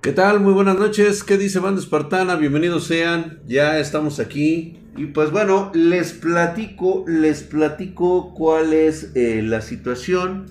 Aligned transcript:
¿Qué 0.00 0.12
tal? 0.12 0.38
Muy 0.38 0.52
buenas 0.52 0.78
noches. 0.78 1.24
¿Qué 1.24 1.36
dice 1.36 1.58
Banda 1.58 1.80
Espartana? 1.80 2.36
Bienvenidos 2.36 2.84
sean. 2.84 3.40
Ya 3.48 3.80
estamos 3.80 4.20
aquí. 4.20 4.78
Y 4.96 5.06
pues 5.06 5.32
bueno, 5.32 5.72
les 5.74 6.12
platico, 6.12 7.04
les 7.08 7.42
platico 7.42 8.32
cuál 8.32 8.74
es 8.74 9.10
eh, 9.16 9.42
la 9.42 9.60
situación 9.60 10.46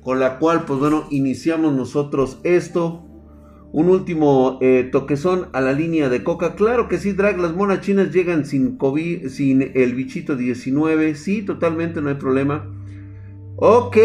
con 0.00 0.20
la 0.20 0.38
cual, 0.38 0.64
pues 0.64 0.78
bueno, 0.78 1.08
iniciamos 1.10 1.74
nosotros 1.74 2.38
esto. 2.44 3.04
Un 3.72 3.88
último 3.88 4.58
eh, 4.62 4.88
toquezón 4.92 5.48
a 5.52 5.60
la 5.60 5.72
línea 5.72 6.08
de 6.08 6.22
coca. 6.22 6.54
Claro 6.54 6.86
que 6.86 6.98
sí, 6.98 7.14
Drag, 7.14 7.36
las 7.40 7.52
monas 7.52 7.80
chinas 7.80 8.12
llegan 8.12 8.46
sin 8.46 8.76
COVID, 8.76 9.26
sin 9.26 9.72
el 9.74 9.96
bichito 9.96 10.36
19. 10.36 11.16
Sí, 11.16 11.42
totalmente, 11.42 12.00
no 12.00 12.10
hay 12.10 12.14
problema. 12.14 12.72
Ok, 13.56 13.96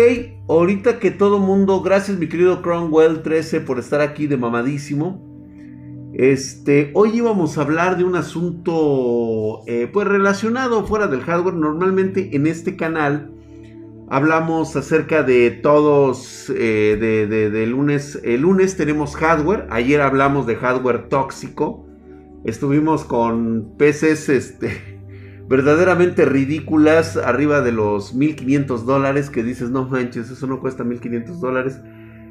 ahorita 0.49 0.99
que 0.99 1.11
todo 1.11 1.39
mundo, 1.39 1.81
gracias 1.81 2.17
mi 2.17 2.27
querido 2.27 2.61
Cromwell 2.61 3.21
13 3.21 3.61
por 3.61 3.79
estar 3.79 4.01
aquí 4.01 4.27
de 4.27 4.37
mamadísimo. 4.37 5.29
Este, 6.13 6.91
hoy 6.95 7.17
íbamos 7.17 7.57
a 7.57 7.61
hablar 7.61 7.97
de 7.97 8.03
un 8.03 8.15
asunto 8.15 9.61
eh, 9.67 9.87
pues 9.91 10.07
relacionado 10.07 10.85
fuera 10.85 11.07
del 11.07 11.21
hardware. 11.21 11.53
Normalmente 11.53 12.35
en 12.35 12.47
este 12.47 12.75
canal 12.75 13.31
hablamos 14.09 14.75
acerca 14.75 15.21
de 15.21 15.51
todos, 15.51 16.51
eh, 16.55 16.97
de, 16.99 17.67
lunes. 17.67 18.19
El 18.23 18.41
lunes 18.41 18.75
tenemos 18.75 19.15
hardware. 19.15 19.67
Ayer 19.69 20.01
hablamos 20.01 20.47
de 20.47 20.55
hardware 20.55 21.09
tóxico. 21.09 21.85
Estuvimos 22.43 23.03
con 23.05 23.75
PCs 23.77 24.29
este, 24.29 24.98
verdaderamente 25.49 26.23
ridículas, 26.25 27.17
arriba 27.17 27.61
de 27.61 27.71
los 27.71 28.13
1500 28.13 28.85
dólares, 28.85 29.31
que 29.31 29.41
dices, 29.43 29.71
no 29.71 29.87
manches, 29.87 30.29
eso 30.29 30.45
no 30.45 30.59
cuesta 30.59 30.83
1500 30.83 31.41
dólares. 31.41 31.79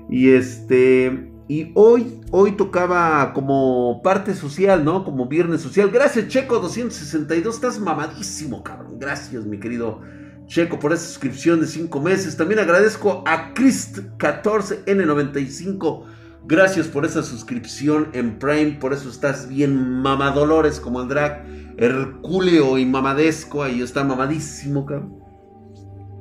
Y 0.08 0.28
este, 0.30 1.32
y 1.48 1.72
hoy, 1.74 2.20
hoy 2.30 2.52
tocaba 2.52 3.32
como 3.32 4.02
parte 4.02 4.34
social, 4.34 4.84
¿no? 4.84 5.02
Como 5.04 5.26
viernes 5.26 5.62
social. 5.62 5.90
Gracias, 5.90 6.28
Checo 6.28 6.60
262, 6.60 7.56
estás 7.56 7.80
mamadísimo, 7.80 8.62
cabrón. 8.62 9.00
Gracias, 9.00 9.44
mi 9.44 9.58
querido 9.58 10.00
Checo, 10.46 10.78
por 10.78 10.92
esa 10.92 11.04
suscripción 11.04 11.58
de 11.60 11.66
5 11.66 12.00
meses. 12.00 12.36
También 12.36 12.60
agradezco 12.60 13.24
a 13.26 13.52
Christ14N95. 13.52 16.17
Gracias 16.48 16.88
por 16.88 17.04
esa 17.04 17.22
suscripción 17.22 18.08
en 18.14 18.38
Prime. 18.38 18.78
Por 18.80 18.94
eso 18.94 19.10
estás 19.10 19.50
bien 19.50 20.00
mamadolores 20.00 20.80
como 20.80 21.02
el 21.02 21.08
drag. 21.08 21.44
Hercúleo 21.76 22.78
y 22.78 22.86
mamadesco. 22.86 23.62
Ahí 23.62 23.82
está 23.82 24.02
mamadísimo, 24.02 24.86
cabrón. 24.86 25.18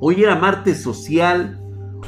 Hoy 0.00 0.22
era 0.22 0.36
martes 0.36 0.82
social. 0.82 1.58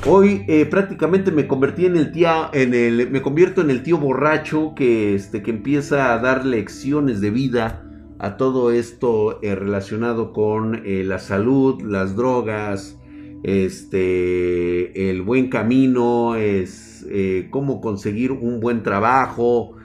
Hoy 0.06 0.44
eh, 0.48 0.66
prácticamente 0.66 1.32
me 1.32 1.48
convertí 1.48 1.86
en 1.86 1.96
el 1.96 2.12
tío, 2.12 2.52
en 2.52 2.74
el, 2.74 3.10
me 3.10 3.22
convierto 3.22 3.62
en 3.62 3.70
el 3.70 3.82
tío 3.82 3.96
borracho 3.96 4.74
que, 4.76 5.14
este, 5.14 5.42
que 5.42 5.50
empieza 5.50 6.12
a 6.12 6.18
dar 6.18 6.44
lecciones 6.44 7.22
de 7.22 7.30
vida 7.30 7.86
a 8.18 8.36
todo 8.36 8.70
esto 8.70 9.40
eh, 9.40 9.54
relacionado 9.54 10.34
con 10.34 10.82
eh, 10.84 11.04
la 11.04 11.18
salud, 11.18 11.80
las 11.80 12.16
drogas, 12.16 12.99
este, 13.42 15.10
el 15.10 15.22
buen 15.22 15.48
camino, 15.48 16.36
es 16.36 17.06
eh, 17.10 17.48
cómo 17.50 17.80
conseguir 17.80 18.32
un 18.32 18.60
buen 18.60 18.82
trabajo. 18.82 19.76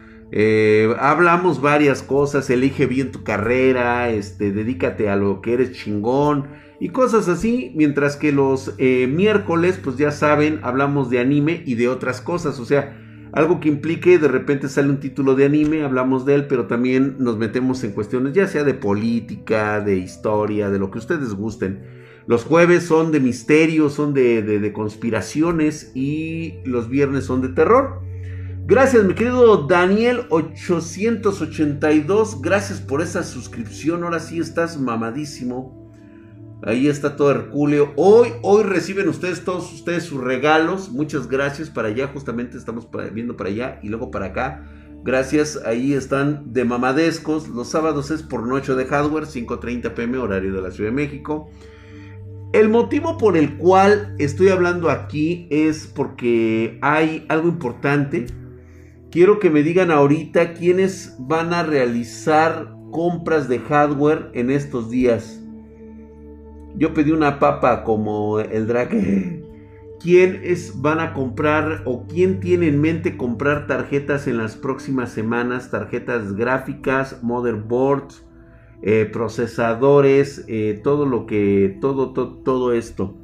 hablamos 0.99 1.61
varias 1.61 2.01
cosas, 2.01 2.49
elige 2.49 2.85
bien 2.87 3.11
tu 3.11 3.23
carrera, 3.23 4.09
este, 4.09 4.51
dedícate 4.51 5.09
a 5.09 5.15
lo 5.15 5.41
que 5.41 5.53
eres 5.53 5.71
chingón 5.71 6.47
y 6.79 6.89
cosas 6.89 7.29
así, 7.29 7.71
mientras 7.75 8.17
que 8.17 8.33
los 8.33 8.75
miércoles, 8.77 9.79
pues 9.81 9.97
ya 9.97 10.11
saben, 10.11 10.59
hablamos 10.63 11.09
de 11.09 11.19
anime 11.19 11.63
y 11.65 11.75
de 11.75 11.87
otras 11.87 12.19
cosas, 12.19 12.59
o 12.59 12.65
sea, 12.65 12.97
algo 13.35 13.59
que 13.59 13.67
implique, 13.67 14.17
de 14.17 14.29
repente 14.29 14.69
sale 14.69 14.87
un 14.87 15.01
título 15.01 15.35
de 15.35 15.43
anime, 15.43 15.83
hablamos 15.83 16.25
de 16.25 16.35
él, 16.35 16.47
pero 16.47 16.67
también 16.67 17.17
nos 17.19 17.37
metemos 17.37 17.83
en 17.83 17.91
cuestiones 17.91 18.31
ya 18.31 18.47
sea 18.47 18.63
de 18.63 18.73
política, 18.73 19.81
de 19.81 19.97
historia, 19.97 20.69
de 20.69 20.79
lo 20.79 20.89
que 20.89 20.99
ustedes 20.99 21.33
gusten. 21.33 22.04
Los 22.27 22.43
jueves 22.43 22.85
son 22.85 23.11
de 23.11 23.19
misterio, 23.19 23.89
son 23.89 24.13
de, 24.13 24.71
conspiraciones 24.73 25.91
y 25.93 26.55
los 26.65 26.87
viernes 26.89 27.25
son 27.25 27.41
de 27.41 27.49
terror. 27.49 28.01
Gracias, 28.65 29.03
mi 29.03 29.13
querido 29.13 29.67
Daniel882. 29.67 32.41
Gracias 32.41 32.81
por 32.81 33.03
esa 33.03 33.23
suscripción. 33.23 34.03
Ahora 34.03 34.19
sí 34.19 34.39
estás 34.39 34.81
mamadísimo. 34.81 35.85
Ahí 36.63 36.87
está 36.87 37.15
todo 37.15 37.29
Herculeo. 37.29 37.93
Hoy, 37.95 38.29
hoy 38.41 38.63
reciben 38.63 39.07
ustedes, 39.07 39.43
todos 39.43 39.71
ustedes 39.71 40.05
sus 40.05 40.19
regalos. 40.19 40.89
Muchas 40.89 41.27
gracias 41.27 41.69
para 41.69 41.89
allá. 41.89 42.07
Justamente 42.07 42.57
estamos 42.57 42.87
viendo 43.13 43.37
para 43.37 43.51
allá 43.51 43.79
y 43.83 43.89
luego 43.89 44.09
para 44.09 44.25
acá. 44.27 44.65
Gracias, 45.03 45.61
ahí 45.63 45.93
están 45.93 46.51
de 46.51 46.65
mamadescos. 46.65 47.47
Los 47.49 47.67
sábados 47.67 48.09
es 48.09 48.23
por 48.23 48.47
noche 48.47 48.73
de 48.73 48.85
hardware, 48.85 49.25
5.30 49.25 49.93
pm, 49.93 50.17
horario 50.17 50.51
de 50.51 50.63
la 50.63 50.71
Ciudad 50.71 50.89
de 50.89 50.95
México. 50.95 51.51
El 52.55 52.69
motivo 52.69 53.17
por 53.17 53.35
el 53.35 53.57
cual 53.57 54.15
estoy 54.17 54.47
hablando 54.47 54.89
aquí 54.89 55.45
es 55.51 55.87
porque 55.87 56.79
hay 56.81 57.25
algo 57.27 57.49
importante. 57.49 58.27
Quiero 59.11 59.39
que 59.39 59.49
me 59.49 59.61
digan 59.61 59.91
ahorita 59.91 60.53
quiénes 60.53 61.17
van 61.19 61.53
a 61.53 61.63
realizar 61.63 62.73
compras 62.93 63.49
de 63.49 63.59
hardware 63.59 64.29
en 64.31 64.51
estos 64.51 64.89
días. 64.89 65.43
Yo 66.77 66.93
pedí 66.93 67.11
una 67.11 67.39
papa 67.39 67.83
como 67.83 68.39
el 68.39 68.67
drag. 68.67 68.89
¿Quién 69.99 70.39
es, 70.41 70.81
van 70.81 71.01
a 71.01 71.11
comprar 71.11 71.81
o 71.83 72.07
quién 72.07 72.39
tiene 72.39 72.69
en 72.69 72.79
mente 72.79 73.17
comprar 73.17 73.67
tarjetas 73.67 74.27
en 74.27 74.37
las 74.37 74.55
próximas 74.55 75.11
semanas? 75.11 75.71
Tarjetas 75.71 76.33
gráficas, 76.37 77.21
motherboards, 77.21 78.24
eh, 78.87 79.09
procesadores, 79.11 80.45
eh, 80.47 80.79
todo 80.83 81.07
lo 81.07 81.25
que, 81.25 81.75
todo, 81.81 82.13
todo, 82.13 82.37
todo 82.43 82.71
esto. 82.71 83.17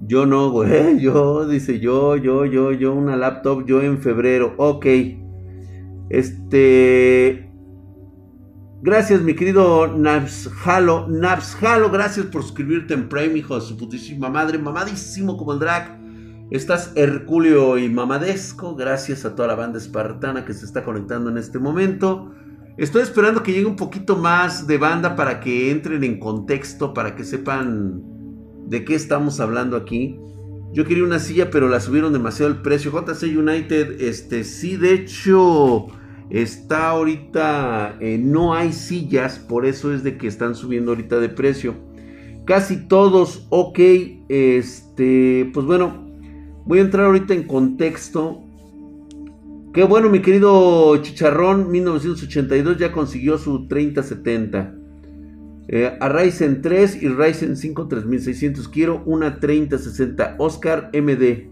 Yo 0.00 0.26
no, 0.26 0.50
güey. 0.52 1.00
Yo, 1.00 1.48
dice 1.48 1.80
yo, 1.80 2.14
yo, 2.14 2.44
yo, 2.44 2.70
yo, 2.70 2.94
una 2.94 3.16
laptop, 3.16 3.66
yo 3.66 3.82
en 3.82 3.98
febrero. 3.98 4.54
Ok. 4.58 4.86
Este. 6.08 7.50
Gracias, 8.80 9.22
mi 9.22 9.34
querido 9.34 9.88
Nabshalo. 9.88 11.08
Nabshalo, 11.08 11.90
gracias 11.90 12.26
por 12.26 12.42
suscribirte 12.42 12.94
en 12.94 13.08
Prime, 13.08 13.38
hijo 13.38 13.56
de 13.56 13.62
su 13.62 13.76
putísima 13.76 14.28
madre. 14.28 14.58
Mamadísimo 14.58 15.36
como 15.36 15.52
el 15.54 15.58
drag. 15.58 15.98
Estás 16.50 16.92
Herculeo 16.94 17.78
y 17.78 17.88
mamadesco. 17.88 18.76
Gracias 18.76 19.24
a 19.24 19.34
toda 19.34 19.48
la 19.48 19.56
banda 19.56 19.78
espartana 19.78 20.44
que 20.44 20.52
se 20.52 20.64
está 20.64 20.84
conectando 20.84 21.28
en 21.30 21.38
este 21.38 21.58
momento. 21.58 22.30
Estoy 22.76 23.02
esperando 23.02 23.42
que 23.42 23.52
llegue 23.52 23.66
un 23.66 23.76
poquito 23.76 24.16
más 24.16 24.66
de 24.66 24.78
banda 24.78 25.16
para 25.16 25.40
que 25.40 25.70
entren 25.70 26.02
en 26.04 26.18
contexto, 26.18 26.92
para 26.92 27.14
que 27.14 27.24
sepan 27.24 28.02
de 28.66 28.84
qué 28.84 28.94
estamos 28.94 29.40
hablando 29.40 29.76
aquí. 29.76 30.18
Yo 30.72 30.84
quería 30.84 31.04
una 31.04 31.20
silla, 31.20 31.50
pero 31.50 31.68
la 31.68 31.78
subieron 31.78 32.12
demasiado 32.12 32.50
el 32.50 32.62
precio. 32.62 32.90
JC 32.90 33.38
United, 33.38 34.00
este, 34.00 34.42
sí, 34.42 34.76
de 34.76 34.92
hecho 34.92 35.86
Está 36.30 36.88
ahorita, 36.88 37.98
eh, 38.00 38.18
no 38.18 38.54
hay 38.54 38.72
sillas, 38.72 39.38
por 39.38 39.66
eso 39.66 39.92
es 39.92 40.02
de 40.02 40.16
que 40.16 40.26
están 40.26 40.54
subiendo 40.54 40.92
ahorita 40.92 41.20
de 41.20 41.28
precio. 41.28 41.74
Casi 42.46 42.88
todos, 42.88 43.46
ok, 43.50 43.78
este, 44.28 45.50
pues 45.52 45.66
bueno, 45.66 46.06
voy 46.64 46.78
a 46.78 46.82
entrar 46.82 47.06
ahorita 47.06 47.34
en 47.34 47.44
contexto. 47.44 48.42
Qué 49.74 49.82
bueno, 49.82 50.08
mi 50.08 50.22
querido 50.22 50.96
Chicharrón, 50.98 51.68
1982 51.72 52.78
ya 52.78 52.92
consiguió 52.92 53.38
su 53.38 53.66
3070. 53.66 54.72
Eh, 55.66 55.98
a 56.00 56.08
Ryzen 56.08 56.62
3 56.62 57.02
y 57.02 57.08
Ryzen 57.08 57.56
5 57.56 57.88
3600. 57.88 58.68
Quiero 58.68 59.02
una 59.04 59.40
3060. 59.40 60.36
Oscar 60.38 60.92
MD. 60.94 61.48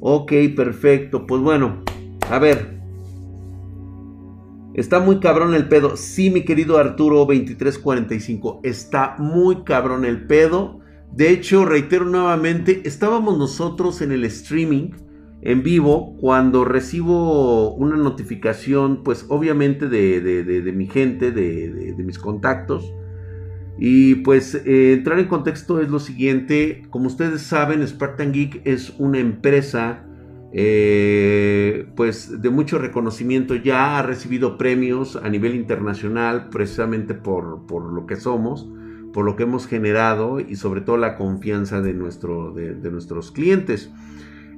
Ok, 0.00 0.32
perfecto. 0.56 1.26
Pues 1.26 1.42
bueno, 1.42 1.82
a 2.30 2.38
ver. 2.38 2.80
Está 4.72 4.98
muy 4.98 5.20
cabrón 5.20 5.52
el 5.52 5.68
pedo. 5.68 5.98
Sí, 5.98 6.30
mi 6.30 6.46
querido 6.46 6.78
Arturo 6.78 7.26
2345. 7.26 8.60
Está 8.62 9.16
muy 9.18 9.64
cabrón 9.64 10.06
el 10.06 10.26
pedo. 10.26 10.80
De 11.12 11.28
hecho, 11.28 11.66
reitero 11.66 12.06
nuevamente, 12.06 12.80
estábamos 12.86 13.36
nosotros 13.36 14.00
en 14.00 14.12
el 14.12 14.24
streaming 14.24 14.92
en 15.42 15.62
vivo 15.62 16.16
cuando 16.18 16.64
recibo 16.64 17.74
una 17.74 17.96
notificación, 17.96 19.02
pues 19.02 19.26
obviamente 19.28 19.88
de, 19.88 20.72
mi 20.74 20.86
gente, 20.86 21.30
de, 21.32 21.94
mis 21.98 22.18
contactos. 22.18 22.92
Y 23.78 24.16
pues 24.16 24.54
eh, 24.54 24.94
entrar 24.94 25.18
en 25.18 25.26
contexto 25.26 25.80
es 25.80 25.90
lo 25.90 25.98
siguiente, 25.98 26.84
como 26.88 27.08
ustedes 27.08 27.42
saben, 27.42 27.86
Spartan 27.86 28.32
Geek 28.32 28.62
es 28.64 28.94
una 28.98 29.18
empresa 29.18 30.06
eh, 30.58 31.86
pues 31.96 32.40
de 32.40 32.48
mucho 32.48 32.78
reconocimiento, 32.78 33.54
ya 33.56 33.98
ha 33.98 34.02
recibido 34.02 34.56
premios 34.56 35.16
a 35.16 35.28
nivel 35.28 35.54
internacional 35.54 36.48
precisamente 36.48 37.12
por, 37.12 37.70
lo 37.70 38.06
que 38.06 38.16
somos, 38.16 38.66
por 39.12 39.26
lo 39.26 39.36
que 39.36 39.42
hemos 39.42 39.66
generado 39.66 40.40
y 40.40 40.56
sobre 40.56 40.80
todo 40.80 40.96
la 40.96 41.16
confianza 41.16 41.82
de, 41.82 41.92
nuestros 41.92 43.32
clientes. 43.32 43.92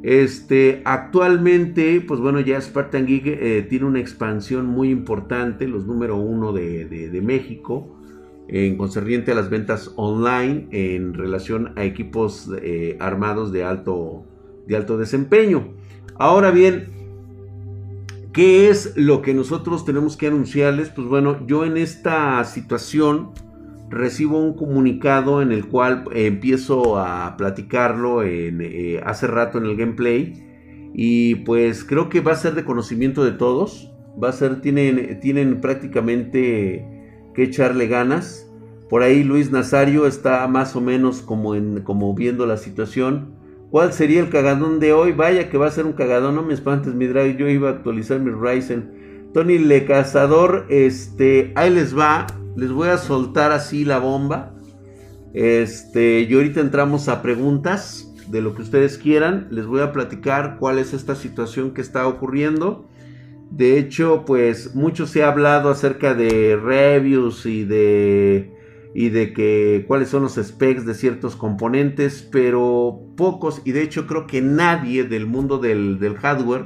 Este, 0.03 0.83
actualmente, 0.85 2.00
pues 2.00 2.21
bueno, 2.21 2.39
ya 2.41 2.61
Spartan 2.61 3.06
Geek 3.06 3.27
eh, 3.27 3.67
tiene 3.69 3.87
una 3.87 3.99
expansión 3.99 4.67
muy 4.67 4.91
importante, 4.91 5.67
los 5.67 5.87
número 5.87 6.17
uno 6.17 6.53
de, 6.53 7.21
México, 7.23 7.97
en 8.47 8.77
concerniente 8.77 9.33
a 9.33 9.35
las 9.35 9.50
ventas 9.50 9.93
online 9.97 10.69
en 10.71 11.15
relación 11.15 11.73
a 11.77 11.85
equipos 11.85 12.49
eh, 12.62 12.97
armados 13.00 13.53
de 13.53 13.65
alto, 13.65 14.25
de 14.67 14.77
alto 14.77 14.99
desempeño. 14.99 15.75
Ahora 16.15 16.53
bien, 16.53 16.87
¿qué 18.33 18.71
es 18.71 18.97
lo 18.97 19.21
que 19.21 19.35
nosotros 19.35 19.85
tenemos 19.85 20.17
que 20.17 20.29
anunciarles? 20.29 20.91
Pues 20.91 21.09
bueno, 21.09 21.44
yo 21.47 21.65
en 21.65 21.77
esta 21.77 22.44
situación 22.44 23.31
recibo 23.90 24.38
un 24.38 24.55
comunicado 24.55 25.43
en 25.43 25.52
el 25.52 25.67
cual 25.67 26.05
eh, 26.12 26.26
empiezo 26.26 26.99
a 26.99 27.37
platicarlo 27.37 28.23
en, 28.23 28.61
eh, 28.61 29.00
hace 29.05 29.26
rato 29.26 29.58
en 29.58 29.64
el 29.64 29.76
gameplay. 29.76 30.44
Y 30.94 31.37
pues 31.37 31.85
creo 31.85 32.08
que 32.08 32.20
va 32.20 32.32
a 32.32 32.37
ser 32.37 32.55
de 32.55 32.64
conocimiento 32.64 33.25
de 33.25 33.32
todos. 33.32 33.93
Va 34.23 34.31
a 34.31 34.32
ser, 34.32 34.61
tienen, 34.61 35.20
tienen 35.20 35.61
prácticamente 35.61 36.87
que 37.35 37.43
echarle 37.44 37.87
ganas. 37.87 38.50
Por 38.88 39.02
ahí 39.02 39.23
Luis 39.23 39.50
Nazario 39.50 40.06
está 40.06 40.46
más 40.49 40.75
o 40.75 40.81
menos 40.81 41.20
como, 41.20 41.55
como 41.84 42.14
viendo 42.14 42.46
la 42.46 42.56
situación. 42.56 43.37
¿Cuál 43.70 43.93
sería 43.93 44.20
el 44.20 44.31
cagadón 44.31 44.81
de 44.81 44.94
hoy? 44.94 45.12
Vaya 45.12 45.50
que 45.50 45.58
va 45.58 45.67
a 45.67 45.70
ser 45.70 45.84
un 45.84 45.93
cagadón, 45.93 46.34
no 46.34 46.43
me 46.43 46.55
espantes 46.55 46.94
mi 46.94 47.06
drag, 47.06 47.37
yo 47.37 47.49
iba 47.49 47.69
a 47.69 47.73
actualizar 47.73 48.19
mi 48.19 48.31
Ryzen. 48.31 49.29
Tony 49.34 49.58
Le 49.58 49.84
Cazador, 49.84 50.64
este, 50.70 51.52
ahí 51.55 51.70
les 51.70 51.96
va 51.96 52.26
les 52.58 52.72
voy 52.72 52.88
a 52.88 52.99
soltar 52.99 53.52
así 53.52 53.84
la 53.84 53.99
bomba. 53.99 54.52
Este, 55.32 56.22
y 56.22 56.34
ahorita 56.34 56.60
entramos 56.60 57.08
a 57.08 57.22
preguntas 57.22 58.12
de 58.28 58.43
lo 58.43 58.55
que 58.55 58.62
ustedes 58.62 58.99
quieran. 58.99 59.46
Les 59.50 59.64
voy 59.64 59.81
a 59.81 59.93
platicar 59.93 60.56
cuál 60.58 60.81
es 60.81 60.93
esta 60.93 61.14
situación 61.14 61.72
que 61.72 61.81
está 61.81 62.08
ocurriendo. 62.08 62.88
De 63.52 63.78
hecho, 63.78 64.25
pues 64.26 64.75
mucho 64.75 65.06
se 65.06 65.22
ha 65.22 65.28
hablado 65.28 65.70
acerca 65.70 66.14
de 66.14 66.56
reviews 66.56 67.46
y 67.46 67.64
de 67.64 68.52
y 68.93 69.10
de 69.10 69.32
que 69.32 69.84
cuáles 69.87 70.08
son 70.08 70.22
los 70.22 70.34
specs 70.34 70.84
de 70.84 70.94
ciertos 70.94 71.37
componentes, 71.37 72.28
pero 72.32 73.00
pocos 73.16 73.62
y 73.64 73.70
de 73.70 73.82
hecho 73.82 74.08
creo 74.08 74.26
que 74.26 74.40
nadie 74.40 75.05
del 75.05 75.26
mundo 75.26 75.58
del, 75.58 75.99
hardware 76.20 76.64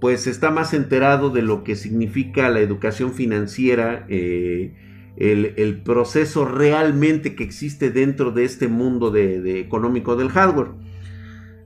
pues 0.00 0.26
está 0.26 0.50
más 0.50 0.74
enterado 0.74 1.30
de 1.30 1.42
lo 1.42 1.62
que 1.62 1.76
significa 1.76 2.48
la 2.48 2.60
educación 2.60 3.12
financiera 3.12 4.06
eh, 4.08 4.74
el, 5.18 5.82
proceso 5.82 6.44
realmente 6.44 7.34
que 7.34 7.44
existe 7.44 7.90
dentro 7.90 8.30
de 8.30 8.44
este 8.44 8.68
mundo 8.68 9.10
de, 9.10 9.60
económico 9.60 10.16
del 10.16 10.28
hardware. 10.28 10.70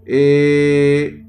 Eh, 0.07 1.25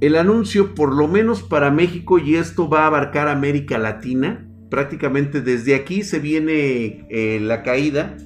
el 0.00 0.16
anuncio, 0.16 0.74
por 0.74 0.94
lo 0.94 1.06
menos 1.06 1.42
para 1.42 1.70
México, 1.70 2.18
y 2.18 2.36
esto 2.36 2.68
va 2.68 2.84
a 2.84 2.86
abarcar 2.86 3.28
América 3.28 3.78
Latina, 3.78 4.48
prácticamente 4.70 5.42
desde 5.42 5.74
aquí 5.74 6.02
se 6.02 6.18
viene 6.18 7.06
eh, 7.10 7.38
la 7.40 7.62
caída 7.62 8.16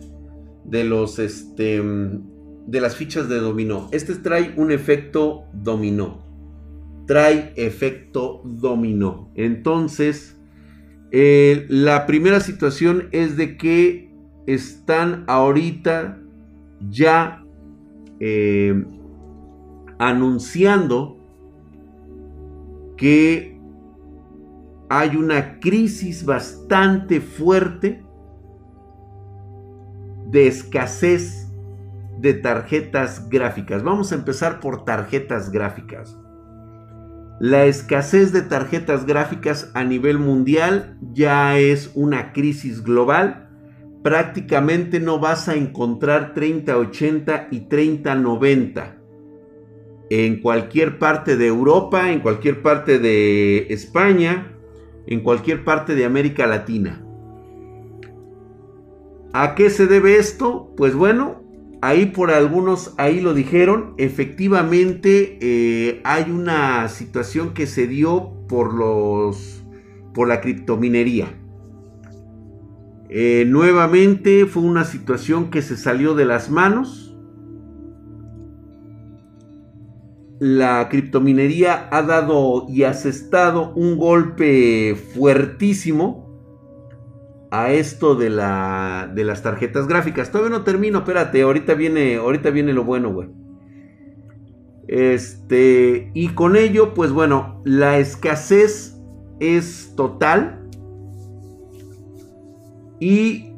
de 0.64 0.84
los 0.84 1.18
este, 1.18 1.82
de 1.82 2.80
las 2.80 2.96
fichas 2.96 3.28
de 3.28 3.38
dominó. 3.38 3.88
Este 3.92 4.14
trae 4.14 4.54
un 4.56 4.70
efecto 4.70 5.44
dominó. 5.52 6.24
Trae 7.06 7.52
efecto 7.56 8.42
dominó. 8.44 9.32
Entonces, 9.34 10.35
eh, 11.12 11.66
la 11.68 12.06
primera 12.06 12.40
situación 12.40 13.08
es 13.12 13.36
de 13.36 13.56
que 13.56 14.10
están 14.46 15.24
ahorita 15.26 16.18
ya 16.88 17.44
eh, 18.20 18.84
anunciando 19.98 21.16
que 22.96 23.60
hay 24.88 25.16
una 25.16 25.58
crisis 25.58 26.24
bastante 26.24 27.20
fuerte 27.20 28.04
de 30.28 30.46
escasez 30.46 31.52
de 32.18 32.34
tarjetas 32.34 33.28
gráficas. 33.28 33.82
Vamos 33.82 34.12
a 34.12 34.14
empezar 34.14 34.60
por 34.60 34.84
tarjetas 34.84 35.50
gráficas. 35.50 36.16
La 37.38 37.66
escasez 37.66 38.32
de 38.32 38.40
tarjetas 38.42 39.04
gráficas 39.04 39.70
a 39.74 39.84
nivel 39.84 40.18
mundial 40.18 40.96
ya 41.12 41.58
es 41.58 41.90
una 41.94 42.32
crisis 42.32 42.82
global. 42.82 43.50
Prácticamente 44.02 45.00
no 45.00 45.18
vas 45.18 45.48
a 45.48 45.54
encontrar 45.54 46.32
3080 46.32 47.48
y 47.50 47.60
3090 47.68 48.96
en 50.08 50.40
cualquier 50.40 50.98
parte 50.98 51.36
de 51.36 51.46
Europa, 51.46 52.10
en 52.10 52.20
cualquier 52.20 52.62
parte 52.62 52.98
de 52.98 53.66
España, 53.68 54.52
en 55.06 55.20
cualquier 55.20 55.64
parte 55.64 55.94
de 55.94 56.04
América 56.04 56.46
Latina. 56.46 57.02
¿A 59.32 59.54
qué 59.54 59.68
se 59.68 59.86
debe 59.86 60.16
esto? 60.16 60.72
Pues 60.76 60.94
bueno, 60.94 61.42
ahí 61.86 62.06
por 62.06 62.32
algunos, 62.32 62.94
ahí 62.96 63.20
lo 63.20 63.32
dijeron, 63.32 63.94
efectivamente 63.96 65.38
eh, 65.40 66.00
hay 66.02 66.32
una 66.32 66.88
situación 66.88 67.54
que 67.54 67.68
se 67.68 67.86
dio 67.86 68.32
por 68.48 68.74
los, 68.74 69.62
por 70.12 70.26
la 70.26 70.40
criptominería. 70.40 71.28
Eh, 73.08 73.44
nuevamente 73.46 74.46
fue 74.46 74.64
una 74.64 74.82
situación 74.82 75.48
que 75.50 75.62
se 75.62 75.76
salió 75.76 76.14
de 76.14 76.24
las 76.24 76.50
manos. 76.50 77.16
La 80.40 80.88
criptominería 80.90 81.88
ha 81.92 82.02
dado 82.02 82.66
y 82.68 82.82
asestado 82.82 83.72
un 83.74 83.96
golpe 83.96 84.96
fuertísimo 85.14 86.25
a 87.50 87.70
esto 87.72 88.14
de, 88.14 88.30
la, 88.30 89.10
de 89.14 89.24
las 89.24 89.42
tarjetas 89.42 89.86
gráficas. 89.86 90.30
Todavía 90.30 90.56
no 90.56 90.64
termino, 90.64 90.98
espérate, 90.98 91.42
ahorita 91.42 91.74
viene, 91.74 92.16
ahorita 92.16 92.50
viene 92.50 92.72
lo 92.72 92.84
bueno, 92.84 93.12
güey. 93.12 93.28
Este, 94.88 96.10
y 96.14 96.28
con 96.28 96.56
ello, 96.56 96.94
pues 96.94 97.12
bueno, 97.12 97.60
la 97.64 97.98
escasez 97.98 98.96
es 99.40 99.94
total. 99.96 100.68
Y 102.98 103.52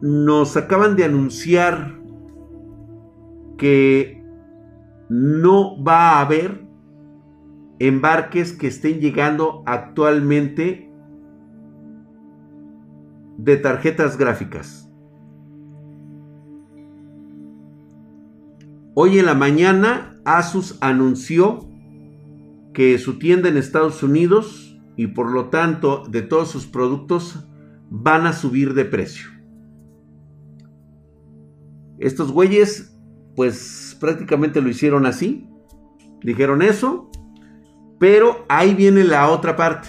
nos 0.00 0.56
acaban 0.56 0.96
de 0.96 1.04
anunciar 1.04 2.00
que 3.58 4.24
no 5.08 5.82
va 5.82 6.12
a 6.12 6.20
haber 6.22 6.64
embarques 7.78 8.52
que 8.52 8.68
estén 8.68 9.00
llegando 9.00 9.62
actualmente 9.66 10.91
de 13.44 13.56
tarjetas 13.56 14.16
gráficas. 14.16 14.88
Hoy 18.94 19.18
en 19.18 19.26
la 19.26 19.34
mañana 19.34 20.20
Asus 20.24 20.78
anunció 20.80 21.68
que 22.72 22.98
su 22.98 23.18
tienda 23.18 23.48
en 23.48 23.56
Estados 23.56 24.02
Unidos 24.04 24.78
y 24.96 25.08
por 25.08 25.32
lo 25.32 25.48
tanto 25.48 26.04
de 26.08 26.22
todos 26.22 26.50
sus 26.50 26.66
productos 26.66 27.44
van 27.90 28.26
a 28.26 28.32
subir 28.32 28.74
de 28.74 28.84
precio. 28.84 29.28
Estos 31.98 32.30
güeyes 32.30 32.96
pues 33.34 33.96
prácticamente 33.98 34.60
lo 34.60 34.68
hicieron 34.68 35.04
así. 35.04 35.48
Dijeron 36.22 36.62
eso. 36.62 37.10
Pero 37.98 38.44
ahí 38.48 38.74
viene 38.74 39.02
la 39.04 39.28
otra 39.30 39.56
parte. 39.56 39.88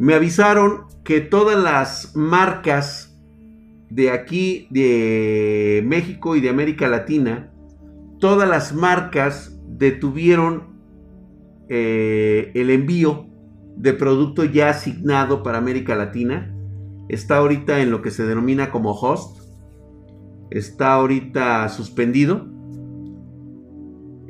Me 0.00 0.14
avisaron 0.14 0.86
que 1.04 1.20
todas 1.20 1.62
las 1.62 2.16
marcas 2.16 3.20
de 3.90 4.10
aquí, 4.10 4.66
de 4.70 5.82
México 5.86 6.36
y 6.36 6.40
de 6.40 6.48
América 6.48 6.88
Latina, 6.88 7.52
todas 8.18 8.48
las 8.48 8.74
marcas 8.74 9.60
detuvieron 9.66 10.80
eh, 11.68 12.50
el 12.54 12.70
envío 12.70 13.26
de 13.76 13.92
producto 13.92 14.44
ya 14.44 14.70
asignado 14.70 15.42
para 15.42 15.58
América 15.58 15.94
Latina. 15.94 16.50
Está 17.10 17.36
ahorita 17.36 17.80
en 17.80 17.90
lo 17.90 18.00
que 18.00 18.10
se 18.10 18.24
denomina 18.24 18.70
como 18.70 18.92
host. 18.92 19.38
Está 20.50 20.94
ahorita 20.94 21.68
suspendido. 21.68 22.48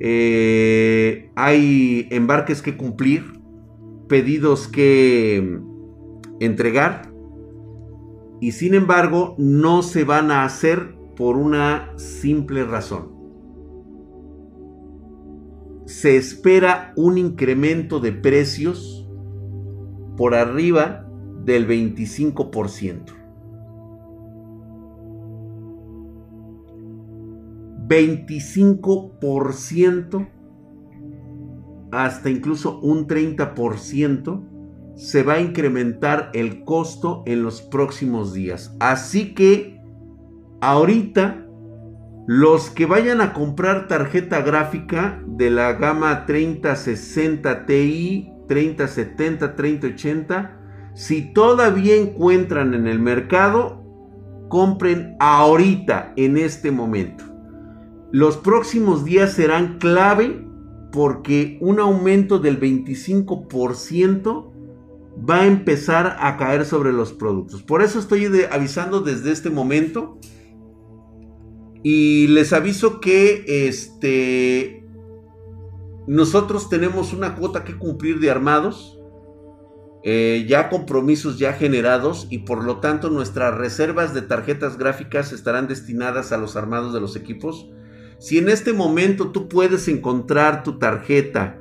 Eh, 0.00 1.30
hay 1.36 2.08
embarques 2.10 2.60
que 2.60 2.76
cumplir 2.76 3.39
pedidos 4.10 4.68
que 4.68 5.60
entregar 6.40 7.10
y 8.40 8.52
sin 8.52 8.74
embargo 8.74 9.36
no 9.38 9.82
se 9.84 10.02
van 10.02 10.32
a 10.32 10.44
hacer 10.44 10.96
por 11.14 11.36
una 11.36 11.92
simple 11.96 12.64
razón. 12.64 13.12
Se 15.86 16.16
espera 16.16 16.92
un 16.96 17.18
incremento 17.18 18.00
de 18.00 18.10
precios 18.10 19.08
por 20.16 20.34
arriba 20.34 21.06
del 21.44 21.68
25%. 21.68 23.14
25% 27.86 30.39
hasta 31.92 32.30
incluso 32.30 32.78
un 32.80 33.06
30% 33.06 34.46
se 34.96 35.22
va 35.22 35.34
a 35.34 35.40
incrementar 35.40 36.30
el 36.34 36.64
costo 36.64 37.22
en 37.26 37.42
los 37.42 37.62
próximos 37.62 38.34
días. 38.34 38.76
Así 38.80 39.34
que 39.34 39.80
ahorita 40.60 41.46
los 42.26 42.70
que 42.70 42.86
vayan 42.86 43.20
a 43.20 43.32
comprar 43.32 43.88
tarjeta 43.88 44.42
gráfica 44.42 45.22
de 45.26 45.50
la 45.50 45.72
gama 45.72 46.26
3060 46.26 47.66
Ti, 47.66 48.32
3070, 48.46 49.56
3080, 49.56 50.56
si 50.94 51.32
todavía 51.32 51.96
encuentran 51.96 52.74
en 52.74 52.86
el 52.86 52.98
mercado, 52.98 53.82
compren 54.48 55.16
ahorita, 55.18 56.12
en 56.16 56.36
este 56.36 56.70
momento. 56.70 57.24
Los 58.12 58.36
próximos 58.36 59.04
días 59.04 59.32
serán 59.32 59.78
clave 59.78 60.49
porque 60.92 61.58
un 61.60 61.80
aumento 61.80 62.38
del 62.38 62.60
25% 62.60 64.50
va 65.28 65.40
a 65.40 65.46
empezar 65.46 66.16
a 66.20 66.36
caer 66.36 66.64
sobre 66.64 66.92
los 66.92 67.12
productos. 67.12 67.62
Por 67.62 67.82
eso 67.82 67.98
estoy 67.98 68.26
avisando 68.50 69.00
desde 69.00 69.32
este 69.32 69.50
momento. 69.50 70.18
Y 71.82 72.26
les 72.28 72.52
aviso 72.52 73.00
que 73.00 73.44
este 73.66 74.84
nosotros 76.06 76.68
tenemos 76.68 77.12
una 77.12 77.36
cuota 77.36 77.64
que 77.64 77.76
cumplir 77.76 78.20
de 78.20 78.30
armados. 78.30 78.96
Eh, 80.02 80.46
ya 80.48 80.70
compromisos 80.70 81.38
ya 81.38 81.52
generados 81.52 82.26
y 82.30 82.38
por 82.38 82.64
lo 82.64 82.78
tanto 82.78 83.10
nuestras 83.10 83.54
reservas 83.54 84.14
de 84.14 84.22
tarjetas 84.22 84.78
gráficas 84.78 85.30
estarán 85.30 85.68
destinadas 85.68 86.32
a 86.32 86.38
los 86.38 86.56
armados 86.56 86.94
de 86.94 87.02
los 87.02 87.16
equipos 87.16 87.68
si 88.20 88.36
en 88.36 88.50
este 88.50 88.74
momento 88.74 89.30
tú 89.30 89.48
puedes 89.48 89.88
encontrar 89.88 90.62
tu 90.62 90.78
tarjeta 90.78 91.58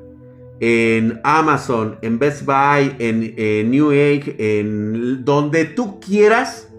en 0.60 1.22
Amazon, 1.24 1.98
en 2.02 2.20
Best 2.20 2.46
Buy, 2.46 2.98
en, 3.00 3.72
New 3.72 3.92
Age, 3.92 4.36
en 4.38 5.24
donde 5.24 5.64
tú 5.64 6.02
quieras, 6.02 6.70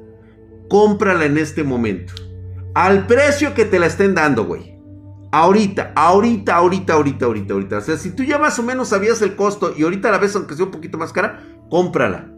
cómprala 0.68 1.24
en 1.24 1.38
este 1.38 1.64
momento. 1.64 2.12
Al 2.74 3.06
precio 3.06 3.54
que 3.54 3.64
te 3.64 3.78
la 3.78 3.86
estén 3.86 4.14
dando, 4.14 4.44
güey. 4.44 4.78
Ahorita, 5.32 5.92
ahorita, 5.96 6.56
ahorita, 6.56 6.92
ahorita, 6.92 7.24
ahorita, 7.24 7.54
ahorita. 7.54 7.78
O 7.78 7.80
sea, 7.80 7.96
si 7.96 8.10
tú 8.10 8.22
ya 8.22 8.38
más 8.38 8.58
o 8.58 8.62
menos 8.62 8.88
sabías 8.88 9.22
el 9.22 9.34
costo 9.34 9.72
y 9.74 9.82
ahorita 9.82 10.10
la 10.10 10.18
ves 10.18 10.36
aunque 10.36 10.56
sea 10.56 10.66
un 10.66 10.72
poquito 10.72 10.98
más 10.98 11.10
cara, 11.10 11.42
cómprala. 11.70 12.30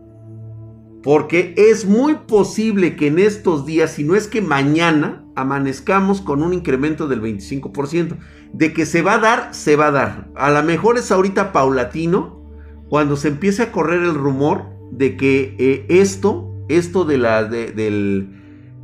Porque 1.02 1.54
es 1.56 1.85
muy 1.85 2.14
posible 2.14 2.94
que 2.94 3.09
en 3.09 3.18
estos 3.18 3.66
días, 3.66 3.92
si 3.92 4.04
no 4.04 4.14
es 4.14 4.28
que 4.28 4.40
mañana, 4.40 5.25
amanezcamos 5.35 6.21
con 6.21 6.42
un 6.42 6.54
incremento 6.54 7.09
del 7.09 7.21
25%. 7.21 8.18
De 8.52 8.73
que 8.73 8.87
se 8.87 9.02
va 9.02 9.14
a 9.14 9.18
dar, 9.18 9.54
se 9.54 9.76
va 9.76 9.88
a 9.88 9.90
dar. 9.90 10.28
A 10.37 10.50
lo 10.50 10.62
mejor 10.62 10.99
es 10.99 11.11
ahorita 11.11 11.52
paulatino, 11.52 12.40
cuando 12.88 13.16
se 13.16 13.28
empiece 13.28 13.62
a 13.62 13.73
correr 13.73 14.02
el 14.02 14.14
rumor 14.14 14.66
de 14.92 15.16
que 15.16 15.56
eh, 15.59 15.87
esto, 15.88 16.54
esto 16.68 17.04
de 17.04 17.18
la, 17.18 17.44
de, 17.44 18.28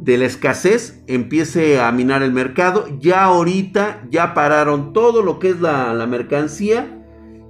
la 0.04 0.24
escasez, 0.24 1.02
empiece 1.06 1.78
a 1.80 1.92
minar 1.92 2.22
el 2.22 2.32
mercado. 2.32 2.86
Ya 2.98 3.24
ahorita, 3.24 4.06
ya 4.10 4.34
pararon 4.34 4.92
todo 4.92 5.22
lo 5.22 5.38
que 5.38 5.50
es 5.50 5.60
la, 5.60 5.92
la 5.94 6.06
mercancía 6.06 6.97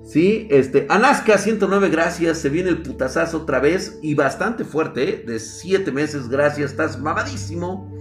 Sí, 0.09 0.49
este, 0.51 0.87
Alaska 0.89 1.37
109, 1.37 1.91
gracias. 1.91 2.39
Se 2.39 2.49
viene 2.49 2.71
el 2.71 2.81
putazazo 2.81 3.43
otra 3.43 3.61
vez 3.61 3.99
y 4.03 4.15
bastante 4.15 4.65
fuerte, 4.65 5.03
¿eh? 5.07 5.25
De 5.27 5.39
7 5.39 5.93
meses, 5.93 6.31
gracias. 6.31 6.71
Estás 6.71 6.99
mamadísimo. 6.99 7.95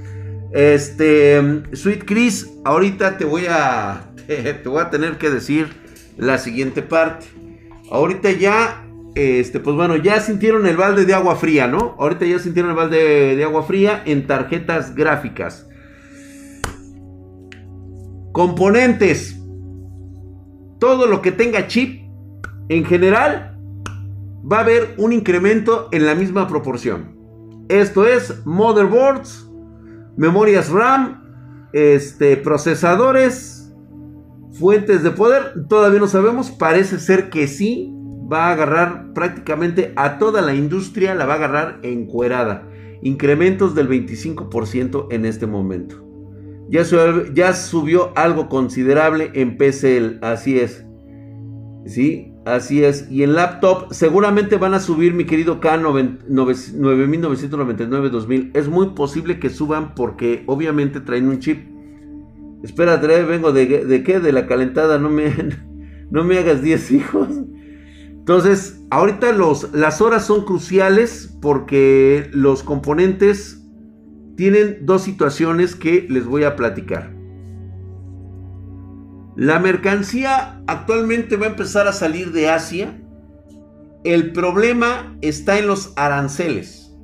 Este, 0.54 1.64
Sweet 1.74 2.06
Chris, 2.06 2.50
ahorita 2.64 3.18
te 3.18 3.26
voy 3.26 3.48
a, 3.50 4.14
te, 4.26 4.70
voy 4.70 4.82
a 4.82 4.90
tener 4.90 5.18
que 5.18 5.30
decir 5.30 5.68
la 6.16 6.38
siguiente 6.38 6.82
parte. 6.82 7.26
Ahorita 7.92 8.32
ya, 8.32 8.88
este, 9.16 9.60
pues 9.60 9.76
bueno, 9.76 9.98
ya 9.98 10.22
sintieron 10.22 10.66
el 10.66 10.78
balde 10.78 11.04
de 11.04 11.14
agua 11.14 11.36
fría, 11.36 11.68
¿no? 11.68 11.98
Ahorita 12.00 12.26
ya 12.26 12.40
sintieron 12.40 12.72
el 12.72 12.78
balde 12.78 13.36
de 13.36 13.44
agua 13.44 13.64
fría 13.64 14.02
en 14.06 14.28
tarjetas 14.28 14.96
gráficas. 14.96 15.68
Componentes 18.32 19.37
todo 20.80 21.08
lo 21.08 21.22
que 21.22 21.32
tenga 21.32 21.68
chip, 21.68 22.04
en 22.70 22.86
general, 22.86 23.58
va 24.50 24.58
a 24.58 24.62
haber 24.62 24.96
un 24.98 25.14
incremento 25.14 25.90
en 25.92 26.06
la 26.06 26.16
misma 26.16 26.48
proporción. 26.48 27.16
Esto 27.70 28.08
es 28.08 28.46
motherboards, 28.46 29.50
memorias 30.16 30.70
RAM, 30.70 31.70
este, 31.74 32.38
procesadores, 32.38 33.74
fuentes 34.54 35.04
de 35.04 35.12
poder. 35.12 35.68
Todavía 35.68 36.00
no 36.00 36.08
sabemos, 36.08 36.52
parece 36.52 37.00
ser 37.00 37.30
que 37.30 37.48
sí. 37.48 37.94
Va 38.32 38.48
a 38.48 38.52
agarrar 38.52 39.14
prácticamente 39.14 39.94
a 39.96 40.18
toda 40.18 40.42
la 40.42 40.54
industria, 40.54 41.16
la 41.16 41.26
va 41.26 41.34
a 41.34 41.38
agarrar 41.38 41.80
encuerada. 41.84 42.68
Incrementos 43.02 43.74
del 43.74 43.88
25% 43.88 45.08
en 45.12 45.26
este 45.26 45.48
momento. 45.48 46.07
Ya, 46.70 47.54
subió 47.54 48.12
algo 48.18 48.50
considerable 48.50 49.32
en 49.34 49.56
PC, 49.58 50.20
así 50.22 50.60
es. 50.60 50.86
¿Sí? 51.86 52.34
Así 52.46 52.84
es. 52.84 53.10
Y 53.10 53.24
en 53.24 53.36
laptop 53.36 53.88
seguramente 53.92 54.58
van 54.58 54.74
a 54.74 54.80
subir, 54.80 55.14
mi 55.14 55.26
querido 55.26 55.60
K 55.60 55.78
9999-2000. 55.78 58.52
Es 58.54 58.68
muy 58.68 58.88
posible 58.90 59.40
que 59.40 59.50
suban 59.50 59.96
porque 59.96 60.44
obviamente 60.46 61.00
traen 61.00 61.30
un 61.30 61.40
chip. 61.40 61.60
Espérate, 62.64 63.24
vengo 63.24 63.54
de, 63.54 64.04
qué? 64.04 64.20
De 64.20 64.34
la 64.34 64.48
calentada. 64.48 65.00
No 65.00 65.10
me, 65.10 65.34
no 66.12 66.24
me 66.24 66.38
hagas 66.38 66.62
10 66.62 66.92
hijos. 66.92 67.30
Entonces, 68.28 68.82
ahorita 68.90 69.34
las 69.74 70.02
horas 70.02 70.26
son 70.26 70.44
cruciales 70.44 71.34
porque 71.42 72.30
los 72.34 72.62
componentes 72.62 73.57
tienen 74.38 74.86
dos 74.86 75.02
situaciones 75.02 75.76
que 75.76 76.06
les 76.10 76.26
voy 76.26 76.46
a 76.46 76.56
platicar. 76.56 77.12
La 79.36 79.60
mercancía 79.60 80.64
actualmente 80.68 81.36
va 81.36 81.48
a 81.48 81.50
empezar 81.50 81.88
a 81.88 81.92
salir 81.92 82.32
de 82.32 82.48
Asia. 82.50 83.02
El 84.04 84.32
problema 84.32 85.18
está 85.22 85.60
en 85.60 85.68
los 85.68 85.92
aranceles. 85.96 86.96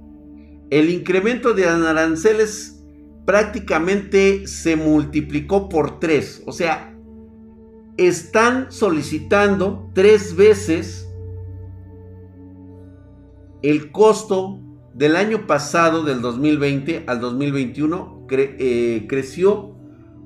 El 0.70 0.90
incremento 0.90 1.54
de 1.54 1.68
aranceles 1.68 2.84
prácticamente 3.25 4.48
se 4.48 4.75
multiplicó 4.75 5.70
por 5.70 6.00
tres. 6.00 6.44
O 6.46 6.52
sea, 6.52 6.96
están 7.98 8.72
solicitando 8.72 9.90
tres 9.94 10.36
veces 10.36 11.10
el 13.63 13.92
costo 13.92 14.60
del 14.93 15.15
año 15.15 15.47
pasado, 15.47 16.03
del 16.03 16.21
2020 16.21 17.05
al 17.07 17.19
2021, 17.19 18.27
eh, 18.29 19.05
creció 19.07 19.75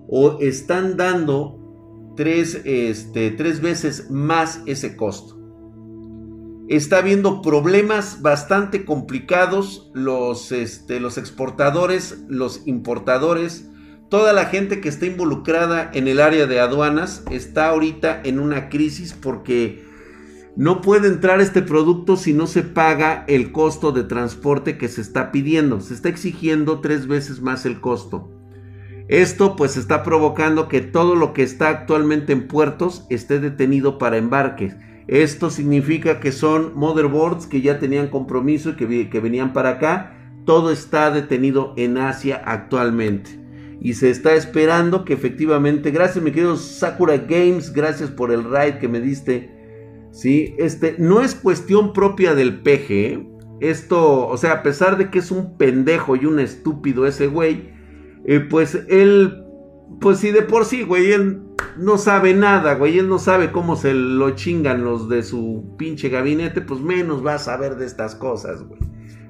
o 0.09 0.39
están 0.39 0.97
dando 0.97 2.13
tres, 2.15 2.61
este, 2.65 3.31
tres 3.31 3.61
veces 3.61 4.09
más 4.09 4.61
ese 4.65 4.95
costo. 4.95 5.37
Está 6.67 6.97
habiendo 6.97 7.41
problemas 7.41 8.21
bastante 8.21 8.83
complicados. 8.83 9.89
Los, 9.93 10.51
este, 10.51 10.99
los 10.99 11.17
exportadores, 11.17 12.25
los 12.27 12.67
importadores, 12.67 13.69
toda 14.09 14.33
la 14.33 14.45
gente 14.45 14.81
que 14.81 14.89
está 14.89 15.05
involucrada 15.05 15.89
en 15.93 16.09
el 16.09 16.19
área 16.19 16.45
de 16.45 16.59
aduanas 16.59 17.23
está 17.31 17.69
ahorita 17.69 18.21
en 18.23 18.39
una 18.39 18.67
crisis 18.67 19.13
porque 19.13 19.86
no 20.57 20.81
puede 20.81 21.07
entrar 21.07 21.39
este 21.39 21.61
producto 21.61 22.17
si 22.17 22.33
no 22.33 22.47
se 22.47 22.63
paga 22.63 23.25
el 23.27 23.51
costo 23.51 23.91
de 23.91 24.03
transporte 24.03 24.79
que 24.79 24.87
se 24.87 25.01
está 25.01 25.31
pidiendo. 25.31 25.81
Se 25.81 25.93
está 25.93 26.09
exigiendo 26.09 26.79
tres 26.81 27.05
veces 27.05 27.41
más 27.41 27.67
el 27.67 27.79
costo. 27.79 28.31
Esto 29.07 29.55
pues 29.55 29.77
está 29.77 30.01
provocando 30.01 30.67
que 30.67 30.81
todo 30.81 31.13
lo 31.13 31.31
que 31.31 31.43
está 31.43 31.69
actualmente 31.69 32.33
en 32.33 32.47
puertos 32.47 33.05
esté 33.11 33.39
detenido 33.39 33.99
para 33.99 34.17
embarques. 34.17 34.75
Esto 35.05 35.51
significa 35.51 36.19
que 36.19 36.31
son 36.31 36.71
motherboards 36.73 37.45
que 37.45 37.61
ya 37.61 37.77
tenían 37.77 38.07
compromiso 38.07 38.71
y 38.71 39.07
que, 39.09 39.19
venían 39.19 39.53
para 39.53 39.69
acá. 39.69 40.17
Todo 40.43 40.71
está 40.71 41.11
detenido 41.11 41.75
en 41.77 41.99
Asia 41.99 42.41
actualmente. 42.43 43.39
Y 43.79 43.93
se 43.93 44.09
está 44.09 44.33
esperando 44.33 45.05
que 45.05 45.13
efectivamente, 45.13 45.91
gracias 45.91 46.23
mi 46.23 46.31
querido 46.31 46.55
Sakura 46.55 47.17
Games, 47.17 47.73
gracias 47.73 48.09
por 48.09 48.31
el 48.31 48.43
ride 48.43 48.79
que 48.79 48.87
me 48.87 48.99
diste 48.99 49.55
¿sí? 50.11 50.55
Este, 50.57 50.95
no 50.97 51.21
es 51.21 51.35
cuestión 51.35 51.93
propia 51.93 52.35
del 52.35 52.61
peje, 52.61 53.13
¿eh? 53.13 53.27
Esto, 53.59 54.27
o 54.27 54.37
sea, 54.37 54.53
a 54.53 54.63
pesar 54.63 54.97
de 54.97 55.09
que 55.09 55.19
es 55.19 55.31
un 55.31 55.57
pendejo 55.57 56.15
y 56.15 56.25
un 56.25 56.39
estúpido 56.39 57.07
ese 57.07 57.25
güey, 57.27 57.71
eh, 58.25 58.39
pues 58.39 58.85
él, 58.87 59.43
pues 59.99 60.19
si 60.19 60.31
de 60.31 60.43
por 60.43 60.65
sí, 60.65 60.83
güey, 60.83 61.11
él 61.11 61.41
no 61.75 61.97
sabe 61.97 62.35
nada, 62.35 62.75
güey, 62.75 62.99
él 62.99 63.09
no 63.09 63.17
sabe 63.17 63.51
cómo 63.51 63.75
se 63.75 63.95
lo 63.95 64.31
chingan 64.31 64.83
los 64.83 65.09
de 65.09 65.23
su 65.23 65.73
pinche 65.77 66.09
gabinete, 66.09 66.61
pues 66.61 66.81
menos 66.81 67.25
va 67.25 67.35
a 67.35 67.39
saber 67.39 67.77
de 67.77 67.85
estas 67.85 68.13
cosas, 68.13 68.61
güey. 68.63 68.79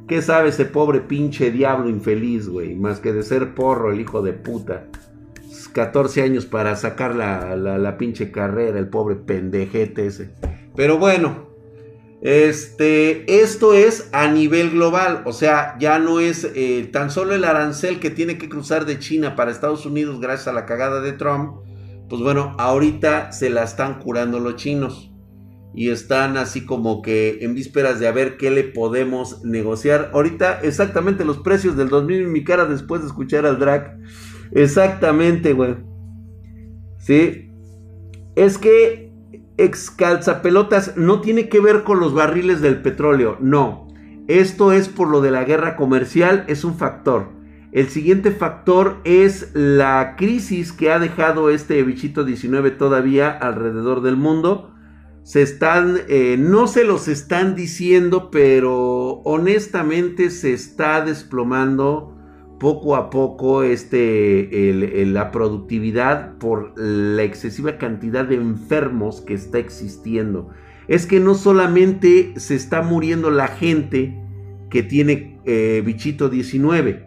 ¿Qué 0.07 0.21
sabe 0.21 0.49
ese 0.49 0.65
pobre 0.65 1.01
pinche 1.01 1.51
diablo 1.51 1.89
infeliz, 1.89 2.47
güey? 2.47 2.75
Más 2.75 2.99
que 2.99 3.11
de 3.11 3.23
ser 3.23 3.53
porro 3.53 3.91
el 3.91 3.99
hijo 3.99 4.21
de 4.21 4.33
puta. 4.33 4.87
14 5.73 6.23
años 6.23 6.45
para 6.45 6.75
sacar 6.75 7.13
la, 7.15 7.55
la, 7.55 7.97
pinche 7.97 8.31
carrera, 8.31 8.79
el 8.79 8.87
pobre 8.87 9.15
pendejete 9.15 10.07
ese. 10.07 10.31
Pero 10.77 10.99
bueno, 10.99 11.49
este, 12.21 13.41
esto 13.41 13.73
es 13.73 14.09
a 14.13 14.27
nivel 14.27 14.69
global, 14.69 15.23
o 15.25 15.33
sea, 15.33 15.75
ya 15.79 15.97
no 15.97 16.19
es 16.19 16.49
eh, 16.55 16.87
tan 16.93 17.09
solo 17.09 17.33
el 17.33 17.43
arancel 17.43 17.99
que 17.99 18.11
tiene 18.11 18.37
que 18.37 18.47
cruzar 18.47 18.85
de 18.85 18.99
China 18.99 19.35
para 19.35 19.49
Estados 19.51 19.87
Unidos 19.87 20.21
gracias 20.21 20.47
a 20.47 20.53
la 20.53 20.67
cagada 20.67 21.01
de 21.01 21.13
Trump. 21.13 21.61
Pues 22.07 22.21
bueno, 22.21 22.55
ahorita 22.59 23.31
se 23.31 23.49
la 23.49 23.63
están 23.63 23.99
curando 23.99 24.39
los 24.39 24.55
chinos 24.55 25.11
y 25.73 25.89
están 25.89 26.37
así 26.37 26.63
como 26.63 27.01
que 27.01 27.39
en 27.41 27.55
vísperas 27.55 27.99
de 27.99 28.07
a 28.07 28.11
ver 28.11 28.37
qué 28.37 28.51
le 28.51 28.63
podemos 28.63 29.43
negociar. 29.43 30.11
Ahorita 30.13 30.59
exactamente 30.61 31.25
los 31.25 31.39
precios 31.39 31.75
del 31.75 31.89
2000 31.89 32.21
en 32.21 32.31
mi 32.31 32.43
cara 32.43 32.65
después 32.65 33.01
de 33.01 33.07
escuchar 33.07 33.47
al 33.47 33.57
drag. 33.57 33.97
Exactamente, 34.51 35.53
güey. 35.53 35.75
Sí. 36.99 37.49
Es 38.35 38.59
que 38.59 39.06
excalzapelotas 39.57 40.97
no 40.97 41.21
tiene 41.21 41.49
que 41.49 41.59
ver 41.59 41.83
con 41.83 41.99
los 41.99 42.13
barriles 42.13 42.61
del 42.61 42.81
petróleo, 42.81 43.37
no. 43.39 43.87
Esto 44.27 44.71
es 44.71 44.89
por 44.89 45.07
lo 45.07 45.21
de 45.21 45.31
la 45.31 45.43
guerra 45.43 45.75
comercial, 45.75 46.43
es 46.47 46.63
un 46.63 46.77
factor. 46.77 47.29
El 47.71 47.89
siguiente 47.89 48.31
factor 48.31 48.97
es 49.03 49.51
la 49.53 50.15
crisis 50.17 50.71
que 50.71 50.91
ha 50.91 50.99
dejado 50.99 51.49
este 51.49 51.81
bichito 51.83 52.23
19 52.23 52.71
todavía 52.71 53.29
alrededor 53.29 54.01
del 54.01 54.15
mundo 54.15 54.73
se 55.27 55.41
están, 55.41 55.97
eh, 56.07 56.37
no 56.39 56.67
se 56.67 56.85
los 56.85 57.09
están 57.09 57.53
diciendo, 57.53 58.31
pero 58.31 59.19
honestamente 59.25 60.29
se 60.29 60.53
está 60.53 61.03
desplomando 61.03 62.16
poco 62.59 62.95
a 62.95 63.09
poco 63.09 63.63
este, 63.63 65.05
la 65.05 65.31
productividad 65.31 66.37
por 66.37 66.73
la 66.79 67.23
excesiva 67.23 67.77
cantidad 67.77 68.25
de 68.25 68.35
enfermos 68.35 69.21
que 69.21 69.33
está 69.33 69.59
existiendo. 69.59 70.49
Es 70.87 71.05
que 71.05 71.19
no 71.19 71.35
solamente 71.35 72.33
se 72.37 72.55
está 72.55 72.81
muriendo 72.81 73.29
la 73.29 73.47
gente 73.47 74.17
que 74.69 74.83
tiene 74.83 75.39
eh, 75.45 75.83
bichito 75.85 76.29
19. 76.29 77.05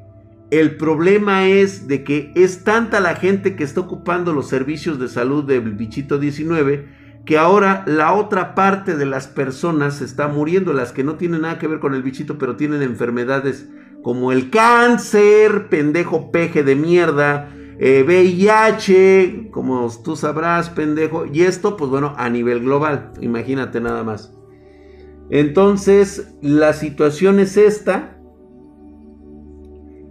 El 0.50 0.76
problema 0.76 1.48
es 1.48 1.88
de 1.88 2.04
que 2.04 2.32
es 2.34 2.64
tanta 2.64 3.00
la 3.00 3.14
gente 3.14 3.56
que 3.56 3.64
está 3.64 3.80
ocupando 3.80 4.32
los 4.32 4.48
servicios 4.48 4.98
de 4.98 5.08
salud 5.08 5.44
del 5.44 5.72
bichito 5.72 6.18
19 6.18 7.00
que 7.24 7.38
ahora 7.38 7.84
la 7.86 8.14
otra 8.14 8.54
parte 8.54 8.96
de 8.96 9.06
las 9.06 9.26
personas 9.26 10.00
está 10.00 10.28
muriendo, 10.28 10.72
las 10.72 10.92
que 10.92 11.04
no 11.04 11.16
tienen 11.16 11.42
nada 11.42 11.58
que 11.58 11.66
ver 11.66 11.78
con 11.78 11.94
el 11.94 12.02
bichito, 12.02 12.38
pero 12.38 12.56
tienen 12.56 12.82
enfermedades 12.82 13.68
como 14.02 14.32
el 14.32 14.50
cáncer, 14.50 15.68
pendejo 15.68 16.30
peje 16.30 16.62
de 16.62 16.76
mierda, 16.76 17.50
VIH, 17.78 19.22
eh, 19.22 19.48
como 19.50 19.90
tú 20.02 20.16
sabrás, 20.16 20.70
pendejo, 20.70 21.26
y 21.26 21.42
esto, 21.42 21.76
pues 21.76 21.90
bueno, 21.90 22.14
a 22.16 22.28
nivel 22.28 22.60
global, 22.60 23.12
imagínate 23.20 23.80
nada 23.80 24.04
más. 24.04 24.34
Entonces, 25.30 26.34
la 26.42 26.72
situación 26.72 27.40
es 27.40 27.56
esta. 27.56 28.16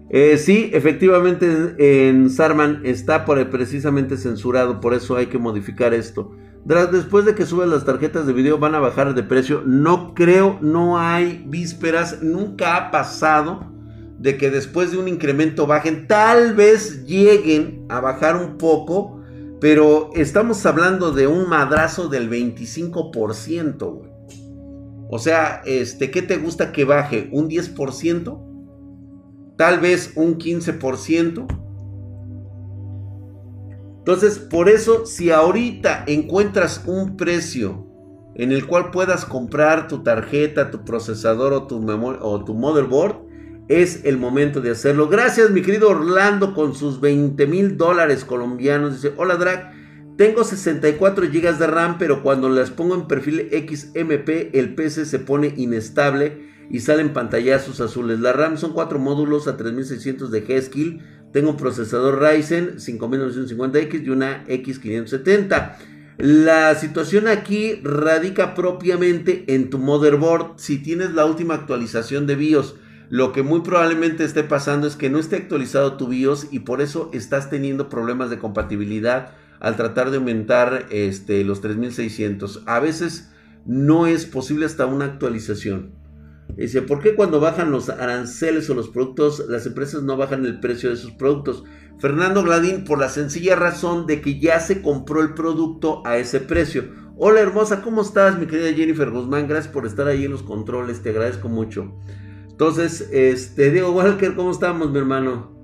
Eh, 0.09 0.37
sí, 0.37 0.71
efectivamente 0.73 1.75
en 1.77 2.29
Sarman 2.31 2.81
está 2.83 3.25
por, 3.25 3.49
precisamente 3.49 4.17
censurado, 4.17 4.79
por 4.79 4.93
eso 4.93 5.15
hay 5.15 5.27
que 5.27 5.37
modificar 5.37 5.93
esto 5.93 6.31
después 6.65 7.25
de 7.25 7.35
que 7.35 7.45
suban 7.45 7.69
las 7.69 7.85
tarjetas 7.85 8.27
de 8.27 8.33
video 8.33 8.57
van 8.57 8.75
a 8.75 8.79
bajar 8.79 9.13
de 9.13 9.23
precio. 9.23 9.63
No 9.65 10.13
creo, 10.13 10.59
no 10.61 10.99
hay 10.99 11.43
vísperas, 11.47 12.21
nunca 12.21 12.75
ha 12.75 12.91
pasado 12.91 13.78
de 14.19 14.37
que 14.37 14.51
después 14.51 14.91
de 14.91 14.97
un 14.97 15.07
incremento 15.07 15.65
bajen. 15.65 16.07
Tal 16.07 16.53
vez 16.53 17.05
lleguen 17.05 17.85
a 17.89 18.01
bajar 18.01 18.35
un 18.35 18.57
poco, 18.57 19.21
pero 19.61 20.11
estamos 20.13 20.65
hablando 20.65 21.11
de 21.11 21.27
un 21.27 21.47
madrazo 21.47 22.09
del 22.09 22.29
25%, 22.29 24.01
O 25.11 25.19
sea, 25.19 25.61
este, 25.65 26.11
¿qué 26.11 26.21
te 26.21 26.37
gusta 26.37 26.71
que 26.71 26.85
baje? 26.85 27.29
¿Un 27.31 27.49
10%? 27.49 28.45
Tal 29.57 29.79
vez 29.79 30.11
un 30.15 30.37
15%. 30.37 31.47
Entonces, 33.99 34.39
por 34.39 34.69
eso, 34.69 35.05
si 35.05 35.31
ahorita 35.31 36.03
encuentras 36.07 36.83
un 36.85 37.15
precio 37.15 37.85
en 38.35 38.51
el 38.51 38.67
cual 38.67 38.91
puedas 38.91 39.25
comprar 39.25 39.87
tu 39.87 40.03
tarjeta, 40.03 40.71
tu 40.71 40.83
procesador 40.83 41.53
o 41.53 41.67
tu, 41.67 41.85
o 42.21 42.43
tu 42.43 42.53
motherboard, 42.53 43.28
es 43.69 44.01
el 44.03 44.17
momento 44.17 44.59
de 44.59 44.71
hacerlo. 44.71 45.07
Gracias, 45.07 45.51
mi 45.51 45.61
querido 45.61 45.89
Orlando, 45.89 46.53
con 46.53 46.75
sus 46.75 46.99
20 46.99 47.47
mil 47.47 47.77
dólares 47.77 48.25
colombianos. 48.25 48.95
Dice, 48.95 49.13
hola 49.15 49.37
Drag, 49.37 49.71
tengo 50.17 50.43
64 50.43 51.27
GB 51.27 51.57
de 51.57 51.67
RAM, 51.67 51.97
pero 51.97 52.21
cuando 52.21 52.49
las 52.49 52.71
pongo 52.71 52.95
en 52.95 53.07
perfil 53.07 53.49
XMP, 53.51 54.53
el 54.53 54.75
PC 54.75 55.05
se 55.05 55.19
pone 55.19 55.53
inestable 55.55 56.49
y 56.69 56.81
salen 56.81 57.13
pantallazos 57.13 57.79
azules. 57.79 58.19
La 58.19 58.33
RAM 58.33 58.57
son 58.57 58.73
4 58.73 58.99
módulos 58.99 59.47
a 59.47 59.55
3600 59.55 60.29
de 60.29 60.45
G-Skill 60.45 61.01
tengo 61.31 61.51
un 61.51 61.57
procesador 61.57 62.21
Ryzen 62.21 62.77
5950X 62.77 64.03
y 64.03 64.09
una 64.09 64.45
X570. 64.47 65.75
La 66.17 66.75
situación 66.75 67.27
aquí 67.27 67.79
radica 67.83 68.55
propiamente 68.55 69.45
en 69.47 69.69
tu 69.69 69.77
motherboard. 69.77 70.57
Si 70.57 70.79
tienes 70.79 71.11
la 71.13 71.25
última 71.25 71.53
actualización 71.53 72.27
de 72.27 72.35
BIOS, 72.35 72.75
lo 73.09 73.31
que 73.31 73.41
muy 73.41 73.61
probablemente 73.61 74.23
esté 74.23 74.43
pasando 74.43 74.85
es 74.85 74.95
que 74.95 75.09
no 75.09 75.17
esté 75.17 75.37
actualizado 75.37 75.97
tu 75.97 76.07
BIOS 76.07 76.47
y 76.51 76.59
por 76.59 76.79
eso 76.79 77.09
estás 77.11 77.49
teniendo 77.49 77.89
problemas 77.89 78.29
de 78.29 78.37
compatibilidad 78.37 79.31
al 79.59 79.75
tratar 79.75 80.11
de 80.11 80.17
aumentar 80.17 80.85
este, 80.91 81.43
los 81.43 81.59
3600. 81.61 82.63
A 82.67 82.79
veces 82.79 83.31
no 83.65 84.05
es 84.05 84.25
posible 84.25 84.67
hasta 84.67 84.85
una 84.85 85.05
actualización. 85.05 85.95
Dice, 86.55 86.81
¿por 86.83 87.01
qué 87.01 87.15
cuando 87.15 87.39
bajan 87.39 87.71
los 87.71 87.89
aranceles 87.89 88.69
o 88.69 88.75
los 88.75 88.89
productos, 88.89 89.43
las 89.49 89.65
empresas 89.65 90.03
no 90.03 90.15
bajan 90.15 90.45
el 90.45 90.59
precio 90.59 90.91
de 90.91 90.95
sus 90.95 91.11
productos? 91.11 91.63
Fernando 91.99 92.43
Gladín, 92.43 92.83
por 92.85 92.99
la 92.99 93.09
sencilla 93.09 93.55
razón 93.55 94.05
de 94.05 94.21
que 94.21 94.39
ya 94.39 94.59
se 94.59 94.81
compró 94.81 95.21
el 95.21 95.33
producto 95.33 96.05
a 96.05 96.17
ese 96.17 96.39
precio. 96.39 96.85
Hola 97.17 97.41
hermosa, 97.41 97.81
¿cómo 97.81 98.01
estás, 98.01 98.39
mi 98.39 98.45
querida 98.45 98.71
Jennifer 98.73 99.09
Guzmán? 99.09 99.47
Gracias 99.47 99.73
por 99.73 99.85
estar 99.85 100.07
ahí 100.07 100.25
en 100.25 100.31
los 100.31 100.43
controles, 100.43 101.01
te 101.01 101.09
agradezco 101.09 101.49
mucho. 101.49 101.93
Entonces, 102.59 103.09
este, 103.13 103.71
Diego 103.71 103.91
Walker, 103.91 104.35
¿cómo 104.35 104.51
estamos, 104.51 104.91
mi 104.91 104.99
hermano? 104.99 105.55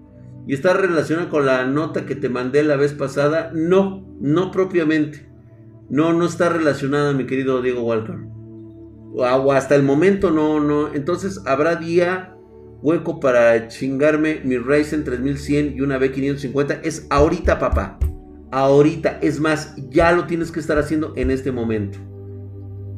¿Y 0.47 0.53
está 0.53 0.73
relacionado 0.73 1.29
con 1.29 1.45
la 1.45 1.65
nota 1.65 2.05
que 2.05 2.15
te 2.15 2.29
mandé 2.29 2.63
la 2.63 2.77
vez 2.77 2.93
pasada? 2.93 3.51
No, 3.53 4.07
no 4.21 4.51
propiamente. 4.51 5.29
No, 5.89 6.13
no 6.13 6.25
está 6.25 6.47
relacionada, 6.49 7.11
mi 7.13 7.25
querido 7.25 7.61
Diego 7.61 7.81
Walker 7.83 8.15
hasta 9.53 9.75
el 9.75 9.83
momento 9.83 10.31
no, 10.31 10.59
no. 10.59 10.93
Entonces 10.93 11.41
habrá 11.45 11.75
día 11.75 12.35
hueco 12.81 13.19
para 13.19 13.67
chingarme 13.67 14.41
mi 14.43 14.57
Ryzen 14.57 15.03
3100 15.03 15.77
y 15.77 15.81
una 15.81 15.99
B550. 15.99 16.81
Es 16.83 17.07
ahorita, 17.09 17.59
papá. 17.59 17.97
Ahorita. 18.51 19.19
Es 19.21 19.39
más, 19.39 19.75
ya 19.89 20.11
lo 20.11 20.25
tienes 20.25 20.51
que 20.51 20.59
estar 20.59 20.77
haciendo 20.77 21.13
en 21.15 21.31
este 21.31 21.51
momento. 21.51 21.97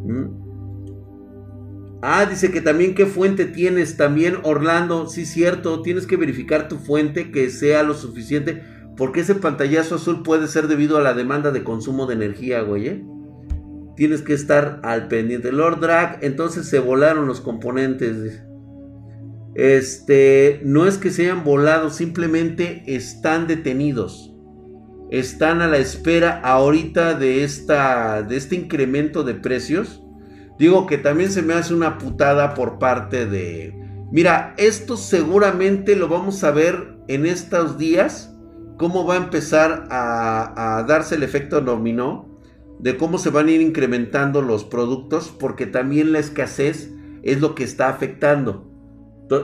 ¿Mm? 0.06 0.47
Ah, 2.02 2.26
dice 2.26 2.52
que 2.52 2.62
también 2.62 2.96
qué 2.96 3.06
fuente 3.06 3.46
tienes. 3.46 3.98
También 3.98 4.38
Orlando, 4.44 5.08
sí 5.08 5.26
cierto, 5.26 5.82
tienes 5.82 6.08
que 6.08 6.18
verificar 6.18 6.68
tu 6.68 6.78
fuente 6.78 7.32
que 7.32 7.50
sea 7.50 7.84
lo 7.84 7.94
suficiente. 7.94 8.64
Porque 8.96 9.22
ese 9.22 9.36
pantallazo 9.36 9.96
azul 9.96 10.24
puede 10.24 10.48
ser 10.48 10.68
debido 10.68 10.98
a 10.98 11.02
la 11.02 11.14
demanda 11.14 11.52
de 11.52 11.64
consumo 11.64 12.06
de 12.06 12.16
energía, 12.16 12.62
güey. 12.62 12.88
¿eh? 12.88 13.04
tienes 13.98 14.22
que 14.22 14.34
estar 14.34 14.80
al 14.84 15.10
pendiente. 15.10 15.52
Lord 15.52 15.82
Drag, 15.82 16.20
entonces 16.22 16.70
se 16.70 16.80
volaron 16.80 17.28
los 17.28 17.42
componentes. 17.42 18.42
Este, 19.56 20.62
no 20.64 20.86
es 20.86 21.00
que 21.00 21.10
se 21.10 21.24
hayan 21.24 21.44
volado, 21.44 21.90
simplemente 21.90 22.84
están 22.86 23.48
detenidos. 23.48 24.34
Están 25.10 25.62
a 25.62 25.68
la 25.68 25.78
espera 25.78 26.40
ahorita 26.42 27.16
de, 27.16 27.44
esta, 27.44 28.22
de 28.22 28.38
este 28.38 28.56
incremento 28.56 29.24
de 29.24 29.34
precios. 29.34 30.04
Digo 30.58 30.88
que 30.88 30.98
también 30.98 31.32
se 31.32 31.42
me 31.42 31.54
hace 31.54 31.74
una 31.74 31.98
putada 31.98 32.54
por 32.54 32.80
parte 32.80 33.26
de... 33.26 33.74
Mira, 34.12 34.54
esto 34.58 34.98
seguramente 34.98 35.96
lo 35.96 36.08
vamos 36.08 36.44
a 36.44 36.52
ver 36.52 36.98
en 37.08 37.26
estos 37.26 37.78
días. 37.78 38.34
Cómo 38.78 39.06
va 39.06 39.16
a 39.16 39.18
empezar 39.18 39.88
a, 39.90 40.84
darse 40.88 41.16
el 41.16 41.24
efecto 41.24 41.62
dominó 41.62 42.40
de 42.80 42.96
cómo 42.96 43.18
se 43.18 43.32
van 43.32 43.48
a 43.48 43.52
ir 43.52 43.62
incrementando 43.62 44.42
los 44.42 44.64
productos, 44.64 45.34
porque 45.40 45.66
también 45.66 46.12
la 46.12 46.20
escasez 46.20 46.92
es 47.24 47.42
lo 47.42 47.56
que 47.56 47.64
está 47.64 47.90
afectando. 47.90 48.72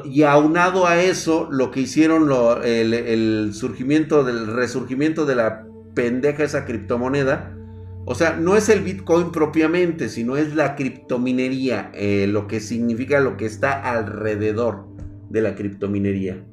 Y 0.05 0.23
aunado 0.23 0.87
a 0.87 1.01
eso, 1.01 1.49
lo 1.51 1.71
que 1.71 1.81
hicieron 1.81 2.29
el, 2.63 3.51
surgimiento 3.53 4.23
del 4.23 4.47
resurgimiento 4.47 5.25
de 5.25 5.35
la 5.35 5.65
pendeja 5.93 6.43
esa 6.43 6.65
criptomoneda, 6.65 7.57
o 8.05 8.15
sea, 8.15 8.35
no 8.35 8.57
es 8.57 8.69
el 8.69 8.81
Bitcoin 8.81 9.31
propiamente, 9.31 10.09
sino 10.09 10.35
es 10.35 10.55
la 10.55 10.75
criptominería, 10.75 11.91
eh, 11.93 12.27
lo 12.27 12.47
que 12.47 12.59
significa 12.59 13.19
lo 13.19 13.37
que 13.37 13.45
está 13.45 13.91
alrededor 13.91 14.85
de 15.29 15.41
la 15.41 15.55
criptominería. 15.55 16.43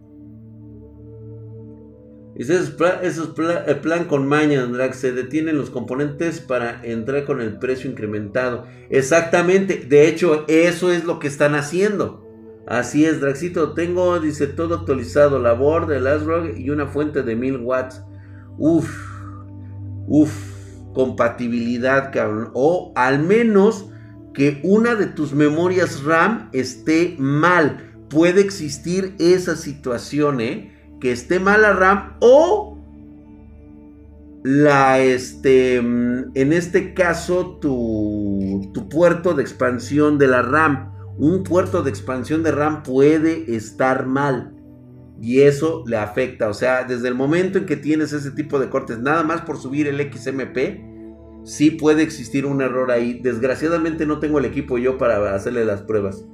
Dice, 2.36 2.56
es, 2.56 2.70
plan, 2.70 3.00
el 3.66 3.80
plan 3.80 4.04
con 4.04 4.26
maña, 4.26 4.64
Drax. 4.64 4.96
Se 4.96 5.12
detienen 5.12 5.58
los 5.58 5.68
componentes 5.68 6.40
para 6.40 6.82
entrar 6.84 7.24
con 7.26 7.42
el 7.42 7.58
precio 7.58 7.90
incrementado. 7.90 8.66
Exactamente. 8.88 9.84
De 9.86 10.08
hecho, 10.08 10.46
eso 10.48 10.90
es 10.90 11.04
lo 11.04 11.18
que 11.18 11.26
están 11.26 11.54
haciendo. 11.54 12.26
Así 12.66 13.04
es, 13.04 13.20
Draxito. 13.20 13.74
Tengo, 13.74 14.18
dice, 14.20 14.46
todo 14.46 14.76
actualizado. 14.76 15.38
Labor 15.38 15.86
de 15.86 15.96
ASRock 16.08 16.56
y 16.56 16.70
una 16.70 16.86
fuente 16.86 17.22
de 17.22 17.36
1000 17.36 17.56
watts. 17.58 18.02
Uf. 18.56 18.88
Uf. 20.06 20.49
Compatibilidad, 20.94 22.12
cabrón. 22.12 22.50
O 22.54 22.92
al 22.96 23.20
menos 23.20 23.90
que 24.34 24.60
una 24.62 24.94
de 24.94 25.06
tus 25.06 25.32
memorias 25.32 26.04
RAM 26.04 26.48
esté 26.52 27.16
mal. 27.18 27.86
Puede 28.08 28.40
existir 28.40 29.14
esa 29.18 29.54
situación, 29.56 30.40
¿eh? 30.40 30.72
que 31.00 31.12
esté 31.12 31.40
mala 31.40 31.72
RAM 31.72 32.16
o 32.20 32.78
la 34.42 35.00
este 35.00 35.80
mm, 35.80 36.32
en 36.34 36.52
este 36.52 36.94
caso 36.94 37.58
tu, 37.60 38.70
tu 38.72 38.88
puerto 38.88 39.34
de 39.34 39.42
expansión 39.42 40.18
de 40.18 40.28
la 40.28 40.42
RAM 40.42 40.92
un 41.18 41.42
puerto 41.42 41.82
de 41.82 41.90
expansión 41.90 42.42
de 42.42 42.52
RAM 42.52 42.82
puede 42.82 43.54
estar 43.54 44.06
mal 44.06 44.54
y 45.20 45.42
eso 45.42 45.84
le 45.86 45.96
afecta 45.96 46.48
o 46.48 46.54
sea 46.54 46.84
desde 46.84 47.08
el 47.08 47.14
momento 47.14 47.58
en 47.58 47.66
que 47.66 47.76
tienes 47.76 48.12
ese 48.12 48.30
tipo 48.30 48.58
de 48.58 48.68
cortes 48.70 48.98
nada 48.98 49.22
más 49.22 49.42
por 49.42 49.58
subir 49.58 49.86
el 49.86 50.00
XMP 50.12 51.44
sí 51.44 51.70
puede 51.72 52.02
existir 52.02 52.46
un 52.46 52.62
error 52.62 52.90
ahí 52.90 53.20
desgraciadamente 53.22 54.06
no 54.06 54.18
tengo 54.18 54.38
el 54.38 54.44
equipo 54.44 54.78
yo 54.78 54.98
para 54.98 55.34
hacerle 55.34 55.64
las 55.64 55.82
pruebas 55.82 56.24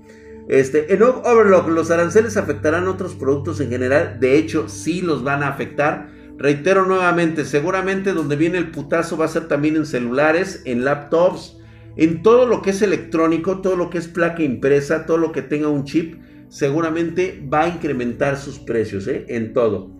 este, 0.48 0.94
en 0.94 1.02
Overlock, 1.02 1.68
¿los 1.68 1.90
aranceles 1.90 2.36
afectarán 2.36 2.86
otros 2.86 3.14
productos 3.14 3.60
en 3.60 3.68
general? 3.68 4.18
De 4.20 4.38
hecho, 4.38 4.68
sí 4.68 5.02
los 5.02 5.24
van 5.24 5.42
a 5.42 5.48
afectar. 5.48 6.08
Reitero 6.38 6.86
nuevamente, 6.86 7.44
seguramente 7.44 8.12
donde 8.12 8.36
viene 8.36 8.58
el 8.58 8.70
putazo 8.70 9.16
va 9.16 9.24
a 9.24 9.28
ser 9.28 9.48
también 9.48 9.74
en 9.74 9.86
celulares, 9.86 10.62
en 10.64 10.84
laptops, 10.84 11.56
en 11.96 12.22
todo 12.22 12.46
lo 12.46 12.62
que 12.62 12.70
es 12.70 12.82
electrónico, 12.82 13.60
todo 13.60 13.74
lo 13.74 13.90
que 13.90 13.98
es 13.98 14.06
placa 14.06 14.42
impresa, 14.42 15.06
todo 15.06 15.16
lo 15.16 15.32
que 15.32 15.42
tenga 15.42 15.68
un 15.68 15.84
chip, 15.84 16.20
seguramente 16.48 17.46
va 17.52 17.64
a 17.64 17.68
incrementar 17.68 18.36
sus 18.36 18.58
precios, 18.58 19.06
¿eh? 19.08 19.24
En 19.28 19.52
todo. 19.52 19.96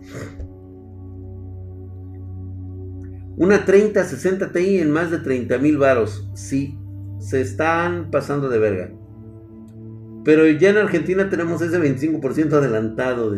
Una 3.37 3.65
3060 3.65 4.51
Ti 4.51 4.79
en 4.79 4.91
más 4.91 5.11
de 5.11 5.19
30 5.19 5.57
mil 5.59 5.77
varos. 5.77 6.27
Sí, 6.33 6.77
se 7.19 7.41
están 7.41 8.09
pasando 8.09 8.49
de 8.49 8.57
verga. 8.57 8.91
Pero 10.23 10.47
ya 10.47 10.71
en 10.71 10.77
Argentina 10.77 11.29
tenemos 11.29 11.61
ese 11.61 11.79
25% 11.79 12.53
adelantado. 12.53 13.33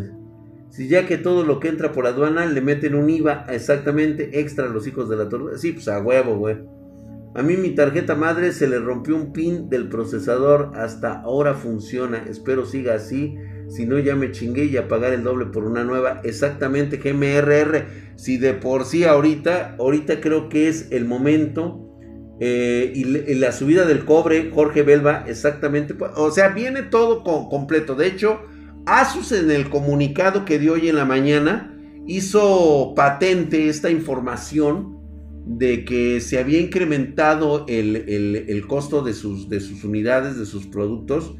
Si 0.69 0.87
ya 0.87 1.05
que 1.05 1.17
todo 1.17 1.43
lo 1.43 1.59
que 1.59 1.67
entra 1.67 1.91
por 1.91 2.07
aduana 2.07 2.45
le 2.45 2.61
meten 2.61 2.95
un 2.95 3.09
IVA 3.09 3.45
exactamente 3.49 4.39
extra 4.39 4.65
a 4.65 4.69
los 4.69 4.87
hijos 4.87 5.09
de 5.09 5.17
la 5.17 5.27
torre. 5.27 5.57
Sí, 5.57 5.73
pues 5.73 5.87
a 5.87 5.99
huevo, 5.99 6.37
güey. 6.37 6.57
A 7.35 7.43
mí 7.43 7.57
mi 7.57 7.75
tarjeta 7.75 8.15
madre 8.15 8.51
se 8.51 8.67
le 8.67 8.79
rompió 8.79 9.15
un 9.15 9.31
pin 9.31 9.69
del 9.69 9.87
procesador. 9.87 10.71
Hasta 10.75 11.21
ahora 11.21 11.53
funciona. 11.53 12.25
Espero 12.27 12.65
siga 12.65 12.95
así. 12.95 13.35
Si 13.69 13.85
no, 13.85 13.99
ya 13.99 14.15
me 14.15 14.31
chingué 14.31 14.65
y 14.65 14.77
a 14.77 14.87
pagar 14.87 15.13
el 15.13 15.23
doble 15.23 15.45
por 15.45 15.63
una 15.63 15.83
nueva. 15.83 16.21
Exactamente, 16.23 16.97
GMRR. 16.97 17.85
Si 18.15 18.37
de 18.37 18.53
por 18.53 18.85
sí 18.85 19.03
ahorita, 19.03 19.75
ahorita 19.77 20.21
creo 20.21 20.49
que 20.49 20.67
es 20.67 20.87
el 20.91 21.05
momento 21.05 21.85
eh, 22.39 22.93
y, 22.95 23.03
la 23.35 23.51
subida 23.51 23.85
del 23.85 24.05
cobre, 24.05 24.49
Jorge 24.51 24.81
Belva, 24.81 25.25
exactamente. 25.27 25.93
Pues, 25.93 26.11
o 26.15 26.31
sea, 26.31 26.49
viene 26.49 26.83
todo 26.83 27.23
completo. 27.23 27.95
De 27.95 28.07
hecho, 28.07 28.39
Asus 28.85 29.31
en 29.33 29.51
el 29.51 29.69
comunicado 29.69 30.45
que 30.45 30.57
dio 30.57 30.73
hoy 30.73 30.89
en 30.89 30.95
la 30.95 31.05
mañana 31.05 31.75
hizo 32.07 32.93
patente 32.95 33.69
esta 33.69 33.91
información 33.91 34.98
de 35.49 35.83
que 35.83 36.21
se 36.21 36.37
había 36.37 36.59
incrementado 36.59 37.65
el, 37.67 38.63
costo 38.67 39.01
de 39.01 39.13
sus, 39.13 39.49
de 39.49 39.59
sus, 39.59 39.83
unidades, 39.83 40.37
de 40.37 40.45
sus 40.45 40.67
productos. 40.67 41.35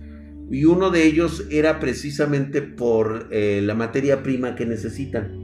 Y 0.50 0.66
uno 0.66 0.90
de 0.90 1.06
ellos 1.06 1.46
era 1.52 1.80
precisamente 1.80 2.64
por 2.64 3.28
eh, 3.30 3.62
la 3.64 3.76
materia 3.76 4.24
prima 4.24 4.56
que 4.56 4.66
necesitan. 4.66 5.38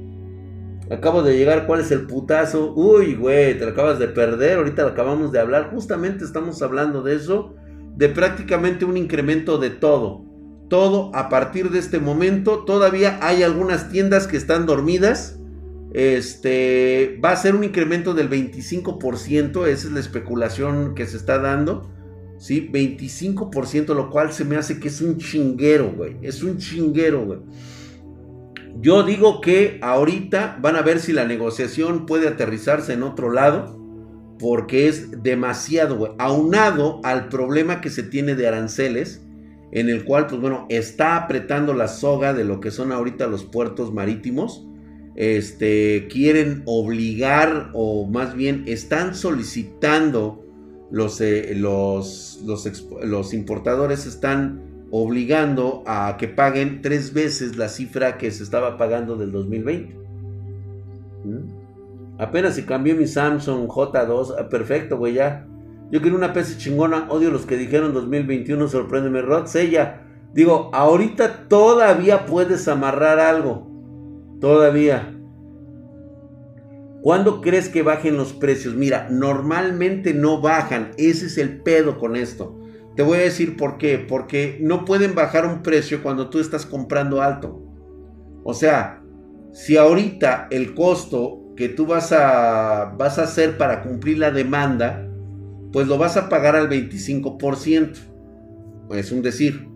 Acabo 0.89 1.21
de 1.21 1.37
llegar, 1.37 1.67
¿cuál 1.67 1.81
es 1.81 1.91
el 1.91 2.07
putazo? 2.07 2.73
Uy, 2.75 3.13
güey, 3.13 3.55
te 3.55 3.65
lo 3.65 3.71
acabas 3.71 3.99
de 3.99 4.07
perder, 4.07 4.57
ahorita 4.57 4.81
lo 4.81 4.89
acabamos 4.89 5.31
de 5.31 5.39
hablar. 5.39 5.69
Justamente 5.69 6.25
estamos 6.25 6.59
hablando 6.63 7.03
de 7.03 7.15
eso, 7.15 7.53
de 7.95 8.09
prácticamente 8.09 8.83
un 8.83 8.97
incremento 8.97 9.59
de 9.59 9.69
todo. 9.69 10.25
Todo 10.69 11.11
a 11.13 11.29
partir 11.29 11.69
de 11.69 11.77
este 11.77 11.99
momento, 11.99 12.65
todavía 12.65 13.19
hay 13.21 13.43
algunas 13.43 13.91
tiendas 13.91 14.25
que 14.25 14.37
están 14.37 14.65
dormidas. 14.65 15.39
Este 15.95 17.17
va 17.23 17.31
a 17.31 17.37
ser 17.37 17.55
un 17.55 17.63
incremento 17.63 18.13
del 18.13 18.29
25%, 18.29 19.65
esa 19.65 19.87
es 19.87 19.93
la 19.93 20.01
especulación 20.01 20.93
que 20.93 21.05
se 21.05 21.15
está 21.15 21.39
dando. 21.39 21.89
¿Sí? 22.37 22.69
25%, 22.69 23.95
lo 23.95 24.09
cual 24.09 24.33
se 24.33 24.43
me 24.43 24.57
hace 24.57 24.77
que 24.77 24.89
es 24.89 24.99
un 24.99 25.17
chinguero, 25.17 25.93
güey. 25.95 26.17
Es 26.21 26.43
un 26.43 26.57
chinguero, 26.57 27.25
güey. 27.25 27.39
Yo 28.81 29.03
digo 29.03 29.39
que 29.39 29.79
ahorita 29.81 30.59
van 30.61 30.75
a 30.75 30.81
ver 30.81 30.99
si 30.99 31.13
la 31.13 31.23
negociación 31.23 32.05
puede 32.05 32.27
aterrizarse 32.27 32.91
en 32.91 33.03
otro 33.03 33.31
lado, 33.31 33.79
porque 34.37 34.89
es 34.89 35.23
demasiado, 35.23 36.13
aunado 36.19 36.99
al 37.05 37.29
problema 37.29 37.79
que 37.79 37.89
se 37.89 38.03
tiene 38.03 38.35
de 38.35 38.49
aranceles, 38.49 39.25
en 39.71 39.87
el 39.87 40.03
cual, 40.03 40.27
pues 40.27 40.41
bueno, 40.41 40.65
está 40.67 41.15
apretando 41.15 41.73
la 41.73 41.87
soga 41.87 42.33
de 42.33 42.43
lo 42.43 42.59
que 42.59 42.71
son 42.71 42.91
ahorita 42.91 43.27
los 43.27 43.45
puertos 43.45 43.93
marítimos. 43.93 44.67
Este, 45.15 46.07
quieren 46.09 46.63
obligar, 46.65 47.71
o 47.73 48.05
más 48.05 48.35
bien 48.35 48.63
están 48.67 49.15
solicitando, 49.15 50.43
los, 50.91 51.19
eh, 51.21 51.53
los, 51.55 52.41
los, 52.45 52.89
los 53.03 53.33
importadores 53.33 54.05
están 54.05 54.61
obligando 54.91 55.83
a 55.87 56.15
que 56.17 56.27
paguen 56.27 56.81
tres 56.81 57.13
veces 57.13 57.57
la 57.57 57.69
cifra 57.69 58.17
que 58.17 58.31
se 58.31 58.43
estaba 58.43 58.77
pagando 58.77 59.17
del 59.17 59.31
2020. 59.31 59.95
¿Mm? 61.25 61.65
Apenas 62.17 62.55
se 62.55 62.65
cambió 62.65 62.95
mi 62.95 63.07
Samsung 63.07 63.67
J2, 63.67 64.35
ah, 64.39 64.47
perfecto, 64.47 64.97
güey, 64.97 65.15
ya. 65.15 65.47
Yo 65.91 66.01
quiero 66.01 66.15
una 66.15 66.33
PC 66.33 66.57
chingona, 66.57 67.07
odio 67.09 67.29
los 67.29 67.45
que 67.45 67.57
dijeron 67.57 67.93
2021, 67.93 68.67
sorpréndeme, 68.67 69.21
Rod, 69.21 69.47
sella. 69.47 70.01
Digo, 70.33 70.69
ahorita 70.73 71.47
todavía 71.47 72.25
puedes 72.25 72.67
amarrar 72.67 73.19
algo. 73.19 73.74
Todavía. 74.45 75.11
¿Cuándo 77.01 77.41
crees 77.41 77.67
que 77.67 77.81
bajen 77.81 78.15
los 78.15 78.31
precios? 78.31 78.75
Mira, 78.75 79.07
normalmente 79.09 80.13
no 80.13 80.39
bajan. 80.39 80.91
Ese 80.99 81.25
es 81.25 81.39
el 81.39 81.63
pedo 81.63 81.97
con 81.97 82.15
esto. 82.15 82.55
Te 82.95 83.01
voy 83.01 83.17
a 83.17 83.21
decir 83.21 83.57
por 83.57 83.79
qué. 83.79 83.97
Porque 83.97 84.59
no 84.61 84.85
pueden 84.85 85.15
bajar 85.15 85.47
un 85.47 85.63
precio 85.63 86.03
cuando 86.03 86.29
tú 86.29 86.39
estás 86.39 86.67
comprando 86.67 87.23
alto. 87.23 87.59
O 88.43 88.53
sea, 88.53 89.01
si 89.51 89.77
ahorita 89.77 90.47
el 90.51 90.75
costo 90.75 91.41
que 91.55 91.67
tú 91.67 91.87
vas 91.87 92.11
a, 92.11 92.93
vas 92.99 93.17
a 93.17 93.23
hacer 93.23 93.57
para 93.57 93.81
cumplir 93.81 94.19
la 94.19 94.29
demanda, 94.29 95.09
pues 95.71 95.87
lo 95.87 95.97
vas 95.97 96.17
a 96.17 96.29
pagar 96.29 96.55
al 96.55 96.69
25%. 96.69 97.97
Es 98.91 99.11
un 99.11 99.23
decir. 99.23 99.67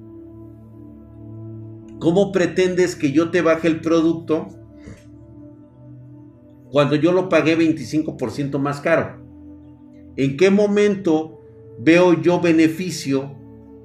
¿Cómo 2.00 2.32
pretendes 2.32 2.96
que 2.96 3.12
yo 3.12 3.32
te 3.32 3.42
baje 3.42 3.68
el 3.68 3.82
producto 3.82 4.59
cuando 6.72 6.96
yo 6.96 7.12
lo 7.12 7.30
pagué 7.30 7.58
25% 7.58 8.60
más 8.60 8.82
caro? 8.82 9.26
¿En 10.16 10.38
qué 10.38 10.50
momento 10.50 11.40
veo 11.80 12.22
yo 12.22 12.42
beneficio 12.42 13.40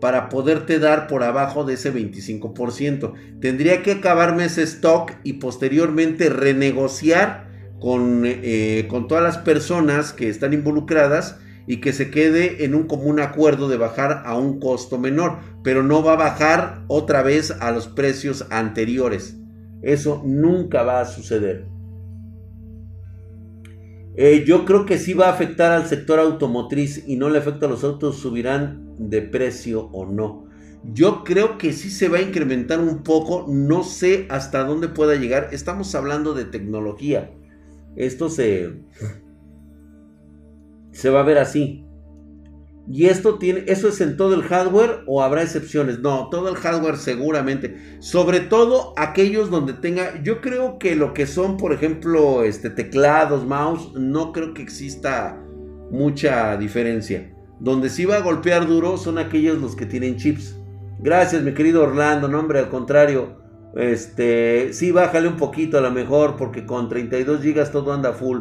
para 0.05 0.29
poderte 0.29 0.79
dar 0.79 1.07
por 1.07 1.23
abajo 1.23 1.64
de 1.64 1.75
ese 1.75 1.90
25%. 1.90 3.14
Tendría 3.40 3.83
que 3.83 3.92
acabarme 3.92 4.44
ese 4.44 4.62
stock 4.64 5.12
y 5.23 5.35
posteriormente 5.35 6.29
renegociar 6.29 7.49
con, 7.81 8.25
eh, 8.27 8.87
con 8.90 9.09
todas 9.09 9.25
las 9.25 9.38
personas 9.38 10.12
que 10.12 10.29
están 10.29 10.53
involucradas 10.53 11.38
y 11.66 11.79
que 11.79 11.94
se 11.94 12.11
quede 12.11 12.66
en 12.66 12.75
un 12.75 12.87
común 12.87 13.18
acuerdo 13.18 13.66
de 13.66 13.79
bajar 13.79 14.25
a 14.27 14.37
un 14.37 14.61
costo 14.61 14.99
menor, 14.99 15.38
pero 15.62 15.83
no 15.83 16.03
va 16.03 16.12
a 16.12 16.16
bajar 16.16 16.85
otra 16.88 17.23
vez 17.23 17.51
a 17.51 17.70
los 17.70 17.88
precios 17.88 18.44
anteriores. 18.51 19.38
Eso 19.81 20.23
nunca 20.23 20.83
va 20.83 21.01
a 21.01 21.07
suceder. 21.07 21.73
Eh, 24.16 24.44
yo 24.46 24.64
creo 24.64 24.87
que 24.87 24.98
sí 24.98 25.12
va 25.12 25.27
a 25.27 25.33
afectar 25.33 25.72
al 25.72 25.87
sector 25.87 26.20
automotriz 26.20 27.05
y 27.07 27.16
no 27.16 27.31
le 27.31 27.38
afecta 27.38 27.66
a 27.66 27.68
los 27.68 27.83
autos, 27.83 28.18
subirán 28.18 28.94
de 28.98 29.22
precio 29.22 29.88
o 29.92 30.07
no. 30.07 30.46
Yo 30.92 31.24
creo 31.24 31.59
que 31.59 31.72
sí 31.72 31.90
se 31.90 32.09
va 32.09 32.18
a 32.18 32.22
incrementar 32.22 32.79
un 32.79 33.03
poco, 33.03 33.46
no 33.48 33.83
sé 33.83 34.27
hasta 34.29 34.64
dónde 34.64 34.88
pueda 34.88 35.14
llegar. 35.16 35.48
Estamos 35.50 35.94
hablando 35.94 36.35
de 36.35 36.44
tecnología. 36.44 37.33
Esto 37.96 38.29
se, 38.29 38.83
se 40.92 41.11
va 41.11 41.20
a 41.20 41.24
ver 41.24 41.38
así. 41.38 41.84
Y 42.87 43.07
esto 43.07 43.38
tiene, 43.38 43.64
¿eso 43.66 43.88
es 43.88 44.01
en 44.03 44.16
todo 44.16 44.35
el 44.35 44.42
hardware 44.42 45.05
o 45.07 45.23
habrá 45.23 45.42
excepciones? 45.42 46.01
No, 46.01 46.29
todo 46.29 46.51
el 46.51 46.57
hardware 46.57 46.99
seguramente. 46.99 47.97
Sobre 48.01 48.40
todo 48.40 48.92
aquellos 48.97 49.51
donde 49.51 49.73
tenga, 49.73 50.23
yo 50.23 50.42
creo 50.42 50.79
que 50.79 50.94
lo 50.94 51.14
que 51.14 51.27
son, 51.27 51.57
por 51.57 51.73
ejemplo, 51.73 52.44
este, 52.44 52.68
teclados, 52.68 53.47
mouse, 53.47 53.92
no 53.94 54.33
creo 54.33 54.53
que 54.53 54.62
exista 54.62 55.40
mucha 55.90 56.57
diferencia. 56.59 57.35
Donde 57.59 57.88
sí 57.88 58.05
va 58.05 58.16
a 58.16 58.23
golpear 58.23 58.66
duro 58.66 58.99
son 58.99 59.16
aquellos 59.18 59.59
los 59.59 59.75
que 59.77 59.87
tienen 59.87 60.16
chips. 60.16 60.57
Gracias, 60.99 61.42
mi 61.42 61.55
querido 61.55 61.85
Orlando. 61.85 62.29
No, 62.29 62.40
hombre, 62.40 62.59
al 62.59 62.68
contrario. 62.68 63.38
Este, 63.77 64.73
sí, 64.73 64.92
bájale 64.92 65.29
un 65.29 65.37
poquito 65.37 65.79
a 65.79 65.81
lo 65.81 65.90
mejor, 65.90 66.37
porque 66.37 66.66
con 66.66 66.88
32 66.88 67.42
GB 67.42 67.70
todo 67.70 67.92
anda 67.92 68.12
full. 68.12 68.40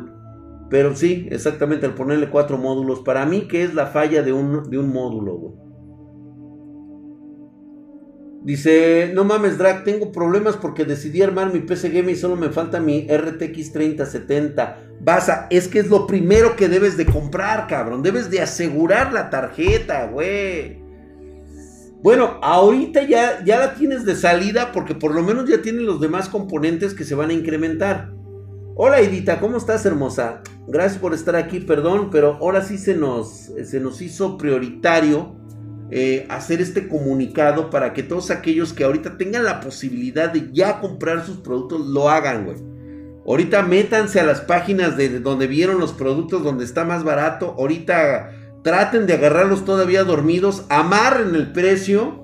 Pero 0.74 0.96
sí, 0.96 1.28
exactamente, 1.30 1.86
al 1.86 1.94
ponerle 1.94 2.32
cuatro 2.32 2.58
módulos. 2.58 3.02
Para 3.02 3.28
mí, 3.28 3.42
que 3.42 3.62
es 3.62 3.76
la 3.76 3.86
falla 3.86 4.24
de 4.24 4.34
un, 4.34 4.72
de 4.72 4.80
un 4.80 4.92
módulo, 4.92 5.54
Dice, 8.42 9.12
no 9.14 9.24
mames, 9.24 9.60
Drag, 9.60 9.84
tengo 9.84 10.12
problemas 10.12 10.58
porque 10.58 10.84
decidí 10.84 11.22
armar 11.22 11.54
mi 11.54 11.60
PC 11.60 11.92
Game 11.92 12.12
y 12.12 12.16
solo 12.16 12.36
me 12.38 12.50
falta 12.50 12.80
mi 12.80 13.08
RTX 13.08 13.72
3070. 13.72 14.80
Basa, 15.00 15.46
es 15.52 15.68
que 15.68 15.78
es 15.78 15.92
lo 15.92 16.08
primero 16.08 16.56
que 16.56 16.68
debes 16.68 16.98
de 16.98 17.06
comprar, 17.06 17.68
cabrón. 17.68 18.02
Debes 18.02 18.32
de 18.32 18.42
asegurar 18.42 19.14
la 19.14 19.30
tarjeta, 19.30 20.08
güey. 20.08 20.82
Bueno, 22.02 22.40
ahorita 22.42 23.04
ya, 23.04 23.46
ya 23.46 23.60
la 23.60 23.76
tienes 23.76 24.06
de 24.06 24.16
salida 24.16 24.72
porque 24.72 24.96
por 24.96 25.14
lo 25.14 25.22
menos 25.22 25.48
ya 25.48 25.62
tienen 25.62 25.86
los 25.86 26.02
demás 26.02 26.30
componentes 26.30 26.96
que 26.96 27.04
se 27.04 27.14
van 27.14 27.30
a 27.30 27.34
incrementar. 27.34 28.23
Hola 28.76 29.00
Edita, 29.00 29.40
¿cómo 29.40 29.58
estás 29.58 29.86
hermosa? 29.86 30.42
Gracias 30.68 31.00
por 31.00 31.14
estar 31.14 31.36
aquí, 31.36 31.60
perdón, 31.60 32.10
pero 32.12 32.38
ahora 32.42 32.64
sí 32.64 32.78
se 32.78 32.96
nos, 32.96 33.52
se 33.64 33.80
nos 33.80 34.02
hizo 34.02 34.38
prioritario 34.38 35.36
eh, 35.92 36.26
hacer 36.30 36.60
este 36.60 36.88
comunicado 36.88 37.70
para 37.70 37.94
que 37.94 38.04
todos 38.04 38.32
aquellos 38.32 38.74
que 38.74 38.84
ahorita 38.84 39.18
tengan 39.18 39.44
la 39.44 39.60
posibilidad 39.60 40.32
de 40.32 40.50
ya 40.52 40.80
comprar 40.80 41.26
sus 41.26 41.38
productos 41.38 41.86
lo 41.88 42.10
hagan, 42.10 42.46
güey. 42.46 42.58
Ahorita 43.28 43.62
métanse 43.62 44.20
a 44.20 44.26
las 44.26 44.42
páginas 44.42 44.98
de 44.98 45.20
donde 45.20 45.48
vieron 45.48 45.80
los 45.80 45.94
productos, 45.94 46.44
donde 46.44 46.66
está 46.66 46.84
más 46.84 47.04
barato. 47.04 47.56
Ahorita 47.58 48.32
Traten 48.64 49.08
de 49.08 49.14
agarrarlos 49.14 49.66
todavía 49.66 50.06
dormidos, 50.06 50.66
amarren 50.70 51.36
el 51.36 51.52
precio, 51.52 52.23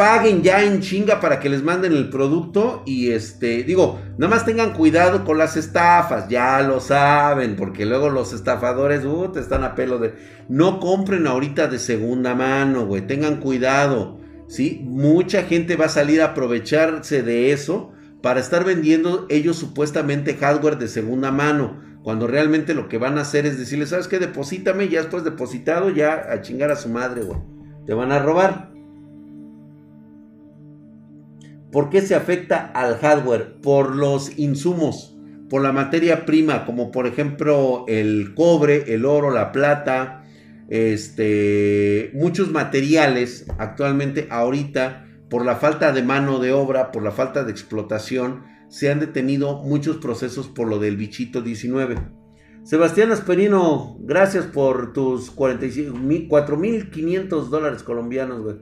paguen 0.00 0.42
ya 0.42 0.64
en 0.64 0.80
chinga 0.80 1.20
para 1.20 1.40
que 1.40 1.50
les 1.50 1.62
manden 1.62 1.92
el 1.92 2.08
producto 2.08 2.82
y 2.86 3.10
este, 3.10 3.64
digo, 3.64 4.00
nada 4.16 4.34
más 4.34 4.46
tengan 4.46 4.72
cuidado 4.72 5.26
con 5.26 5.36
las 5.36 5.58
estafas, 5.58 6.26
ya 6.30 6.62
lo 6.62 6.80
saben, 6.80 7.54
porque 7.54 7.84
luego 7.84 8.08
los 8.08 8.32
estafadores, 8.32 9.04
uh, 9.04 9.30
te 9.30 9.40
están 9.40 9.62
a 9.62 9.74
pelo 9.74 9.98
de... 9.98 10.14
No 10.48 10.80
compren 10.80 11.26
ahorita 11.26 11.66
de 11.66 11.78
segunda 11.78 12.34
mano, 12.34 12.86
güey, 12.86 13.06
tengan 13.06 13.40
cuidado, 13.40 14.18
¿sí? 14.48 14.80
Mucha 14.86 15.42
gente 15.42 15.76
va 15.76 15.84
a 15.84 15.90
salir 15.90 16.22
a 16.22 16.28
aprovecharse 16.28 17.22
de 17.22 17.52
eso 17.52 17.92
para 18.22 18.40
estar 18.40 18.64
vendiendo 18.64 19.26
ellos 19.28 19.56
supuestamente 19.56 20.34
hardware 20.34 20.78
de 20.78 20.88
segunda 20.88 21.30
mano. 21.30 21.78
Cuando 22.02 22.26
realmente 22.26 22.72
lo 22.72 22.88
que 22.88 22.96
van 22.96 23.18
a 23.18 23.20
hacer 23.20 23.44
es 23.44 23.58
decirle, 23.58 23.84
¿sabes 23.84 24.08
qué? 24.08 24.18
Deposítame, 24.18 24.88
ya 24.88 25.00
después 25.00 25.24
depositado, 25.24 25.90
ya 25.90 26.32
a 26.32 26.40
chingar 26.40 26.70
a 26.70 26.76
su 26.76 26.88
madre, 26.88 27.20
güey. 27.20 27.38
Te 27.84 27.92
van 27.92 28.12
a 28.12 28.18
robar. 28.18 28.70
¿Por 31.72 31.88
qué 31.88 32.00
se 32.00 32.14
afecta 32.14 32.70
al 32.74 32.98
hardware? 32.98 33.56
Por 33.62 33.94
los 33.94 34.38
insumos, 34.38 35.16
por 35.48 35.62
la 35.62 35.72
materia 35.72 36.26
prima, 36.26 36.66
como 36.66 36.90
por 36.90 37.06
ejemplo 37.06 37.84
el 37.86 38.34
cobre, 38.34 38.92
el 38.94 39.04
oro, 39.04 39.30
la 39.30 39.52
plata, 39.52 40.24
este, 40.68 42.10
muchos 42.14 42.50
materiales 42.50 43.46
actualmente, 43.58 44.26
ahorita, 44.30 45.06
por 45.28 45.44
la 45.44 45.56
falta 45.56 45.92
de 45.92 46.02
mano 46.02 46.40
de 46.40 46.52
obra, 46.52 46.90
por 46.90 47.04
la 47.04 47.12
falta 47.12 47.44
de 47.44 47.52
explotación, 47.52 48.42
se 48.68 48.90
han 48.90 49.00
detenido 49.00 49.62
muchos 49.62 49.98
procesos 49.98 50.48
por 50.48 50.68
lo 50.68 50.78
del 50.78 50.96
bichito 50.96 51.42
19. 51.42 51.96
Sebastián 52.62 53.10
Asperino, 53.10 53.96
gracias 54.00 54.46
por 54.46 54.92
tus 54.92 55.34
4.500 55.34 57.48
dólares 57.48 57.82
colombianos, 57.82 58.42
güey. 58.42 58.56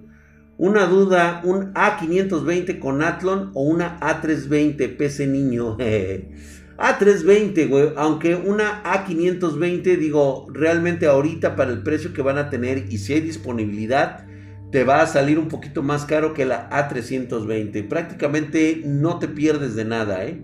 Una 0.59 0.87
duda, 0.87 1.41
un 1.45 1.73
A520 1.73 2.81
con 2.81 3.01
Athlon 3.01 3.53
o 3.55 3.63
una 3.63 4.01
A320 4.01 4.97
PC 4.97 5.29
niño. 5.29 5.77
A320, 6.79 7.69
güey. 7.69 7.91
Aunque 7.95 8.35
una 8.35 8.83
A520, 8.83 9.97
digo, 9.97 10.49
realmente 10.53 11.07
ahorita 11.07 11.55
para 11.55 11.71
el 11.71 11.85
precio 11.85 12.13
que 12.13 12.23
van 12.23 12.39
a 12.39 12.51
tener 12.51 12.93
y 12.93 12.99
si 12.99 13.13
hay 13.13 13.21
disponibilidad, 13.21 14.27
te 14.73 14.83
va 14.83 15.01
a 15.01 15.07
salir 15.07 15.39
un 15.39 15.47
poquito 15.47 15.85
más 15.85 16.05
caro 16.07 16.35
que 16.35 16.45
la 16.45 16.69
A320. 16.71 17.87
Prácticamente 17.87 18.83
no 18.85 19.21
te 19.21 19.29
pierdes 19.29 19.77
de 19.77 19.85
nada, 19.85 20.25
¿eh? 20.27 20.43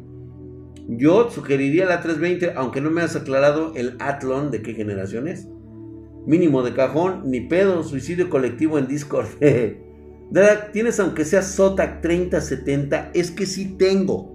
Yo 0.87 1.29
sugeriría 1.29 1.87
la 1.87 2.01
A320, 2.01 2.53
aunque 2.55 2.81
no 2.81 2.93
me 2.93 3.03
has 3.03 3.17
aclarado 3.17 3.73
el 3.75 3.97
Athlon 3.99 4.53
de 4.53 4.63
qué 4.63 4.75
generación 4.75 5.27
es. 5.27 5.49
Mínimo 6.25 6.63
de 6.63 6.73
cajón, 6.73 7.23
ni 7.25 7.41
pedo, 7.41 7.83
suicidio 7.83 8.31
colectivo 8.31 8.79
en 8.79 8.87
Discord. 8.87 9.27
Tienes 10.73 10.99
aunque 11.01 11.25
sea 11.25 11.43
SOTAC 11.43 12.01
3070, 12.01 13.11
es 13.15 13.31
que 13.31 13.47
sí 13.47 13.77
tengo. 13.77 14.35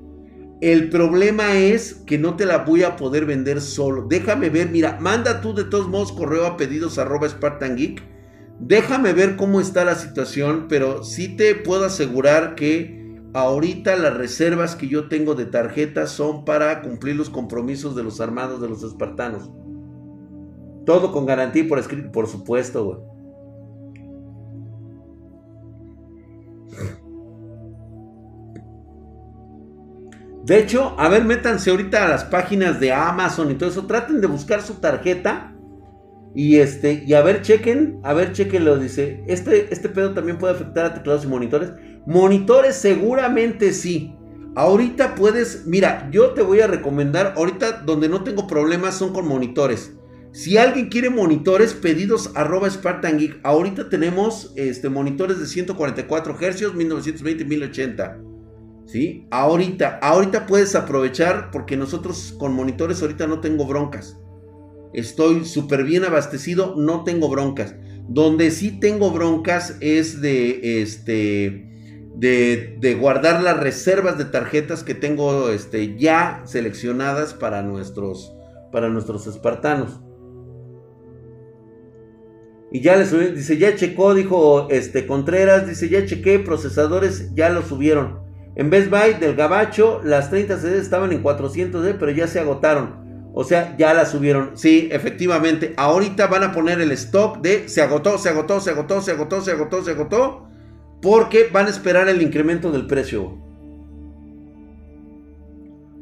El 0.62 0.90
problema 0.90 1.58
es 1.58 1.94
que 1.94 2.18
no 2.18 2.36
te 2.36 2.46
la 2.46 2.60
voy 2.60 2.84
a 2.84 2.96
poder 2.96 3.26
vender 3.26 3.62
solo. 3.62 4.06
Déjame 4.10 4.50
ver, 4.50 4.70
mira, 4.70 4.98
manda 5.00 5.42
tú 5.42 5.54
de 5.54 5.64
todos 5.64 5.88
modos 5.88 6.12
correo 6.12 6.46
a 6.46 6.58
pedidos 6.58 6.98
arroba 6.98 7.28
Spartan 7.30 7.76
Geek 7.76 8.04
Déjame 8.60 9.14
ver 9.14 9.38
cómo 9.38 9.62
está 9.62 9.86
la 9.86 9.96
situación, 9.96 10.66
pero 10.68 11.04
sí 11.04 11.38
te 11.38 11.56
puedo 11.56 11.86
asegurar 11.86 12.56
que 12.56 13.18
ahorita 13.34 13.96
las 13.96 14.18
reservas 14.18 14.76
que 14.76 14.90
yo 14.90 15.08
tengo 15.08 15.34
de 15.34 15.46
tarjetas 15.46 16.12
son 16.12 16.44
para 16.44 16.82
cumplir 16.82 17.16
los 17.16 17.30
compromisos 17.30 17.96
de 17.96 18.04
los 18.04 18.20
armados 18.20 18.62
de 18.62 18.68
los 18.68 18.84
espartanos. 18.84 19.50
Todo 20.86 21.14
con 21.14 21.26
garantía 21.26 21.66
por 21.70 21.80
escrito, 21.80 22.12
por 22.12 22.28
supuesto, 22.28 22.84
güey. 22.84 22.98
De 30.50 30.58
hecho, 30.58 30.96
a 30.98 31.08
ver, 31.10 31.26
métanse 31.26 31.70
ahorita 31.70 32.04
a 32.04 32.10
las 32.10 32.24
páginas 32.24 32.80
de 32.80 32.92
Amazon 32.92 33.52
y 33.52 33.54
todo 33.54 33.70
eso. 33.70 33.86
Traten 33.86 34.20
de 34.20 34.26
buscar 34.26 34.64
su 34.64 34.74
tarjeta 34.82 35.56
y 36.34 36.56
este, 36.56 37.04
y 37.06 37.14
a 37.14 37.22
ver, 37.22 37.44
chequen, 37.44 38.00
a 38.04 38.14
ver, 38.14 38.34
chequen 38.34 38.66
lo 38.66 38.80
dice. 38.80 39.24
Este, 39.28 39.72
este 39.72 39.90
pedo 39.90 40.16
también 40.16 40.40
puede 40.40 40.56
afectar 40.56 40.86
a 40.86 40.94
teclados 40.96 41.24
y 41.24 41.28
monitores. 41.28 41.74
Monitores 42.08 42.74
seguramente 42.78 43.74
sí. 43.74 44.16
Ahorita 44.56 45.14
puedes, 45.14 45.68
mira, 45.68 46.10
yo 46.12 46.32
te 46.32 46.42
voy 46.42 46.62
a 46.62 46.68
recomendar, 46.68 47.36
ahorita 47.38 47.84
donde 47.86 48.10
no 48.10 48.24
tengo 48.24 48.48
problemas 48.48 48.96
son 48.96 49.14
con 49.14 49.28
monitores. 49.28 49.94
Si 50.32 50.58
alguien 50.58 50.90
quiere 50.90 51.12
monitores, 51.12 51.76
pedidos 51.76 52.32
arroba 52.34 52.68
Spartan 52.72 53.20
Geek. 53.20 53.40
Ahorita 53.44 53.88
tenemos 53.88 54.52
este, 54.56 54.90
monitores 54.90 55.40
de 55.40 55.46
144 55.46 56.34
Hz, 56.34 56.74
1920, 56.74 57.46
1080. 57.46 58.18
¿Sí? 58.92 59.28
Ahorita, 59.30 60.00
ahorita 60.02 60.48
puedes 60.48 60.74
aprovechar 60.74 61.52
porque 61.52 61.78
nosotros 61.78 62.34
con 62.40 62.56
monitores 62.56 63.04
ahorita 63.04 63.28
no 63.28 63.40
tengo 63.40 63.68
broncas. 63.68 64.18
Estoy 64.94 65.46
súper 65.46 65.84
bien 65.84 66.06
abastecido, 66.06 66.74
no 66.76 67.04
tengo 67.04 67.30
broncas. 67.30 67.76
Donde 68.08 68.50
sí 68.50 68.80
tengo 68.80 69.12
broncas 69.12 69.78
es 69.80 70.22
de 70.22 70.82
este. 70.82 71.68
De, 72.16 72.98
guardar 73.00 73.44
las 73.44 73.60
reservas 73.60 74.18
de 74.18 74.26
tarjetas 74.26 74.84
que 74.84 74.96
tengo 74.96 75.50
este, 75.50 75.96
ya 75.96 76.42
seleccionadas 76.46 77.36
para 77.36 77.62
nuestros, 77.62 78.34
para 78.72 78.90
nuestros 78.90 79.28
espartanos. 79.28 80.02
Y 82.72 82.82
ya 82.82 82.98
les 82.98 83.36
dice, 83.36 83.60
ya 83.60 83.76
checó, 83.76 84.16
dijo 84.16 84.68
este 84.72 85.06
Contreras, 85.06 85.68
dice, 85.68 85.90
ya 85.90 86.08
chequé, 86.08 86.40
procesadores 86.40 87.36
ya 87.36 87.50
lo 87.50 87.62
subieron. 87.62 88.29
En 88.60 88.70
Best 88.70 88.90
Buy 88.90 89.14
del 89.14 89.38
Gabacho, 89.38 90.02
las 90.04 90.30
30 90.30 90.58
CD 90.58 90.80
estaban 90.80 91.14
en 91.14 91.22
400 91.22 91.82
D, 91.82 91.94
pero 91.94 92.12
ya 92.12 92.28
se 92.28 92.42
agotaron. 92.42 93.30
O 93.34 93.46
sea, 93.46 93.74
ya 93.78 93.94
la 93.94 94.06
subieron. 94.06 94.52
Sí, 94.56 94.90
efectivamente. 94.92 95.74
Ahorita 95.78 96.28
van 96.28 96.44
a 96.44 96.52
poner 96.52 96.82
el 96.82 96.92
stock 96.92 97.40
de 97.40 97.70
se 97.70 97.82
agotó, 97.82 98.18
se 98.18 98.28
agotó, 98.28 98.60
se 98.60 98.72
agotó, 98.72 99.00
se 99.00 99.12
agotó, 99.12 99.42
se 99.42 99.52
agotó, 99.52 99.82
se 99.82 99.92
agotó. 99.92 100.48
Porque 101.02 101.48
van 101.50 101.68
a 101.68 101.70
esperar 101.70 102.10
el 102.10 102.22
incremento 102.22 102.70
del 102.70 102.86
precio. 102.86 103.38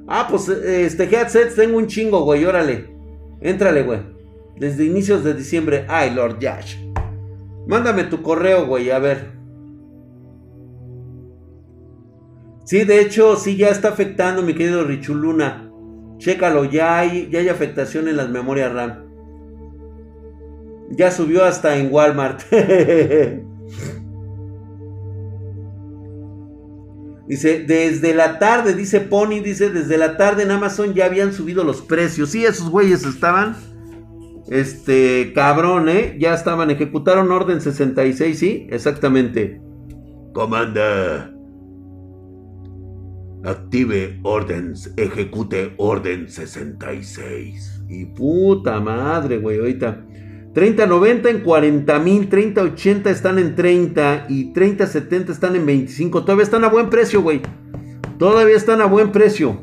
Ah, 0.08 0.26
pues 0.28 0.50
este 0.50 1.04
headset 1.04 1.54
tengo 1.54 1.78
un 1.78 1.86
chingo, 1.86 2.24
güey. 2.24 2.44
Órale. 2.44 2.90
Éntrale, 3.40 3.84
güey. 3.84 4.00
Desde 4.56 4.84
inicios 4.84 5.24
de 5.24 5.36
diciembre. 5.36 5.86
Ay, 5.88 6.10
Lord 6.10 6.40
Yash. 6.40 6.78
Mándame 7.68 8.06
tu 8.06 8.24
correo, 8.24 8.66
güey. 8.66 8.90
A 8.90 8.98
ver. 8.98 9.37
Sí, 12.68 12.84
de 12.84 13.00
hecho, 13.00 13.38
sí, 13.38 13.56
ya 13.56 13.70
está 13.70 13.88
afectando, 13.88 14.44
mi 14.44 14.54
querido 14.54 14.84
Richuluna. 14.84 15.72
Chécalo, 16.18 16.66
ya 16.66 17.00
hay, 17.00 17.30
ya 17.32 17.40
hay 17.40 17.48
afectación 17.48 18.10
en 18.10 18.18
las 18.18 18.30
memorias 18.30 18.74
RAM. 18.74 19.06
Ya 20.90 21.10
subió 21.10 21.46
hasta 21.46 21.78
en 21.78 21.88
Walmart. 21.94 22.42
Dice, 27.26 27.64
desde 27.66 28.14
la 28.14 28.40
tarde, 28.40 28.74
dice 28.74 29.02
Pony, 29.02 29.42
dice, 29.42 29.70
desde 29.70 29.98
la 29.98 30.16
tarde 30.16 30.44
en 30.44 30.52
Amazon 30.52 30.94
ya 30.94 31.06
habían 31.06 31.34
subido 31.34 31.66
los 31.66 31.82
precios. 31.82 32.30
Sí, 32.32 32.46
esos 32.46 32.70
güeyes 32.70 33.04
estaban, 33.06 33.58
este, 34.50 35.34
cabrón, 35.36 35.90
¿eh? 35.90 36.16
Ya 36.20 36.34
estaban, 36.34 36.72
ejecutaron 36.72 37.30
orden 37.32 37.60
66, 37.60 38.40
sí, 38.40 38.68
exactamente. 38.72 39.62
Comanda. 40.34 41.37
Active 43.44 44.20
órdenes, 44.24 44.94
ejecute 44.98 45.74
orden 45.78 46.30
66. 46.30 47.84
Y 47.90 48.06
puta 48.06 48.80
madre, 48.80 49.38
güey, 49.38 49.60
ahorita. 49.60 50.06
30-90 50.54 51.30
en 51.30 51.40
40 51.42 52.00
mil, 52.00 52.30
30-80 52.30 53.08
están 53.08 53.38
en 53.38 53.56
30 53.56 54.26
y 54.28 54.54
30-70 54.54 55.30
están 55.30 55.56
en 55.56 55.66
25. 55.66 56.24
Todavía 56.24 56.44
están 56.44 56.64
a 56.64 56.70
buen 56.70 56.90
precio, 56.90 57.22
güey. 57.22 57.42
Todavía 58.18 58.56
están 58.56 58.82
a 58.82 58.86
buen 58.86 59.12
precio. 59.12 59.62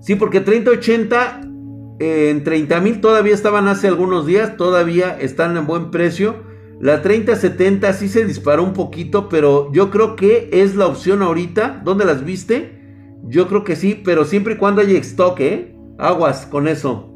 Sí, 0.00 0.14
porque 0.14 0.42
30-80 0.42 1.98
eh, 2.00 2.30
en 2.30 2.42
30 2.42 2.80
mil 2.80 3.00
todavía 3.02 3.34
estaban 3.34 3.68
hace 3.68 3.88
algunos 3.88 4.26
días. 4.26 4.56
Todavía 4.56 5.14
están 5.20 5.56
en 5.58 5.66
buen 5.66 5.90
precio. 5.90 6.47
La 6.80 7.02
30-70 7.02 7.92
sí 7.92 8.08
se 8.08 8.24
disparó 8.24 8.62
un 8.62 8.72
poquito, 8.72 9.28
pero 9.28 9.72
yo 9.72 9.90
creo 9.90 10.14
que 10.14 10.48
es 10.52 10.76
la 10.76 10.86
opción 10.86 11.22
ahorita. 11.22 11.82
¿Dónde 11.84 12.04
las 12.04 12.24
viste? 12.24 12.78
Yo 13.24 13.48
creo 13.48 13.64
que 13.64 13.74
sí, 13.74 14.00
pero 14.04 14.24
siempre 14.24 14.54
y 14.54 14.56
cuando 14.58 14.80
haya 14.80 14.96
stock, 14.98 15.40
¿eh? 15.40 15.74
Aguas 15.98 16.46
con 16.46 16.68
eso. 16.68 17.12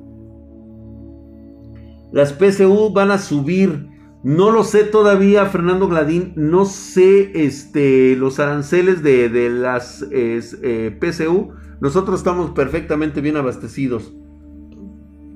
Las 2.12 2.32
PSU 2.32 2.92
van 2.92 3.12
a 3.12 3.18
subir. 3.18 3.88
No 4.24 4.50
lo 4.50 4.64
sé 4.64 4.84
todavía, 4.84 5.46
Fernando 5.46 5.88
Gladín. 5.88 6.32
No 6.34 6.64
sé 6.64 7.30
este, 7.34 8.16
los 8.16 8.40
aranceles 8.40 9.02
de, 9.02 9.48
las 9.48 10.04
eh, 10.10 10.98
PSU. 11.00 11.52
Nosotros 11.80 12.20
estamos 12.20 12.50
perfectamente 12.50 13.20
bien 13.20 13.36
abastecidos. 13.36 14.12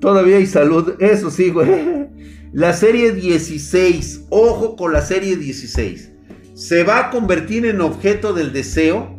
Todavía 0.01 0.37
hay 0.37 0.45
salud. 0.45 0.95
Eso 0.99 1.31
sí, 1.31 1.49
güey. 1.49 2.06
La 2.53 2.71
serie 2.71 3.11
16. 3.11 4.27
Ojo 4.29 4.77
con 4.77 4.93
la 4.93 5.01
serie 5.01 5.35
16. 5.35 6.11
Se 6.53 6.83
va 6.83 6.99
a 6.99 7.09
convertir 7.09 7.65
en 7.65 7.81
objeto 7.81 8.33
del 8.33 8.53
deseo. 8.53 9.15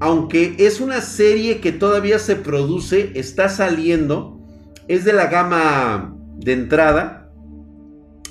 Aunque 0.00 0.56
es 0.58 0.80
una 0.80 1.00
serie 1.00 1.60
que 1.60 1.70
todavía 1.70 2.18
se 2.18 2.34
produce. 2.34 3.12
Está 3.14 3.48
saliendo. 3.48 4.40
Es 4.88 5.04
de 5.04 5.12
la 5.12 5.26
gama 5.26 6.16
de 6.36 6.52
entrada. 6.52 7.30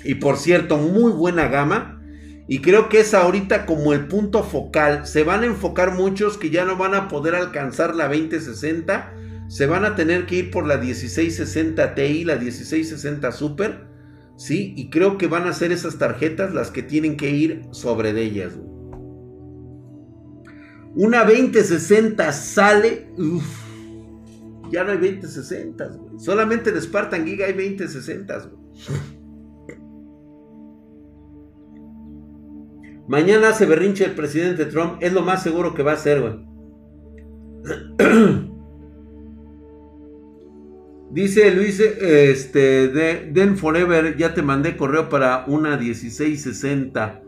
Y 0.04 0.16
por 0.16 0.36
cierto, 0.36 0.78
muy 0.78 1.14
buena 1.14 1.48
gama. 1.48 2.02
Y 2.46 2.60
creo 2.60 2.90
que 2.90 3.00
es 3.00 3.14
ahorita 3.14 3.66
como 3.66 3.94
el 3.94 4.08
punto 4.08 4.44
focal. 4.44 5.08
Se 5.08 5.24
van 5.24 5.44
a 5.44 5.48
enfocar 5.48 5.94
muchos 5.94 6.38
que 6.38 6.50
ya 6.50 6.66
no 6.66 6.76
van 6.76 6.96
a 6.96 7.08
poder 7.08 7.36
alcanzar 7.36 7.96
la 7.96 8.10
2060. 8.10 9.14
Se 9.48 9.68
van 9.68 9.86
a 9.86 9.96
tener 9.96 10.26
que 10.26 10.36
ir 10.36 10.52
por 10.52 10.68
la 10.68 10.78
1660 10.78 11.96
Ti, 11.96 12.26
la 12.26 12.36
1660 12.36 13.32
Super. 13.32 13.93
¿Sí? 14.36 14.74
Y 14.76 14.90
creo 14.90 15.18
que 15.18 15.28
van 15.28 15.48
a 15.48 15.54
ser 15.54 15.72
esas 15.72 15.98
tarjetas 15.98 16.54
las 16.54 16.72
que 16.72 16.84
tienen 16.84 17.18
que 17.18 17.30
ir 17.30 17.62
sobre 17.72 18.14
de 18.14 18.24
ellas. 18.24 18.54
Una 20.96 21.24
2060 21.24 22.32
sale 22.32 23.08
ya 24.74 24.84
no 24.84 24.92
hay 24.92 24.98
2060, 24.98 25.88
güey. 25.88 26.20
Solamente 26.20 26.72
en 26.72 26.82
Spartan 26.82 27.26
Giga 27.26 27.46
hay 27.46 27.54
2060, 27.54 28.40
güey. 28.40 28.54
Mañana 33.08 33.50
hace 33.50 33.68
berrinche 33.68 34.06
el 34.06 34.16
presidente 34.16 34.66
Trump. 34.66 34.98
Es 35.02 35.14
lo 35.14 35.22
más 35.22 35.44
seguro 35.44 35.76
que 35.76 35.84
va 35.84 35.92
a 35.92 35.96
hacer, 35.96 36.22
güey. 36.22 36.34
Dice 41.14 41.52
Luis, 41.52 41.80
este, 41.80 42.88
de 42.88 43.30
Den 43.32 43.56
Forever, 43.56 44.18
ya 44.18 44.34
te 44.34 44.42
mandé 44.42 44.76
correo 44.76 45.10
para 45.10 45.46
una 45.46 45.78
1660. 45.78 47.22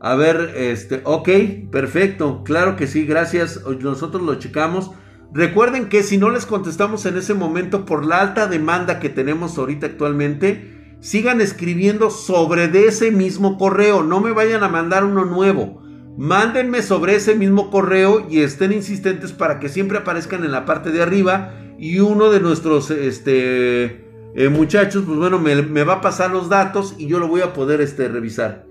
A 0.00 0.14
ver, 0.16 0.52
este, 0.54 1.00
ok, 1.04 1.30
perfecto, 1.70 2.42
claro 2.44 2.76
que 2.76 2.86
sí, 2.86 3.06
gracias. 3.06 3.62
Nosotros 3.80 4.22
lo 4.22 4.34
checamos. 4.34 4.90
Recuerden 5.32 5.88
que 5.88 6.02
si 6.02 6.18
no 6.18 6.28
les 6.28 6.44
contestamos 6.44 7.06
en 7.06 7.16
ese 7.16 7.32
momento 7.32 7.86
por 7.86 8.04
la 8.04 8.20
alta 8.20 8.48
demanda 8.48 9.00
que 9.00 9.08
tenemos 9.08 9.56
ahorita 9.56 9.86
actualmente, 9.86 10.98
sigan 11.00 11.40
escribiendo 11.40 12.10
sobre 12.10 12.68
de 12.68 12.88
ese 12.88 13.12
mismo 13.12 13.56
correo. 13.56 14.02
No 14.02 14.20
me 14.20 14.32
vayan 14.32 14.62
a 14.62 14.68
mandar 14.68 15.06
uno 15.06 15.24
nuevo. 15.24 15.81
Mándenme 16.16 16.82
sobre 16.82 17.14
ese 17.14 17.34
mismo 17.34 17.70
correo 17.70 18.26
y 18.28 18.40
estén 18.40 18.72
insistentes 18.72 19.32
para 19.32 19.58
que 19.58 19.68
siempre 19.68 19.98
aparezcan 19.98 20.44
en 20.44 20.52
la 20.52 20.64
parte 20.66 20.90
de 20.90 21.02
arriba. 21.02 21.54
Y 21.78 22.00
uno 22.00 22.30
de 22.30 22.40
nuestros 22.40 22.90
este, 22.90 24.04
eh, 24.34 24.48
muchachos, 24.50 25.04
pues 25.06 25.18
bueno, 25.18 25.38
me, 25.38 25.84
va 25.84 25.94
a 25.94 26.00
pasar 26.00 26.30
los 26.30 26.48
datos 26.48 26.94
y 26.98 27.06
yo 27.06 27.18
lo 27.18 27.28
voy 27.28 27.40
a 27.40 27.52
poder 27.52 27.80
este, 27.80 28.08
revisar. 28.08 28.66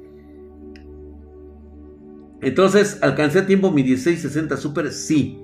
Entonces, 2.41 2.99
¿alcancé 3.01 3.39
a 3.39 3.45
tiempo 3.45 3.69
mi 3.71 3.84
1660 3.84 4.58
Super? 4.58 4.91
Sí, 4.91 5.43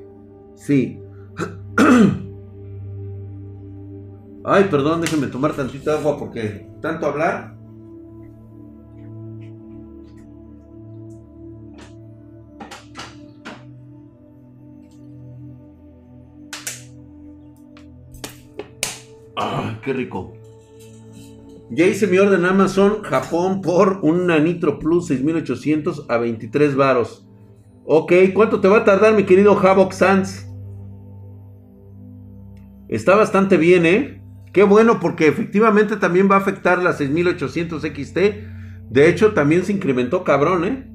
sí. 0.55 0.99
Ay, 4.45 4.63
perdón, 4.71 5.01
déjenme 5.01 5.27
tomar 5.27 5.53
tantito 5.53 5.91
agua 5.91 6.17
porque 6.17 6.67
tanto 6.81 7.05
hablar. 7.05 7.56
Qué 19.83 19.93
rico. 19.93 20.33
Ya 21.69 21.85
hice 21.85 22.07
mi 22.07 22.17
orden 22.17 22.39
en 22.39 22.45
Amazon 22.45 23.03
Japón 23.03 23.61
por 23.61 23.99
un 24.01 24.27
Nitro 24.27 24.79
Plus 24.79 25.07
6800 25.07 26.05
a 26.09 26.17
23 26.17 26.75
varos. 26.75 27.27
Ok, 27.85 28.13
¿cuánto 28.33 28.61
te 28.61 28.67
va 28.67 28.79
a 28.79 28.83
tardar 28.83 29.13
mi 29.13 29.23
querido 29.23 29.57
Havoc 29.57 29.91
Sans? 29.91 30.47
Está 32.87 33.15
bastante 33.15 33.57
bien, 33.57 33.85
¿eh? 33.85 34.23
Qué 34.53 34.63
bueno 34.63 34.99
porque 34.99 35.27
efectivamente 35.27 35.97
también 35.97 36.29
va 36.31 36.35
a 36.35 36.39
afectar 36.39 36.81
la 36.81 36.93
6800 36.93 37.81
XT. 37.81 38.17
De 38.89 39.09
hecho, 39.09 39.33
también 39.33 39.65
se 39.65 39.73
incrementó 39.73 40.23
cabrón, 40.23 40.65
¿eh? 40.65 40.89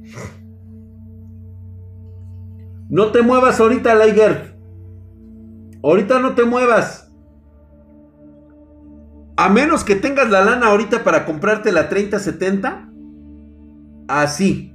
No 2.89 3.13
te 3.13 3.23
muevas 3.23 3.61
ahorita, 3.61 3.95
Liger. 3.95 4.59
Ahorita 5.83 6.19
no 6.19 6.35
te 6.35 6.45
muevas. 6.45 7.02
A 9.43 9.49
menos 9.49 9.83
que 9.83 9.97
tengas 9.97 10.31
la 10.31 10.45
lana 10.45 10.69
ahorita 10.69 11.03
para 11.03 11.25
comprarte 11.25 11.73
la 11.73 11.89
3070. 11.89 12.93
Así. 14.07 14.73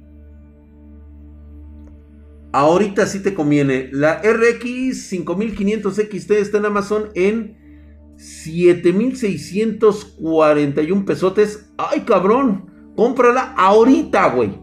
Ahorita 2.52 3.06
sí 3.06 3.20
te 3.20 3.32
conviene. 3.32 3.88
La 3.92 4.20
RX 4.20 5.08
5500 5.08 5.94
XT 5.94 6.30
está 6.32 6.58
en 6.58 6.66
Amazon 6.66 7.08
en 7.14 7.56
7641 8.18 11.04
pesotes. 11.06 11.70
¡Ay, 11.78 12.00
cabrón! 12.00 12.92
Cómprala 12.94 13.54
ahorita, 13.56 14.28
güey. 14.34 14.60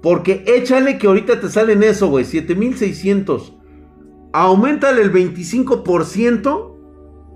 Porque 0.00 0.44
échale 0.46 0.96
que 0.96 1.08
ahorita 1.08 1.40
te 1.40 1.50
salen 1.50 1.82
eso, 1.82 2.08
güey. 2.08 2.24
7600. 2.24 3.54
Aumentale 4.32 5.02
el 5.02 5.12
25% 5.12 6.74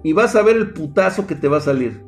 y 0.02 0.14
vas 0.14 0.34
a 0.34 0.40
ver 0.40 0.56
el 0.56 0.72
putazo 0.72 1.26
que 1.26 1.34
te 1.34 1.48
va 1.48 1.58
a 1.58 1.60
salir. 1.60 2.05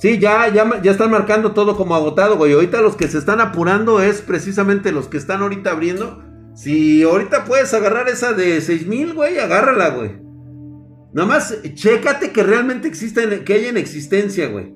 Sí, 0.00 0.18
ya, 0.18 0.48
ya, 0.48 0.80
ya 0.80 0.92
están 0.92 1.10
marcando 1.10 1.52
todo 1.52 1.76
como 1.76 1.94
agotado, 1.94 2.38
güey. 2.38 2.54
Ahorita 2.54 2.80
los 2.80 2.96
que 2.96 3.06
se 3.06 3.18
están 3.18 3.38
apurando 3.38 4.00
es 4.00 4.22
precisamente 4.22 4.92
los 4.92 5.08
que 5.08 5.18
están 5.18 5.42
ahorita 5.42 5.72
abriendo. 5.72 6.24
Si 6.54 7.02
ahorita 7.02 7.44
puedes 7.44 7.74
agarrar 7.74 8.08
esa 8.08 8.32
de 8.32 8.62
6000, 8.62 9.12
güey, 9.12 9.38
agárrala, 9.38 9.90
güey. 9.90 10.12
Nada 11.12 11.28
más, 11.28 11.54
chécate 11.74 12.30
que 12.30 12.42
realmente 12.42 12.88
existen, 12.88 13.44
que 13.44 13.52
haya 13.52 13.68
en 13.68 13.76
existencia, 13.76 14.48
güey. 14.48 14.74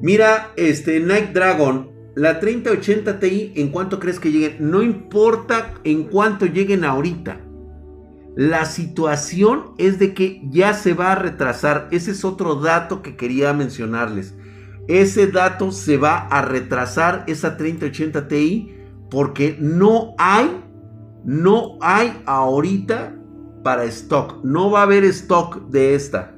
Mira, 0.00 0.52
este 0.54 1.00
Night 1.00 1.32
Dragon, 1.32 1.90
la 2.14 2.38
3080 2.38 3.18
Ti, 3.18 3.54
¿en 3.56 3.70
cuánto 3.70 3.98
crees 3.98 4.20
que 4.20 4.30
lleguen? 4.30 4.70
No 4.70 4.82
importa 4.82 5.74
en 5.82 6.04
cuánto 6.04 6.46
lleguen 6.46 6.84
ahorita. 6.84 7.40
La 8.36 8.64
situación 8.64 9.72
es 9.78 9.98
de 9.98 10.14
que 10.14 10.40
ya 10.50 10.72
se 10.72 10.94
va 10.94 11.12
a 11.12 11.16
retrasar. 11.16 11.88
Ese 11.90 12.12
es 12.12 12.24
otro 12.24 12.56
dato 12.56 13.02
que 13.02 13.16
quería 13.16 13.52
mencionarles. 13.52 14.34
Ese 14.88 15.26
dato 15.26 15.72
se 15.72 15.96
va 15.96 16.18
a 16.18 16.42
retrasar 16.42 17.24
esa 17.26 17.56
3080 17.56 18.28
Ti 18.28 18.74
porque 19.10 19.56
no 19.60 20.14
hay, 20.18 20.64
no 21.24 21.78
hay 21.80 22.22
ahorita 22.26 23.16
para 23.62 23.84
stock. 23.84 24.42
No 24.44 24.70
va 24.70 24.80
a 24.80 24.84
haber 24.84 25.04
stock 25.04 25.68
de 25.68 25.94
esta. 25.94 26.34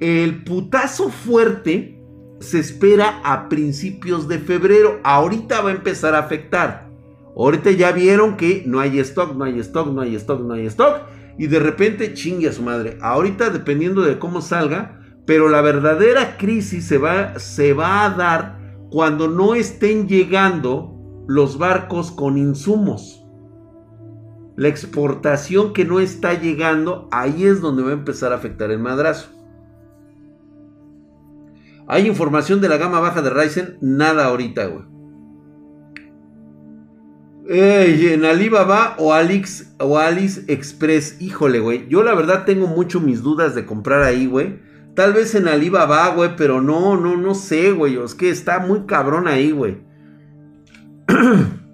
El 0.00 0.44
putazo 0.44 1.10
fuerte 1.10 2.00
se 2.40 2.60
espera 2.60 3.20
a 3.24 3.48
principios 3.48 4.28
de 4.28 4.38
febrero. 4.38 5.00
Ahorita 5.02 5.60
va 5.60 5.70
a 5.70 5.74
empezar 5.74 6.14
a 6.14 6.20
afectar. 6.20 6.90
Ahorita 7.36 7.70
ya 7.72 7.90
vieron 7.90 8.36
que 8.36 8.62
no 8.66 8.80
hay 8.80 8.98
stock, 9.00 9.34
no 9.34 9.44
hay 9.44 9.58
stock, 9.58 9.88
no 9.88 10.02
hay 10.02 10.14
stock, 10.14 10.40
no 10.40 10.54
hay 10.54 10.66
stock. 10.66 11.02
Y 11.38 11.46
de 11.48 11.58
repente 11.58 12.14
chingue 12.14 12.48
a 12.48 12.52
su 12.52 12.62
madre. 12.62 12.98
Ahorita 13.00 13.50
dependiendo 13.50 14.02
de 14.02 14.18
cómo 14.18 14.40
salga. 14.40 15.00
Pero 15.26 15.48
la 15.48 15.62
verdadera 15.62 16.36
crisis 16.36 16.86
se 16.86 16.98
va, 16.98 17.38
se 17.38 17.72
va 17.72 18.04
a 18.04 18.10
dar 18.10 18.58
cuando 18.90 19.26
no 19.28 19.54
estén 19.54 20.06
llegando 20.06 20.94
los 21.26 21.58
barcos 21.58 22.10
con 22.10 22.36
insumos. 22.36 23.24
La 24.56 24.68
exportación 24.68 25.72
que 25.72 25.84
no 25.84 25.98
está 25.98 26.34
llegando, 26.34 27.08
ahí 27.10 27.44
es 27.44 27.60
donde 27.60 27.82
va 27.82 27.90
a 27.90 27.94
empezar 27.94 28.32
a 28.32 28.36
afectar 28.36 28.70
el 28.70 28.78
madrazo. 28.78 29.28
Hay 31.88 32.06
información 32.06 32.60
de 32.60 32.68
la 32.68 32.76
gama 32.76 33.00
baja 33.00 33.20
de 33.20 33.30
Ryzen, 33.30 33.78
nada 33.80 34.26
ahorita, 34.26 34.66
güey. 34.66 34.93
En 37.48 38.24
Alibaba 38.24 38.94
o 38.98 39.12
Alix 39.12 39.74
o 39.78 39.98
Alice 39.98 40.44
Express, 40.48 41.20
híjole, 41.20 41.60
güey. 41.60 41.86
Yo 41.88 42.02
la 42.02 42.14
verdad 42.14 42.44
tengo 42.44 42.66
mucho 42.66 43.00
mis 43.00 43.22
dudas 43.22 43.54
de 43.54 43.66
comprar 43.66 44.02
ahí, 44.02 44.26
güey. 44.26 44.58
Tal 44.94 45.12
vez 45.12 45.34
en 45.34 45.48
Alibaba, 45.48 46.08
güey, 46.14 46.36
pero 46.36 46.60
no, 46.60 46.96
no, 46.96 47.16
no 47.16 47.34
sé, 47.34 47.72
güey. 47.72 47.96
Es 47.96 48.14
que 48.14 48.30
está 48.30 48.60
muy 48.60 48.86
cabrón 48.86 49.28
ahí, 49.28 49.50
güey. 49.50 49.78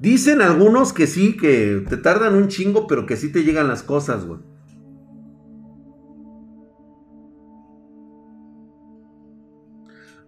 Dicen 0.00 0.40
algunos 0.40 0.92
que 0.92 1.08
sí, 1.08 1.36
que 1.36 1.84
te 1.88 1.96
tardan 1.96 2.36
un 2.36 2.48
chingo, 2.48 2.86
pero 2.86 3.04
que 3.04 3.16
sí 3.16 3.32
te 3.32 3.42
llegan 3.42 3.66
las 3.68 3.82
cosas, 3.82 4.24
güey. 4.24 4.40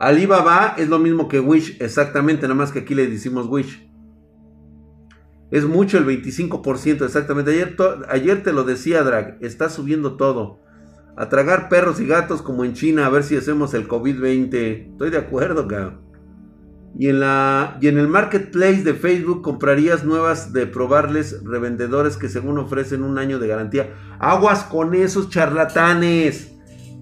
Alibaba 0.01 0.77
es 0.79 0.89
lo 0.89 0.99
mismo 0.99 1.29
que 1.29 1.41
Wish, 1.41 1.77
exactamente, 1.79 2.45
nada 2.45 2.55
más 2.55 2.73
que 2.73 2.79
aquí 2.81 2.95
le 2.95 3.07
decimos 3.07 3.47
Wish. 3.47 3.87
Es 5.51 5.67
mucho 5.67 5.99
el 5.99 6.07
25%, 6.07 7.05
exactamente. 7.05 7.51
Ayer, 7.51 7.77
ayer 8.09 8.43
te 8.43 8.55
lo 8.55 8.65
decía, 8.65 9.03
Drag, 9.03 9.37
está 9.43 9.69
subiendo 9.69 10.17
todo. 10.17 10.63
A 11.19 11.29
tragar 11.29 11.69
perros 11.69 12.01
y 12.01 12.07
gatos 12.07 12.41
como 12.41 12.65
en 12.65 12.73
China, 12.73 13.05
a 13.05 13.11
ver 13.11 13.25
si 13.25 13.37
hacemos 13.37 13.75
el 13.75 13.89
COVID-20. 13.89 14.93
Estoy 14.93 15.11
de 15.11 15.19
acuerdo, 15.19 15.69
cabrón. 15.69 16.01
Y 16.99 17.09
en, 17.09 17.21
la, 17.21 17.77
y 17.83 17.89
en 17.89 17.99
el 17.99 18.09
marketplace 18.09 18.83
de 18.83 18.95
Facebook 18.95 19.43
comprarías 19.43 20.05
nuevas 20.05 20.55
de 20.55 20.67
probarles 20.67 21.45
revendedores 21.45 22.17
que 22.17 22.31
según 22.31 22.57
ofrecen 22.59 23.03
un 23.03 23.19
año 23.19 23.39
de 23.39 23.49
garantía. 23.49 23.95
Aguas 24.19 24.65
con 24.65 24.95
esos 24.95 25.29
charlatanes. 25.29 26.53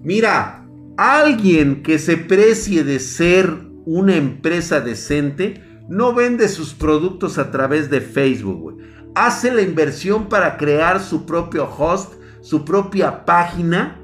Mira, 0.03 0.58
alguien 0.99 1.83
que 1.83 1.99
se 1.99 2.17
precie 2.17 2.83
de 2.83 2.99
ser 2.99 3.53
una 3.85 4.15
empresa 4.15 4.81
decente 4.81 5.63
no 5.87 6.13
vende 6.13 6.47
sus 6.47 6.73
productos 6.73 7.37
a 7.37 7.51
través 7.51 7.89
de 7.89 8.01
Facebook. 8.01 8.77
Hace 9.15 9.51
la 9.51 9.61
inversión 9.61 10.29
para 10.29 10.57
crear 10.57 10.99
su 10.99 11.25
propio 11.25 11.65
host, 11.65 12.13
su 12.41 12.63
propia 12.65 13.25
página 13.25 13.99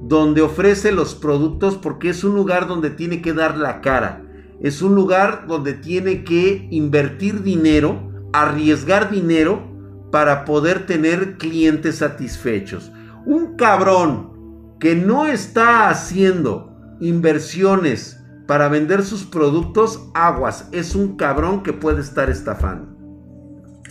donde 0.00 0.42
ofrece 0.42 0.92
los 0.92 1.14
productos 1.14 1.76
porque 1.76 2.10
es 2.10 2.24
un 2.24 2.34
lugar 2.34 2.66
donde 2.66 2.90
tiene 2.90 3.22
que 3.22 3.32
dar 3.32 3.56
la 3.56 3.80
cara 3.80 4.24
es 4.60 4.82
un 4.82 4.94
lugar 4.94 5.46
donde 5.46 5.74
tiene 5.74 6.24
que 6.24 6.66
invertir 6.70 7.42
dinero, 7.42 8.12
arriesgar 8.32 9.10
dinero 9.10 9.62
para 10.10 10.44
poder 10.44 10.86
tener 10.86 11.38
clientes 11.38 11.96
satisfechos. 11.96 12.90
Un 13.24 13.56
cabrón 13.56 14.32
que 14.80 14.94
no 14.94 15.26
está 15.26 15.88
haciendo 15.88 16.76
inversiones 17.00 18.20
para 18.46 18.68
vender 18.68 19.02
sus 19.02 19.24
productos, 19.24 20.08
aguas, 20.14 20.68
es 20.72 20.94
un 20.94 21.16
cabrón 21.16 21.62
que 21.62 21.72
puede 21.72 22.00
estar 22.00 22.30
estafando. 22.30 22.96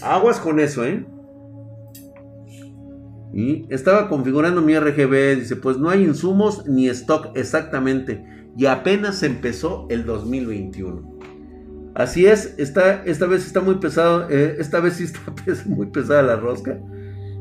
Aguas 0.02 0.40
con 0.40 0.60
eso, 0.60 0.86
¿eh? 0.86 1.06
Y 3.34 3.68
estaba 3.70 4.10
configurando 4.10 4.62
mi 4.62 4.78
RGB, 4.78 5.40
dice, 5.40 5.56
pues 5.58 5.78
no 5.78 5.90
hay 5.90 6.04
insumos 6.04 6.66
ni 6.66 6.88
stock 6.88 7.30
exactamente 7.36 8.26
y 8.58 8.66
apenas 8.66 9.22
empezó 9.22 9.86
el 9.90 10.06
2021. 10.06 11.20
Así 11.94 12.26
es, 12.26 12.56
esta, 12.58 13.04
esta 13.06 13.28
vez 13.28 13.46
está 13.46 13.62
muy 13.62 13.76
pesado, 13.76 14.28
eh, 14.30 14.56
esta 14.60 14.80
vez 14.80 14.96
sí 14.96 15.04
está 15.04 15.20
muy 15.66 15.88
pesada 15.88 16.24
la 16.24 16.36
rosca. 16.36 16.80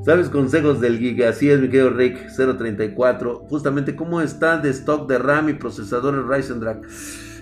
¿Sabes? 0.07 0.29
Consejos 0.29 0.81
del 0.81 1.01
Giga, 1.01 1.31
así 1.31 1.51
es 1.51 1.61
mi 1.61 1.69
querido 1.69 1.91
Rick 1.91 2.29
034. 2.29 3.47
Justamente 3.49 3.97
cómo 3.97 4.21
está 4.21 4.57
de 4.57 4.71
stock 4.71 5.09
de 5.09 5.19
RAM 5.19 5.49
y 5.49 5.55
procesadores 5.55 6.25
Ryzen 6.25 6.61
Drag. 6.61 6.81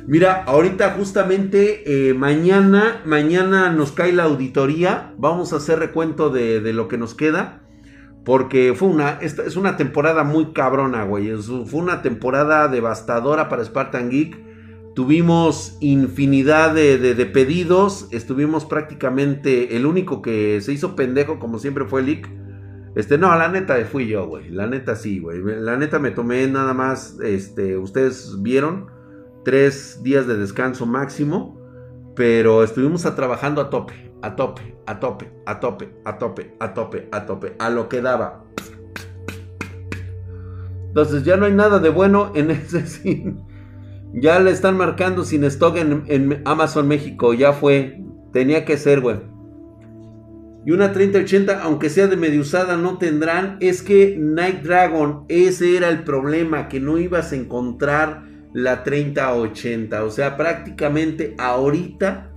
Mira, 0.07 0.45
ahorita 0.45 0.93
justamente 0.93 2.09
eh, 2.09 2.15
mañana, 2.15 3.03
mañana 3.05 3.71
nos 3.71 3.93
cae 3.93 4.15
la 4.15 4.23
auditoría. 4.23 5.13
Vamos 5.19 5.53
a 5.53 5.57
hacer 5.57 5.79
recuento 5.79 6.31
de, 6.31 6.63
de 6.63 6.73
lo 6.73 6.89
que 6.89 6.97
nos 6.97 7.15
queda. 7.15 7.61
Porque 8.25 8.73
fue 8.75 8.89
una, 8.89 9.19
esta 9.21 9.43
es 9.43 9.57
una 9.57 9.77
temporada 9.77 10.25
muy 10.25 10.55
cabrona, 10.55 11.05
güey. 11.05 11.37
Fue 11.37 11.81
una 11.81 12.01
temporada 12.01 12.69
devastadora 12.69 13.51
para 13.51 13.63
Spartan 13.63 14.09
Geek. 14.09 14.39
Tuvimos 14.95 15.77
infinidad 15.83 16.75
de, 16.75 17.31
pedidos. 17.31 18.09
Estuvimos 18.11 18.65
prácticamente. 18.65 19.77
El 19.77 19.85
único 19.85 20.23
que 20.23 20.63
se 20.63 20.73
hizo 20.73 20.97
pendejo, 20.97 21.39
como 21.39 21.59
siempre, 21.59 21.85
fue 21.85 22.03
Lick. 22.03 22.27
Este, 22.95 23.19
no, 23.19 23.35
la 23.37 23.49
neta 23.49 23.77
fui 23.85 24.07
yo, 24.07 24.27
güey. 24.27 24.51
La 24.51 24.67
neta 24.67 24.95
sí, 24.97 25.19
güey. 25.19 25.41
La 25.43 25.77
neta 25.77 25.99
me 25.99 26.11
tomé 26.11 26.47
nada 26.47 26.75
más. 26.75 27.19
Este, 27.23 27.77
ustedes 27.77 28.37
vieron. 28.41 28.87
Tres 29.45 30.03
días 30.03 30.27
de 30.27 30.37
descanso 30.37 30.87
máximo. 30.87 31.61
Pero 32.17 32.63
estuvimos 32.63 33.03
trabajando 33.03 33.61
a 33.61 33.71
tope 33.71 34.05
a 34.25 34.37
tope, 34.37 34.75
a 34.87 34.99
tope, 34.99 35.31
a 35.45 35.61
tope, 35.61 35.91
a 36.07 36.19
tope, 36.19 36.55
a 36.59 36.73
tope, 36.73 37.09
a 37.13 37.27
tope, 37.27 37.57
a 37.59 37.69
lo 37.69 37.91
que 37.91 38.01
daba. 38.01 38.43
Entonces 40.89 41.25
ya 41.25 41.37
no 41.37 41.45
hay 41.45 41.53
nada 41.53 41.79
de 41.79 41.91
bueno 41.91 42.33
en 42.35 42.51
ese 42.51 42.87
cine. 42.87 43.37
Ya 44.15 44.39
le 44.39 44.51
están 44.51 44.79
marcando 44.79 45.25
sin 45.25 45.45
stock 45.45 45.77
en, 45.77 46.43
Amazon 46.47 46.89
México. 46.89 47.35
Ya 47.35 47.53
fue. 47.53 48.01
Tenía 48.33 48.65
que 48.65 48.79
ser, 48.79 49.01
güey. 49.03 49.21
Y 50.67 50.71
una 50.71 50.93
3080, 50.93 51.63
aunque 51.63 51.91
sea 51.91 52.07
de 52.07 52.17
medio 52.17 52.41
usada, 52.41 52.77
no 52.77 52.99
tendrán. 52.99 53.59
Es 53.61 53.83
que 53.83 54.17
Night 54.19 54.63
Dragon, 54.63 55.25
ese 55.29 55.77
era 55.77 55.89
el 55.91 56.05
problema, 56.05 56.69
que 56.69 56.81
no 56.81 56.99
ibas 56.99 57.33
a 57.33 57.37
encontrar 57.37 58.23
la 58.55 58.83
3080. 58.83 60.05
O 60.05 60.11
sea, 60.11 60.37
prácticamente 60.37 61.35
ahorita 61.39 62.31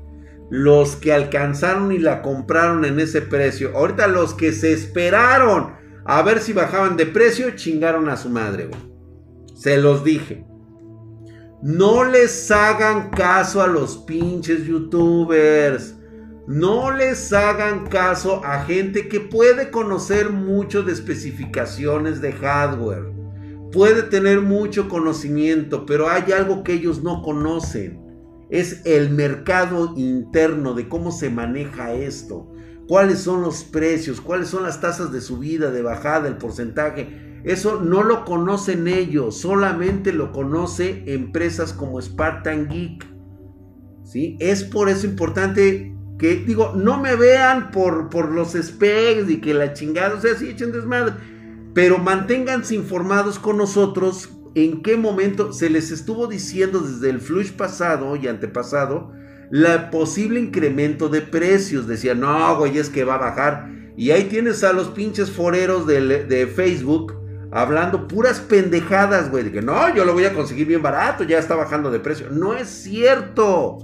los 0.49 0.95
que 0.95 1.13
alcanzaron 1.13 1.91
y 1.91 1.99
la 1.99 2.21
compraron 2.21 2.85
en 2.85 2.99
ese 2.99 3.21
precio. 3.21 3.71
Ahorita 3.75 4.07
los 4.07 4.33
que 4.33 4.51
se 4.51 4.73
esperaron 4.73 5.73
a 6.05 6.21
ver 6.21 6.39
si 6.39 6.53
bajaban 6.53 6.95
de 6.95 7.05
precio, 7.05 7.51
chingaron 7.51 8.07
a 8.07 8.15
su 8.15 8.29
madre, 8.29 8.69
Se 9.55 9.77
los 9.77 10.03
dije. 10.03 10.45
No 11.61 12.05
les 12.05 12.49
hagan 12.51 13.09
caso 13.09 13.61
a 13.61 13.67
los 13.67 13.97
pinches 13.97 14.65
youtubers. 14.65 15.96
No 16.47 16.91
les 16.91 17.31
hagan 17.33 17.87
caso 17.87 18.43
a 18.43 18.63
gente 18.63 19.09
que 19.09 19.19
puede 19.19 19.69
conocer 19.69 20.29
mucho 20.31 20.81
de 20.81 20.93
especificaciones 20.93 22.21
de 22.21 22.31
hardware. 22.31 23.11
Puede 23.71 24.03
tener 24.03 24.41
mucho 24.41 24.87
conocimiento, 24.87 25.85
pero 25.85 26.09
hay 26.09 26.31
algo 26.31 26.63
que 26.63 26.73
ellos 26.73 27.03
no 27.03 27.21
conocen 27.21 28.07
es 28.49 28.85
el 28.85 29.09
mercado 29.09 29.93
interno 29.97 30.73
de 30.73 30.87
cómo 30.87 31.11
se 31.11 31.29
maneja 31.29 31.93
esto, 31.93 32.51
cuáles 32.87 33.19
son 33.19 33.41
los 33.41 33.63
precios, 33.63 34.21
cuáles 34.21 34.47
son 34.47 34.63
las 34.63 34.79
tasas 34.79 35.11
de 35.11 35.21
subida, 35.21 35.69
de 35.71 35.81
bajada, 35.81 36.27
el 36.27 36.37
porcentaje. 36.37 37.41
Eso 37.43 37.81
no 37.81 38.03
lo 38.03 38.25
conocen 38.25 38.87
ellos, 38.87 39.37
solamente 39.37 40.13
lo 40.13 40.31
conoce 40.31 41.03
empresas 41.07 41.73
como 41.73 42.01
Spartan 42.01 42.67
Geek. 42.69 43.05
¿Sí? 44.03 44.37
Es 44.39 44.63
por 44.63 44.87
eso 44.87 45.05
importante 45.05 45.93
que, 46.17 46.35
digo, 46.37 46.73
no 46.75 46.99
me 46.99 47.15
vean 47.15 47.71
por, 47.71 48.09
por 48.09 48.31
los 48.31 48.53
specs 48.53 49.29
y 49.29 49.39
que 49.39 49.53
la 49.53 49.73
chingada, 49.73 50.15
o 50.15 50.21
sea, 50.21 50.35
sí 50.35 50.49
echen 50.49 50.71
desmadre, 50.71 51.13
pero 51.73 51.99
manténganse 51.99 52.75
informados 52.75 53.37
con 53.37 53.57
nosotros 53.57 54.29
en 54.55 54.81
qué 54.81 54.97
momento 54.97 55.53
se 55.53 55.69
les 55.69 55.91
estuvo 55.91 56.25
diciendo 56.25 56.79
desde 56.79 57.11
el 57.11 57.19
flush 57.19 57.51
pasado 57.51 58.15
y 58.15 58.27
antepasado 58.27 59.11
la 59.51 59.91
posible 59.91 60.39
incremento 60.39 61.09
de 61.09 61.21
precios. 61.21 61.87
Decían, 61.87 62.21
no, 62.21 62.57
güey, 62.57 62.77
es 62.77 62.89
que 62.89 63.03
va 63.03 63.15
a 63.15 63.19
bajar. 63.19 63.69
Y 63.95 64.11
ahí 64.11 64.25
tienes 64.25 64.63
a 64.63 64.73
los 64.73 64.89
pinches 64.89 65.31
foreros 65.31 65.85
de, 65.85 66.51
Facebook 66.55 67.13
hablando 67.51 68.07
puras 68.07 68.39
pendejadas, 68.39 69.29
güey, 69.29 69.43
de 69.43 69.51
que 69.51 69.61
no, 69.61 69.93
yo 69.95 70.03
lo 70.05 70.13
voy 70.13 70.25
a 70.25 70.33
conseguir 70.33 70.67
bien 70.67 70.81
barato, 70.81 71.23
ya 71.23 71.39
está 71.39 71.55
bajando 71.55 71.91
de 71.91 71.99
precio. 71.99 72.29
No 72.31 72.55
es 72.55 72.67
cierto. 72.67 73.77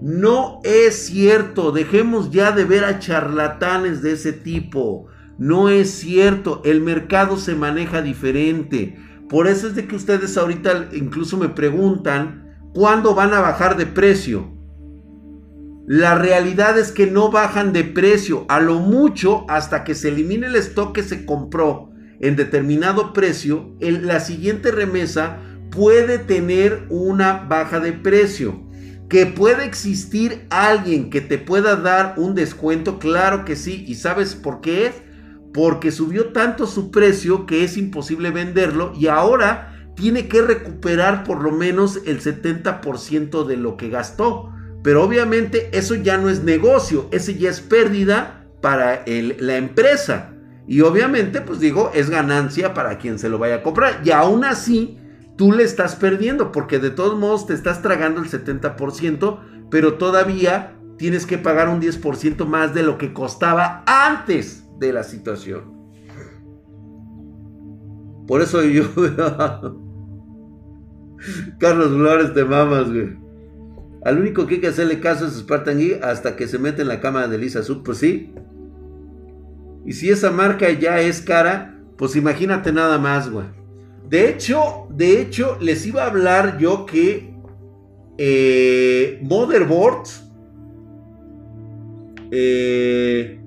No 0.00 0.60
es 0.64 1.06
cierto. 1.06 1.72
Dejemos 1.72 2.30
ya 2.30 2.52
de 2.52 2.64
ver 2.64 2.84
a 2.84 2.98
charlatanes 2.98 4.02
de 4.02 4.12
ese 4.12 4.32
tipo. 4.32 5.06
No 5.38 5.68
es 5.68 5.90
cierto, 5.90 6.62
el 6.64 6.80
mercado 6.80 7.36
se 7.36 7.54
maneja 7.54 8.02
diferente. 8.02 8.96
Por 9.28 9.46
eso 9.46 9.66
es 9.66 9.74
de 9.74 9.86
que 9.86 9.96
ustedes 9.96 10.36
ahorita 10.36 10.90
incluso 10.92 11.36
me 11.36 11.48
preguntan 11.48 12.56
cuándo 12.72 13.14
van 13.14 13.34
a 13.34 13.40
bajar 13.40 13.76
de 13.76 13.86
precio. 13.86 14.52
La 15.86 16.14
realidad 16.14 16.78
es 16.78 16.92
que 16.92 17.06
no 17.06 17.30
bajan 17.30 17.72
de 17.72 17.84
precio, 17.84 18.46
a 18.48 18.60
lo 18.60 18.78
mucho 18.78 19.44
hasta 19.48 19.84
que 19.84 19.94
se 19.94 20.08
elimine 20.08 20.46
el 20.46 20.56
stock 20.56 20.94
que 20.94 21.02
se 21.02 21.26
compró 21.26 21.90
en 22.20 22.36
determinado 22.36 23.12
precio, 23.12 23.76
la 23.80 24.20
siguiente 24.20 24.70
remesa 24.70 25.40
puede 25.70 26.18
tener 26.18 26.86
una 26.88 27.44
baja 27.48 27.80
de 27.80 27.92
precio. 27.92 28.63
Que 29.08 29.26
puede 29.26 29.64
existir 29.64 30.46
alguien 30.50 31.10
que 31.10 31.20
te 31.20 31.38
pueda 31.38 31.76
dar 31.76 32.14
un 32.16 32.34
descuento, 32.34 32.98
claro 32.98 33.44
que 33.44 33.56
sí. 33.56 33.84
¿Y 33.86 33.96
sabes 33.96 34.34
por 34.34 34.60
qué 34.60 34.86
es? 34.86 34.94
Porque 35.52 35.92
subió 35.92 36.32
tanto 36.32 36.66
su 36.66 36.90
precio 36.90 37.46
que 37.46 37.64
es 37.64 37.76
imposible 37.76 38.30
venderlo 38.30 38.92
y 38.98 39.06
ahora 39.06 39.92
tiene 39.94 40.26
que 40.26 40.42
recuperar 40.42 41.24
por 41.24 41.42
lo 41.42 41.52
menos 41.52 42.00
el 42.06 42.20
70% 42.20 43.46
de 43.46 43.56
lo 43.56 43.76
que 43.76 43.90
gastó. 43.90 44.52
Pero 44.82 45.02
obviamente 45.02 45.70
eso 45.72 45.94
ya 45.94 46.18
no 46.18 46.28
es 46.28 46.42
negocio, 46.42 47.08
ese 47.10 47.36
ya 47.36 47.50
es 47.50 47.60
pérdida 47.60 48.44
para 48.60 49.04
la 49.06 49.56
empresa. 49.56 50.34
Y 50.66 50.80
obviamente, 50.80 51.40
pues 51.40 51.60
digo, 51.60 51.90
es 51.94 52.10
ganancia 52.10 52.74
para 52.74 52.98
quien 52.98 53.18
se 53.18 53.28
lo 53.28 53.38
vaya 53.38 53.56
a 53.56 53.62
comprar. 53.62 54.00
Y 54.04 54.10
aún 54.10 54.44
así, 54.44 54.98
tú 55.36 55.52
le 55.52 55.64
estás 55.64 55.96
perdiendo 55.96 56.52
porque 56.52 56.78
de 56.78 56.90
todos 56.90 57.18
modos 57.18 57.46
te 57.46 57.54
estás 57.54 57.82
tragando 57.82 58.20
el 58.20 58.30
70%, 58.30 59.40
pero 59.70 59.94
todavía 59.94 60.76
tienes 60.96 61.26
que 61.26 61.38
pagar 61.38 61.68
un 61.68 61.80
10% 61.80 62.46
más 62.46 62.74
de 62.74 62.82
lo 62.82 62.98
que 62.98 63.12
costaba 63.12 63.82
antes 63.86 64.64
de 64.78 64.92
la 64.92 65.02
situación. 65.02 65.74
Por 68.26 68.42
eso 68.42 68.62
yo... 68.62 68.84
Carlos 71.58 71.88
Flores 71.88 72.34
te 72.34 72.44
mamas, 72.44 72.90
güey. 72.90 73.16
Al 74.04 74.18
único 74.20 74.46
que 74.46 74.56
hay 74.56 74.60
que 74.60 74.68
hacerle 74.68 75.00
caso 75.00 75.26
es 75.26 75.32
Spartan 75.34 75.78
Geek 75.78 76.04
hasta 76.04 76.36
que 76.36 76.46
se 76.46 76.58
mete 76.58 76.82
en 76.82 76.88
la 76.88 77.00
cama 77.00 77.26
de 77.26 77.38
Lisa 77.38 77.62
Sub. 77.62 77.82
Pues 77.82 77.98
sí. 77.98 78.34
Y 79.86 79.94
si 79.94 80.10
esa 80.10 80.30
marca 80.30 80.70
ya 80.70 81.00
es 81.00 81.22
cara, 81.22 81.80
pues 81.96 82.14
imagínate 82.14 82.72
nada 82.72 82.98
más, 82.98 83.30
güey. 83.30 83.46
De 84.08 84.28
hecho, 84.28 84.86
de 84.90 85.20
hecho, 85.20 85.56
les 85.60 85.86
iba 85.86 86.04
a 86.04 86.06
hablar 86.06 86.58
yo 86.58 86.86
que 86.86 87.34
eh, 88.18 89.18
motherboards 89.22 90.24
eh, 92.30 93.40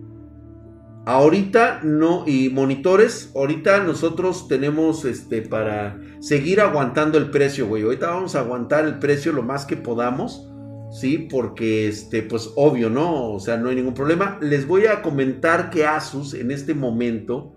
ahorita 1.06 1.82
no 1.84 2.26
y 2.28 2.50
monitores 2.50 3.32
ahorita 3.34 3.84
nosotros 3.84 4.48
tenemos 4.50 5.06
este 5.06 5.42
para 5.42 6.00
seguir 6.20 6.60
aguantando 6.60 7.18
el 7.18 7.30
precio 7.30 7.68
güey. 7.68 7.84
Ahorita 7.84 8.10
vamos 8.10 8.36
a 8.36 8.42
aguantar 8.42 8.86
el 8.86 9.00
precio 9.00 9.32
lo 9.32 9.44
más 9.44 9.66
que 9.66 9.78
podamos 9.78 10.50
sí 10.92 11.28
porque 11.30 11.88
este 11.88 12.24
pues 12.24 12.52
obvio 12.56 12.90
no 12.90 13.32
o 13.32 13.40
sea 13.40 13.58
no 13.58 13.70
hay 13.70 13.76
ningún 13.76 13.94
problema. 13.94 14.38
Les 14.42 14.68
voy 14.68 14.86
a 14.88 15.02
comentar 15.02 15.70
que 15.70 15.86
Asus 15.86 16.34
en 16.34 16.52
este 16.52 16.74
momento 16.74 17.57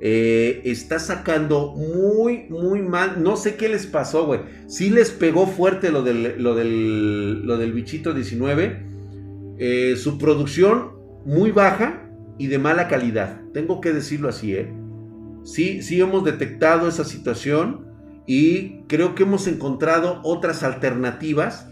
eh, 0.00 0.62
está 0.64 0.98
sacando 0.98 1.74
muy, 1.74 2.46
muy 2.48 2.82
mal. 2.82 3.22
No 3.22 3.36
sé 3.36 3.56
qué 3.56 3.68
les 3.68 3.86
pasó, 3.86 4.26
güey. 4.26 4.40
Sí 4.66 4.90
les 4.90 5.10
pegó 5.10 5.46
fuerte 5.46 5.90
lo 5.90 6.02
del, 6.02 6.40
lo 6.42 6.54
del, 6.54 7.46
lo 7.46 7.56
del 7.56 7.72
bichito 7.72 8.14
19. 8.14 8.86
Eh, 9.58 9.96
su 9.96 10.18
producción 10.18 10.92
muy 11.24 11.50
baja 11.50 12.08
y 12.38 12.46
de 12.46 12.58
mala 12.58 12.86
calidad. 12.88 13.40
Tengo 13.52 13.80
que 13.80 13.92
decirlo 13.92 14.28
así, 14.28 14.54
¿eh? 14.54 14.72
Sí, 15.42 15.82
sí 15.82 16.00
hemos 16.00 16.24
detectado 16.24 16.88
esa 16.88 17.04
situación 17.04 17.86
y 18.26 18.82
creo 18.82 19.14
que 19.14 19.22
hemos 19.24 19.46
encontrado 19.46 20.20
otras 20.22 20.62
alternativas 20.62 21.68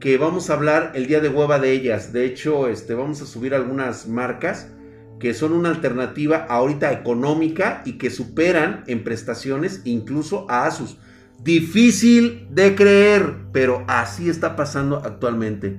que 0.00 0.18
vamos 0.18 0.50
a 0.50 0.54
hablar 0.54 0.92
el 0.94 1.06
día 1.06 1.20
de 1.20 1.28
hueva 1.28 1.58
de 1.58 1.72
ellas. 1.72 2.12
De 2.12 2.24
hecho, 2.24 2.68
este, 2.68 2.94
vamos 2.94 3.22
a 3.22 3.26
subir 3.26 3.54
algunas 3.54 4.08
marcas 4.08 4.72
que 5.20 5.34
son 5.34 5.52
una 5.52 5.68
alternativa 5.68 6.46
ahorita 6.48 6.90
económica 6.92 7.82
y 7.84 7.98
que 7.98 8.10
superan 8.10 8.82
en 8.86 9.04
prestaciones 9.04 9.82
incluso 9.84 10.50
a 10.50 10.66
Asus. 10.66 10.96
Difícil 11.44 12.48
de 12.50 12.74
creer, 12.74 13.36
pero 13.52 13.84
así 13.86 14.28
está 14.28 14.56
pasando 14.56 14.96
actualmente. 14.96 15.78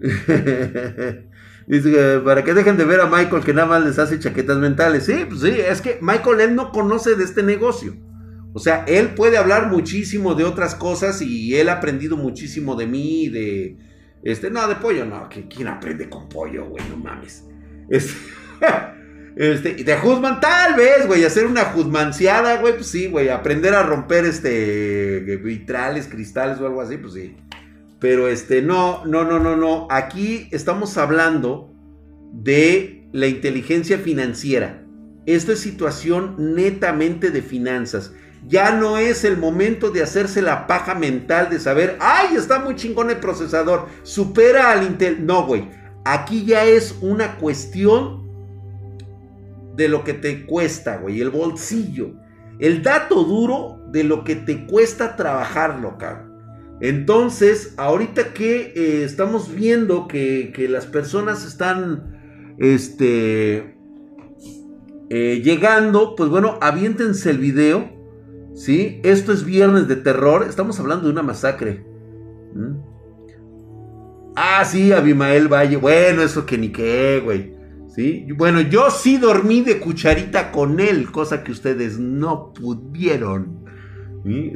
Para 2.24 2.44
que 2.44 2.54
dejen 2.54 2.76
de 2.76 2.84
ver 2.84 3.00
a 3.00 3.06
Michael 3.06 3.42
que 3.42 3.52
nada 3.52 3.66
más 3.66 3.84
les 3.84 3.98
hace 3.98 4.20
chaquetas 4.20 4.58
mentales. 4.58 5.04
Sí, 5.04 5.26
pues 5.28 5.40
sí, 5.40 5.50
es 5.50 5.80
que 5.80 5.98
Michael 6.00 6.40
él 6.40 6.54
no 6.54 6.70
conoce 6.70 7.16
de 7.16 7.24
este 7.24 7.42
negocio. 7.42 7.96
O 8.52 8.60
sea, 8.60 8.84
él 8.86 9.14
puede 9.14 9.36
hablar 9.36 9.68
muchísimo 9.68 10.34
de 10.34 10.44
otras 10.44 10.76
cosas 10.76 11.20
y 11.22 11.56
él 11.56 11.68
ha 11.68 11.74
aprendido 11.74 12.16
muchísimo 12.16 12.76
de 12.76 12.86
mí, 12.86 13.28
de... 13.28 13.76
Este, 14.22 14.50
no, 14.50 14.66
de 14.66 14.76
pollo, 14.76 15.04
no, 15.04 15.28
¿quién 15.28 15.68
aprende 15.68 16.08
con 16.08 16.28
pollo, 16.28 16.66
güey? 16.66 16.82
No 16.88 16.96
mames. 16.96 17.44
Este, 19.36 19.72
este, 19.72 19.84
de 19.84 19.96
Huzman, 20.02 20.40
tal 20.40 20.76
vez, 20.76 21.06
güey, 21.06 21.22
hacer 21.22 21.44
una 21.44 21.74
Huzmanciada, 21.74 22.58
güey, 22.58 22.74
pues 22.74 22.86
sí, 22.86 23.08
güey, 23.08 23.28
aprender 23.28 23.74
a 23.74 23.82
romper 23.82 24.24
este 24.24 25.20
vitrales, 25.44 26.06
cristales 26.06 26.58
o 26.58 26.66
algo 26.66 26.80
así, 26.80 26.96
pues 26.96 27.12
sí. 27.12 27.36
Pero 27.98 28.28
este, 28.28 28.62
no, 28.62 29.04
no, 29.04 29.24
no, 29.24 29.38
no, 29.38 29.54
no. 29.54 29.88
Aquí 29.90 30.48
estamos 30.52 30.96
hablando 30.96 31.70
de 32.32 33.08
la 33.12 33.26
inteligencia 33.26 33.98
financiera. 33.98 34.82
Esto 35.26 35.52
es 35.52 35.60
situación 35.60 36.54
netamente 36.54 37.30
de 37.30 37.42
finanzas. 37.42 38.12
Ya 38.46 38.72
no 38.72 38.96
es 38.96 39.24
el 39.24 39.36
momento 39.36 39.90
de 39.90 40.02
hacerse 40.02 40.40
la 40.40 40.66
paja 40.66 40.94
mental 40.94 41.50
de 41.50 41.58
saber, 41.58 41.96
ay, 42.00 42.36
está 42.36 42.60
muy 42.60 42.76
chingón 42.76 43.10
el 43.10 43.16
procesador, 43.16 43.86
supera 44.02 44.70
al 44.70 44.84
Intel. 44.84 45.26
No, 45.26 45.46
güey. 45.46 45.68
Aquí 46.08 46.44
ya 46.44 46.64
es 46.64 46.96
una 47.00 47.36
cuestión 47.36 48.30
de 49.74 49.88
lo 49.88 50.04
que 50.04 50.14
te 50.14 50.46
cuesta, 50.46 50.98
güey, 50.98 51.20
el 51.20 51.30
bolsillo. 51.30 52.12
El 52.60 52.84
dato 52.84 53.24
duro 53.24 53.80
de 53.90 54.04
lo 54.04 54.22
que 54.22 54.36
te 54.36 54.66
cuesta 54.66 55.16
trabajarlo, 55.16 55.98
cabrón. 55.98 56.32
Entonces, 56.80 57.74
ahorita 57.76 58.34
que 58.34 58.72
eh, 58.76 59.02
estamos 59.02 59.52
viendo 59.52 60.06
que, 60.06 60.54
las 60.70 60.86
personas 60.86 61.44
están 61.44 62.54
este, 62.58 63.76
eh, 65.10 65.40
llegando, 65.42 66.14
pues 66.14 66.30
bueno, 66.30 66.56
aviéntense 66.60 67.30
el 67.30 67.38
video. 67.38 67.90
¿sí? 68.54 69.00
Esto 69.02 69.32
es 69.32 69.44
viernes 69.44 69.88
de 69.88 69.96
terror. 69.96 70.46
Estamos 70.48 70.78
hablando 70.78 71.06
de 71.06 71.12
una 71.12 71.24
masacre. 71.24 71.95
Ah, 74.36 74.62
sí, 74.66 74.92
Abimael 74.92 75.48
Valle. 75.48 75.76
Bueno, 75.78 76.20
eso 76.20 76.44
que 76.44 76.58
ni 76.58 76.68
qué, 76.68 77.22
güey. 77.24 77.56
¿Sí? 77.88 78.26
Bueno, 78.36 78.60
yo 78.60 78.90
sí 78.90 79.16
dormí 79.16 79.62
de 79.62 79.80
cucharita 79.80 80.52
con 80.52 80.78
él, 80.78 81.10
cosa 81.10 81.42
que 81.42 81.52
ustedes 81.52 81.98
no 81.98 82.52
pudieron. 82.52 83.64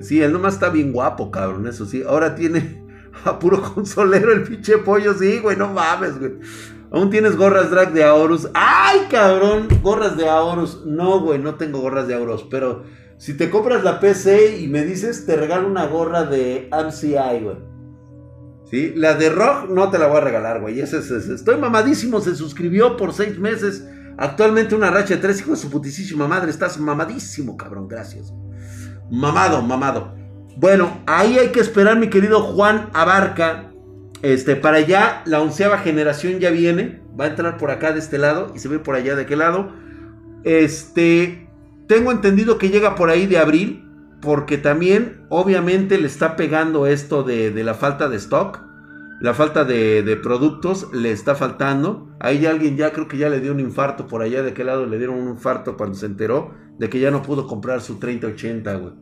¿Sí? 0.02 0.20
él 0.20 0.32
nomás 0.32 0.54
está 0.54 0.68
bien 0.68 0.92
guapo, 0.92 1.30
cabrón, 1.30 1.66
eso 1.66 1.86
sí. 1.86 2.02
Ahora 2.06 2.34
tiene 2.34 2.84
a 3.24 3.38
puro 3.38 3.62
consolero 3.62 4.32
el 4.32 4.42
pinche 4.42 4.76
pollo, 4.78 5.14
sí, 5.14 5.38
güey, 5.38 5.56
no 5.56 5.72
mames, 5.72 6.18
güey. 6.18 6.32
Aún 6.92 7.08
tienes 7.08 7.36
gorras 7.36 7.70
drag 7.70 7.94
de 7.94 8.04
Aorus. 8.04 8.48
¡Ay, 8.52 9.06
cabrón! 9.08 9.68
Gorras 9.80 10.16
de 10.16 10.28
Aorus. 10.28 10.84
No, 10.84 11.20
güey, 11.20 11.38
no 11.38 11.54
tengo 11.54 11.80
gorras 11.80 12.06
de 12.06 12.14
Aorus, 12.14 12.42
pero 12.50 12.82
si 13.16 13.34
te 13.34 13.48
compras 13.48 13.82
la 13.84 14.00
PC 14.00 14.58
y 14.58 14.68
me 14.68 14.84
dices, 14.84 15.24
te 15.24 15.36
regalo 15.36 15.68
una 15.68 15.86
gorra 15.86 16.24
de 16.24 16.68
MCI, 16.72 17.44
güey. 17.44 17.69
La 18.72 19.14
de 19.14 19.30
Rock 19.30 19.68
no 19.68 19.90
te 19.90 19.98
la 19.98 20.06
voy 20.06 20.18
a 20.18 20.20
regalar, 20.20 20.60
güey. 20.60 20.80
estoy 20.80 21.56
mamadísimo, 21.56 22.20
se 22.20 22.36
suscribió 22.36 22.96
por 22.96 23.12
seis 23.12 23.38
meses. 23.38 23.84
Actualmente 24.16 24.74
una 24.74 24.90
racha 24.90 25.14
de 25.14 25.20
tres 25.20 25.40
hijos 25.40 25.58
de 25.58 25.66
su 25.66 25.70
putísima 25.70 26.28
madre. 26.28 26.50
Estás 26.50 26.78
mamadísimo, 26.78 27.56
cabrón. 27.56 27.88
Gracias. 27.88 28.32
Mamado, 29.10 29.60
mamado. 29.62 30.14
Bueno, 30.56 31.02
ahí 31.06 31.38
hay 31.38 31.48
que 31.48 31.60
esperar, 31.60 31.98
mi 31.98 32.08
querido 32.10 32.40
Juan 32.42 32.90
Abarca. 32.92 33.72
Este, 34.22 34.54
para 34.54 34.76
allá, 34.76 35.22
la 35.24 35.40
onceava 35.40 35.78
generación 35.78 36.38
ya 36.38 36.50
viene. 36.50 37.02
Va 37.18 37.24
a 37.24 37.28
entrar 37.28 37.56
por 37.56 37.70
acá 37.70 37.92
de 37.92 37.98
este 37.98 38.18
lado 38.18 38.52
y 38.54 38.60
se 38.60 38.68
ve 38.68 38.78
por 38.78 38.94
allá 38.94 39.16
de 39.16 39.22
aquel 39.22 39.40
lado. 39.40 39.72
Este, 40.44 41.48
tengo 41.88 42.12
entendido 42.12 42.56
que 42.56 42.68
llega 42.68 42.94
por 42.94 43.10
ahí 43.10 43.26
de 43.26 43.38
abril 43.38 43.89
porque 44.20 44.58
también 44.58 45.26
obviamente 45.28 45.98
le 45.98 46.06
está 46.06 46.36
pegando 46.36 46.86
esto 46.86 47.22
de, 47.22 47.52
la 47.64 47.74
falta 47.74 48.08
de 48.08 48.16
stock, 48.16 48.60
la 49.20 49.34
falta 49.34 49.64
de, 49.64 50.18
productos, 50.22 50.92
le 50.92 51.12
está 51.12 51.34
faltando. 51.34 52.08
Ahí 52.20 52.46
alguien 52.46 52.76
ya 52.76 52.92
creo 52.92 53.08
que 53.08 53.18
ya 53.18 53.28
le 53.28 53.40
dio 53.40 53.52
un 53.52 53.60
infarto 53.60 54.06
por 54.06 54.22
allá, 54.22 54.42
de 54.42 54.54
qué 54.54 54.64
lado 54.64 54.86
le 54.86 54.98
dieron 54.98 55.16
un 55.16 55.30
infarto 55.30 55.76
cuando 55.76 55.94
se 55.94 56.06
enteró 56.06 56.54
de 56.78 56.88
que 56.88 56.98
ya 56.98 57.10
no 57.10 57.22
pudo 57.22 57.46
comprar 57.46 57.82
su 57.82 57.98
3080, 57.98 58.74
güey. 58.76 58.94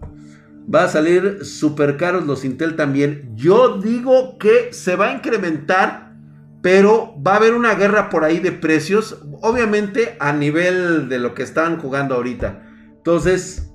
Va 0.72 0.84
a 0.84 0.88
salir 0.88 1.44
súper 1.44 1.96
caros 1.96 2.26
los 2.26 2.44
Intel 2.44 2.76
también. 2.76 3.32
Yo 3.36 3.78
digo 3.78 4.36
que 4.38 4.72
se 4.72 4.96
va 4.96 5.06
a 5.06 5.14
incrementar 5.14 6.08
Pero 6.60 7.14
va 7.24 7.34
a 7.34 7.36
haber 7.36 7.54
una 7.54 7.74
guerra 7.76 8.10
por 8.10 8.24
ahí 8.24 8.40
de 8.40 8.50
precios, 8.50 9.22
obviamente 9.42 10.16
a 10.18 10.32
nivel 10.32 11.08
de 11.08 11.20
lo 11.20 11.32
que 11.32 11.44
están 11.44 11.78
jugando 11.78 12.16
ahorita. 12.16 12.64
Entonces, 12.96 13.67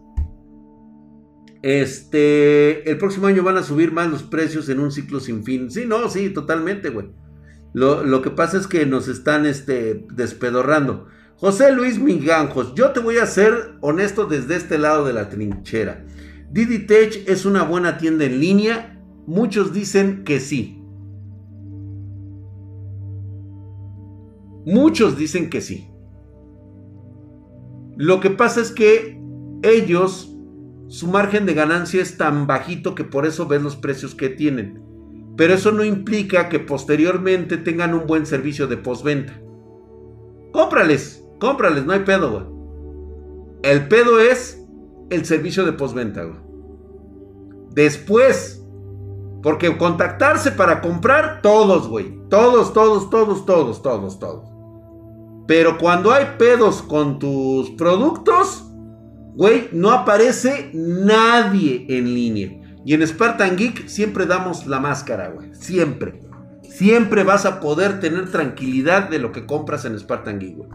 este, 1.64 2.90
el 2.90 2.98
próximo 2.98 3.28
año 3.28 3.42
van 3.42 3.58
a 3.58 3.64
subir 3.64 3.92
más 3.92 4.12
los 4.12 4.22
precios 4.22 4.68
en 4.70 4.80
un 4.80 4.92
ciclo 4.92 5.20
sin 5.20 5.44
fin. 5.44 5.72
Sí, 5.72 5.86
no, 5.88 6.10
sí, 6.10 6.30
totalmente, 6.30 6.90
güey. 6.90 7.08
Lo, 7.74 8.22
que 8.22 8.30
pasa 8.30 8.58
es 8.58 8.68
que 8.68 8.86
nos 8.86 9.08
están 9.08 9.46
este, 9.48 10.06
despedorrando. 10.14 11.08
José 11.38 11.72
Luis 11.72 11.98
Miganjos, 12.00 12.76
yo 12.76 12.92
te 12.92 13.00
voy 13.00 13.18
a 13.18 13.26
ser 13.26 13.76
honesto 13.82 14.26
desde 14.26 14.58
este 14.58 14.78
lado 14.78 15.06
de 15.06 15.14
la 15.14 15.30
trinchera. 15.30 16.06
Didi 16.52 16.86
Tech 16.86 17.28
es 17.28 17.46
una 17.46 17.64
buena 17.64 17.98
tienda 17.98 18.26
en 18.26 18.40
línea. 18.40 19.02
Muchos 19.26 19.74
dicen 19.74 20.24
que 20.24 20.40
sí. 20.40 20.84
Muchos 24.66 25.18
dicen 25.18 25.50
que 25.50 25.62
sí. 25.62 25.88
Lo 27.96 28.20
que 28.20 28.30
pasa 28.30 28.62
es 28.62 28.72
que 28.72 29.20
ellos, 29.64 30.33
su 30.88 31.08
margen 31.08 31.46
de 31.46 31.54
ganancia 31.54 32.02
es 32.02 32.18
tan 32.18 32.46
bajito 32.48 32.96
que 32.96 33.04
por 33.04 33.26
eso 33.26 33.48
ves 33.48 33.62
los 33.62 33.76
precios 33.76 34.16
que 34.16 34.30
tienen. 34.30 34.84
Pero 35.36 35.54
eso 35.54 35.72
no 35.72 35.84
implica 35.84 36.50
que 36.50 36.60
posteriormente 36.60 37.58
tengan 37.58 37.94
un 37.94 38.06
buen 38.06 38.26
servicio 38.26 38.68
de 38.68 38.78
postventa. 38.78 39.40
Cómprales, 40.52 41.26
cómprales, 41.40 41.86
no 41.86 41.94
hay 41.94 42.02
pedo, 42.02 42.32
güey. 42.32 42.46
El 43.64 43.88
pedo 43.88 44.20
es 44.20 44.64
el 45.10 45.26
servicio 45.26 45.66
de 45.66 45.74
postventa, 45.74 46.24
güey. 46.24 46.40
Después, 47.72 48.64
porque 49.42 49.76
contactarse 49.78 50.52
para 50.52 50.82
comprar, 50.82 51.42
todos, 51.42 51.88
güey. 51.88 52.20
Todos, 52.30 52.74
todos, 52.74 53.10
todos, 53.10 53.46
todos, 53.46 53.82
todos, 53.82 54.20
todos. 54.20 54.50
Pero 55.48 55.78
cuando 55.78 56.12
hay 56.12 56.36
pedos 56.38 56.82
con 56.84 57.20
tus 57.20 57.72
productos, 57.72 58.64
güey, 59.36 59.70
no 59.72 59.92
aparece 59.92 60.72
nadie 60.74 61.86
en 61.90 62.14
línea. 62.14 62.80
Y 62.86 62.94
en 62.94 63.06
Spartan 63.08 63.56
Geek 63.56 63.88
siempre 63.88 64.26
damos 64.26 64.68
la 64.68 64.80
máscara, 64.80 65.30
güey. 65.30 65.54
Siempre. 65.54 66.22
Siempre 66.64 67.24
vas 67.24 67.46
a 67.46 67.60
poder 67.60 68.00
tener 68.00 68.30
tranquilidad 68.32 69.10
de 69.10 69.20
lo 69.20 69.32
que 69.32 69.46
compras 69.46 69.86
en 69.86 69.98
Spartan 69.98 70.40
Geek, 70.40 70.58
güey. 70.58 70.70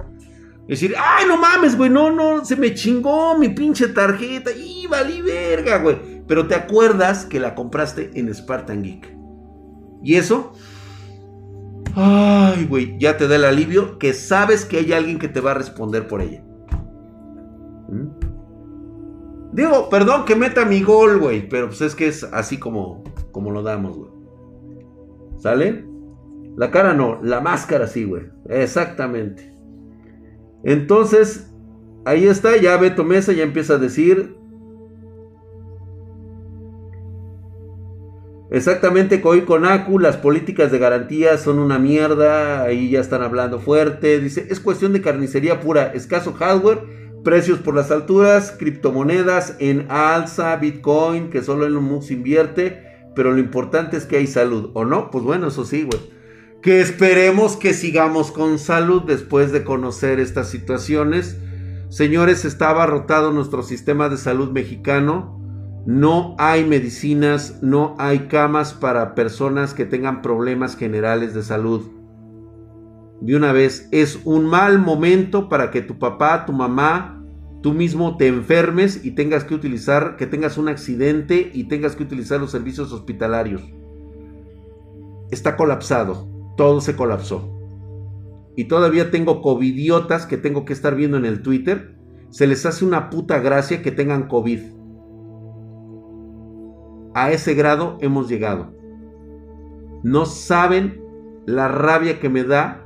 Decir, 0.69 0.95
ay, 0.99 1.25
no 1.27 1.39
mames, 1.39 1.77
güey, 1.77 1.89
no, 1.89 2.11
no, 2.11 2.45
se 2.45 2.55
me 2.55 2.75
chingó 2.75 3.39
mi 3.39 3.49
pinche 3.49 3.89
tarjeta. 3.89 4.51
Y 4.53 4.87
valí 4.87 5.23
verga, 5.23 5.79
güey. 5.79 6.23
Pero 6.27 6.47
te 6.47 6.55
acuerdas 6.55 7.25
que 7.25 7.41
la 7.41 7.55
compraste 7.55 8.11
en 8.15 8.33
Spartan 8.35 8.83
Geek. 8.83 9.17
Y 10.03 10.15
eso 10.15 10.53
Ay, 11.95 12.67
güey, 12.67 12.97
ya 12.99 13.17
te 13.17 13.27
da 13.27 13.35
el 13.35 13.45
alivio 13.45 13.99
que 13.99 14.15
sabes 14.15 14.65
que 14.65 14.79
hay 14.79 14.93
alguien 14.93 15.19
que 15.19 15.27
te 15.27 15.41
va 15.41 15.51
a 15.51 15.55
responder 15.55 16.07
por 16.07 16.23
ella. 16.23 16.45
¿Mm? 17.89 18.28
Digo, 19.53 19.89
perdón 19.89 20.25
que 20.25 20.37
meta 20.37 20.65
mi 20.65 20.83
gol, 20.83 21.19
güey, 21.19 21.49
pero 21.49 21.69
pues 21.69 21.81
es 21.81 21.95
que 21.95 22.09
es 22.09 22.25
así 22.25 22.59
como, 22.59 23.03
como 23.33 23.51
lo 23.51 23.63
damos, 23.63 23.97
güey. 23.97 24.11
¿Sale? 25.39 25.85
La 26.57 26.71
cara 26.71 26.93
no, 26.93 27.21
la 27.23 27.41
máscara 27.41 27.87
sí, 27.87 28.05
güey. 28.05 28.25
Exactamente. 28.49 29.55
Entonces, 30.65 31.51
ahí 32.05 32.27
está, 32.27 32.57
ya 32.57 32.77
Beto 32.77 33.05
Mesa 33.05 33.33
ya 33.33 33.45
empieza 33.45 33.75
a 33.75 33.79
decir, 33.79 34.39
Exactamente, 38.51 39.21
Koi 39.21 39.43
Konaku, 39.43 39.99
las 39.99 40.17
políticas 40.17 40.73
de 40.73 40.79
garantía 40.79 41.37
son 41.37 41.59
una 41.59 41.79
mierda, 41.79 42.63
ahí 42.63 42.89
ya 42.89 43.01
están 43.01 43.23
hablando 43.23 43.61
fuerte, 43.61 44.21
dice, 44.21 44.47
es 44.49 44.59
cuestión 44.59 44.95
de 44.95 45.03
carnicería 45.03 45.61
pura, 45.61 45.93
escaso 45.93 46.33
hardware, 46.33 47.08
precios 47.29 47.59
por 47.59 47.75
las 47.75 47.91
alturas, 47.91 48.55
criptomonedas 48.59 49.55
en 49.59 49.85
alza, 49.91 50.57
Bitcoin, 50.57 51.29
que 51.29 51.43
solo 51.43 51.67
en 51.67 51.77
un 51.77 51.85
MUX 51.85 52.11
invierte, 52.11 52.83
pero 53.15 53.33
lo 53.33 53.39
importante 53.39 53.99
es 53.99 54.07
que 54.07 54.17
hay 54.17 54.27
salud, 54.27 54.71
¿o 54.73 54.87
no? 54.87 55.11
Pues 55.11 55.25
bueno, 55.25 55.49
eso 55.49 55.67
sí, 55.67 55.83
güey. 55.83 56.01
Que 56.63 56.81
esperemos 56.81 57.59
que 57.59 57.75
sigamos 57.75 58.33
con 58.33 58.59
salud 58.59 59.03
después 59.03 59.53
de 59.53 59.63
conocer 59.63 60.21
estas 60.21 60.49
situaciones. 60.49 61.37
Señores, 61.91 62.47
está 62.47 62.71
abarrotado 62.71 63.31
nuestro 63.31 63.63
sistema 63.63 64.09
de 64.09 64.17
salud 64.17 64.51
mexicano 64.51 65.39
no 65.89 66.35
hay 66.39 66.67
medicinas, 66.67 67.61
no 67.63 67.95
hay 67.99 68.29
camas 68.29 68.75
para 68.75 69.15
personas 69.15 69.73
que 69.73 69.87
tengan 69.87 70.21
problemas 70.21 70.77
generales 70.77 71.33
de 71.33 71.43
salud. 71.43 71.81
De 73.23 73.35
una 73.35 73.53
vez, 73.53 73.89
es 73.91 74.21
un 74.25 74.45
mal 74.45 74.79
momento 74.79 75.49
para 75.49 75.71
que 75.71 75.81
tu 75.81 75.99
papá, 75.99 76.45
tu 76.45 76.53
mamá, 76.53 77.18
tú 77.63 77.73
mismo 77.73 78.17
te 78.17 78.27
enfermes 78.27 79.05
y 79.05 79.13
tengas 79.13 79.45
que 79.45 79.55
utilizar, 79.55 80.17
que 80.17 80.27
tengas 80.27 80.59
un 80.59 80.69
accidente 80.69 81.51
y 81.53 81.65
tengas 81.65 81.97
que 81.97 82.03
utilizar 82.03 82.41
los 82.41 82.51
servicios 82.51 82.93
hospitalarios. 82.93 83.63
Está 85.31 85.57
colapsado, 85.57 86.29
todo 86.57 86.81
se 86.81 86.97
colapsó. 86.97 87.55
Y 88.57 88.65
todavía 88.65 89.11
tengo 89.11 89.41
covidiotas 89.43 90.27
que 90.27 90.37
tengo 90.37 90.65
que 90.65 90.73
estar 90.73 90.95
viendo 90.97 91.17
en 91.17 91.25
el 91.25 91.43
Twitter. 91.43 91.97
Se 92.31 92.47
les 92.47 92.67
hace 92.67 92.85
una 92.85 93.11
puta 93.11 93.39
gracia 93.39 93.83
que 93.83 93.93
tengan 93.93 94.27
COVID 94.27 94.79
a 97.19 97.33
ese 97.33 97.55
grado 97.55 97.99
hemos 98.01 98.29
llegado. 98.29 98.73
No 100.03 100.25
saben 100.25 101.03
la 101.47 101.69
rabia 101.69 102.21
que 102.21 102.29
me 102.29 102.45
da 102.45 102.85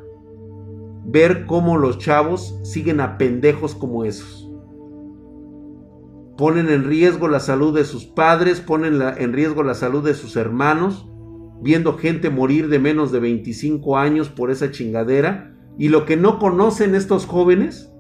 ver 1.04 1.46
cómo 1.46 1.76
los 1.76 1.98
chavos 1.98 2.58
siguen 2.62 3.00
a 3.00 3.18
pendejos 3.18 3.74
como 3.74 4.04
esos. 4.04 4.41
Ponen 6.37 6.68
en 6.68 6.85
riesgo 6.85 7.28
la 7.28 7.41
salud 7.41 7.74
de 7.74 7.85
sus 7.85 8.07
padres, 8.07 8.61
ponen 8.61 9.01
en 9.18 9.33
riesgo 9.33 9.62
la 9.62 9.74
salud 9.74 10.03
de 10.03 10.14
sus 10.14 10.37
hermanos, 10.37 11.09
viendo 11.62 11.99
gente 11.99 12.30
morir 12.30 12.68
de 12.68 12.78
menos 12.78 13.12
de 13.12 13.20
25 13.20 13.99
años 13.99 14.28
por 14.28 14.51
esa 14.51 14.70
chingadera. 14.70 15.55
Y 15.78 15.89
lo 15.89 16.05
que 16.05 16.16
no 16.16 16.39
conocen 16.39 16.95
estos 16.95 17.26
jóvenes, 17.26 17.93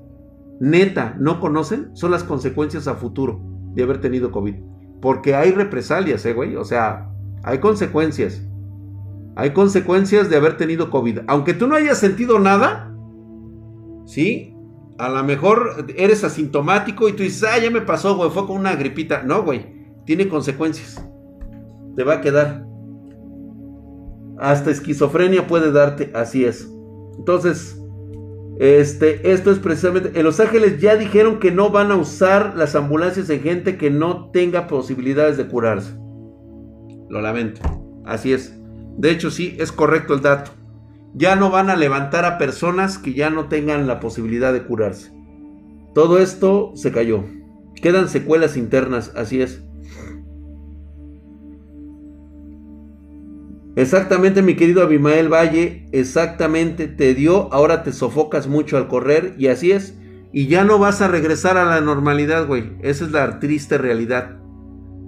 neta, 0.60 1.16
no 1.18 1.40
conocen, 1.40 1.90
son 1.94 2.10
las 2.10 2.24
consecuencias 2.24 2.88
a 2.88 2.94
futuro 2.94 3.40
de 3.74 3.82
haber 3.82 4.00
tenido 4.00 4.30
COVID. 4.30 4.54
Porque 5.00 5.34
hay 5.34 5.50
represalias, 5.50 6.24
eh, 6.26 6.32
güey. 6.32 6.56
O 6.56 6.64
sea, 6.64 7.10
hay 7.42 7.58
consecuencias. 7.58 8.46
Hay 9.34 9.50
consecuencias 9.52 10.30
de 10.30 10.36
haber 10.36 10.56
tenido 10.56 10.90
COVID. 10.90 11.20
Aunque 11.26 11.54
tú 11.54 11.66
no 11.66 11.74
hayas 11.74 11.98
sentido 11.98 12.38
nada, 12.38 12.94
¿sí? 14.06 14.51
A 15.02 15.08
lo 15.08 15.24
mejor 15.24 15.84
eres 15.96 16.22
asintomático 16.22 17.08
y 17.08 17.12
tú 17.14 17.24
dices, 17.24 17.42
ah, 17.42 17.58
ya 17.58 17.72
me 17.72 17.80
pasó, 17.80 18.14
güey, 18.14 18.30
fue 18.30 18.46
con 18.46 18.56
una 18.56 18.76
gripita. 18.76 19.24
No, 19.24 19.42
güey, 19.42 19.66
tiene 20.06 20.28
consecuencias. 20.28 21.04
Te 21.96 22.04
va 22.04 22.14
a 22.14 22.20
quedar. 22.20 22.64
Hasta 24.38 24.70
esquizofrenia 24.70 25.48
puede 25.48 25.72
darte, 25.72 26.12
así 26.14 26.44
es. 26.44 26.72
Entonces, 27.18 27.82
este, 28.60 29.32
esto 29.32 29.50
es 29.50 29.58
precisamente, 29.58 30.12
en 30.14 30.24
Los 30.24 30.38
Ángeles 30.38 30.80
ya 30.80 30.94
dijeron 30.94 31.40
que 31.40 31.50
no 31.50 31.70
van 31.70 31.90
a 31.90 31.96
usar 31.96 32.56
las 32.56 32.76
ambulancias 32.76 33.28
en 33.28 33.40
gente 33.40 33.76
que 33.76 33.90
no 33.90 34.30
tenga 34.30 34.68
posibilidades 34.68 35.36
de 35.36 35.48
curarse. 35.48 35.96
Lo 37.08 37.20
lamento, 37.20 37.60
así 38.04 38.32
es. 38.32 38.56
De 38.98 39.10
hecho, 39.10 39.32
sí, 39.32 39.56
es 39.58 39.72
correcto 39.72 40.14
el 40.14 40.22
dato. 40.22 40.52
Ya 41.14 41.36
no 41.36 41.50
van 41.50 41.70
a 41.70 41.76
levantar 41.76 42.24
a 42.24 42.38
personas 42.38 42.98
que 42.98 43.12
ya 43.14 43.30
no 43.30 43.48
tengan 43.48 43.86
la 43.86 44.00
posibilidad 44.00 44.52
de 44.52 44.64
curarse. 44.64 45.12
Todo 45.94 46.18
esto 46.18 46.72
se 46.74 46.90
cayó. 46.90 47.24
Quedan 47.74 48.08
secuelas 48.08 48.56
internas, 48.56 49.12
así 49.14 49.42
es. 49.42 49.62
Exactamente, 53.74 54.42
mi 54.42 54.54
querido 54.54 54.82
Abimael 54.82 55.32
Valle, 55.32 55.88
exactamente 55.92 56.88
te 56.88 57.14
dio, 57.14 57.52
ahora 57.54 57.82
te 57.82 57.92
sofocas 57.92 58.46
mucho 58.46 58.76
al 58.76 58.86
correr 58.86 59.34
y 59.38 59.46
así 59.46 59.72
es. 59.72 59.98
Y 60.30 60.46
ya 60.46 60.64
no 60.64 60.78
vas 60.78 61.02
a 61.02 61.08
regresar 61.08 61.56
a 61.56 61.64
la 61.64 61.80
normalidad, 61.80 62.46
güey. 62.46 62.72
Esa 62.82 63.04
es 63.04 63.12
la 63.12 63.38
triste 63.38 63.78
realidad. 63.78 64.38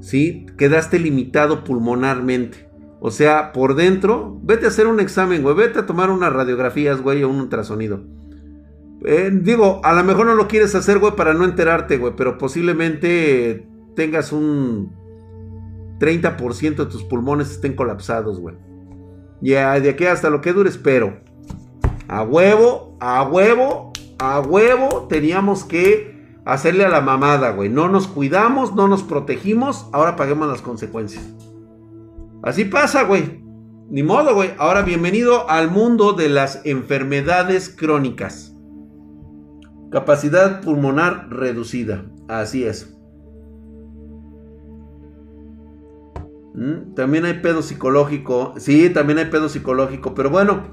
¿Sí? 0.01 0.47
Quedaste 0.59 0.99
limitado 0.99 1.65
pulmonarmente. 1.65 2.69
O 3.07 3.11
sea, 3.11 3.53
por 3.53 3.75
dentro, 3.75 4.41
vete 4.45 4.65
a 4.65 4.69
hacer 4.69 4.87
un 4.87 4.99
examen, 4.99 5.43
güey. 5.43 5.55
Vete 5.55 5.81
a 5.81 5.85
tomar 5.85 6.09
unas 6.09 6.33
radiografías, 6.33 7.03
güey, 7.03 7.23
o 7.23 7.29
un 7.29 7.39
ultrasonido. 7.39 8.01
Eh, 9.05 9.31
digo, 9.31 9.83
a 9.85 9.93
lo 9.93 10.03
mejor 10.05 10.25
no 10.25 10.35
lo 10.35 10.49
quieres 10.49 10.75
hacer, 10.75 11.01
güey, 11.01 11.15
para 11.15 11.35
no 11.35 11.45
enterarte, 11.45 11.99
güey. 11.99 12.15
Pero 12.17 12.39
posiblemente 12.39 13.69
tengas 13.95 14.33
un 14.33 14.91
30% 16.01 16.77
de 16.77 16.87
tus 16.87 17.05
pulmones 17.05 17.51
estén 17.51 17.77
colapsados, 17.77 18.41
güey. 18.41 18.57
Ya, 19.43 19.79
de 19.79 19.91
aquí 19.91 20.07
hasta 20.07 20.31
lo 20.31 20.41
que 20.41 20.55
dure, 20.55 20.71
espero. 20.71 21.21
A 22.09 22.23
huevo, 22.23 22.97
a 23.01 23.23
huevo, 23.23 23.93
a 24.19 24.41
huevo, 24.41 25.09
teníamos 25.11 25.65
que 25.65 26.39
hacerle 26.47 26.87
a 26.87 26.89
la 26.89 27.03
mamada, 27.03 27.51
güey. 27.51 27.69
No 27.69 27.91
nos 27.91 28.07
cuidamos, 28.07 28.75
no 28.75 28.89
nos 28.89 29.03
protegimos, 29.03 29.91
ahora 29.93 30.17
paguemos 30.17 30.49
las 30.49 30.63
consecuencias. 30.63 31.23
Así 32.45 32.67
pasa, 32.67 33.05
güey. 33.05 33.43
Ni 33.89 34.03
modo, 34.03 34.35
güey. 34.35 34.51
Ahora 34.59 34.83
bienvenido 34.83 35.49
al 35.49 35.71
mundo 35.71 36.13
de 36.13 36.29
las 36.29 36.61
enfermedades 36.67 37.71
crónicas. 37.71 38.55
Capacidad 39.91 40.61
pulmonar 40.61 41.29
reducida. 41.31 42.05
Así 42.29 42.65
es. 42.65 42.95
Mm, 46.55 46.95
también 46.95 47.25
hay 47.25 47.41
pedo 47.41 47.63
psicológico. 47.63 48.53
Sí, 48.59 48.91
también 48.91 49.21
hay 49.21 49.27
pedo 49.27 49.49
psicológico. 49.49 50.15
Pero 50.15 50.29
bueno, 50.29 50.65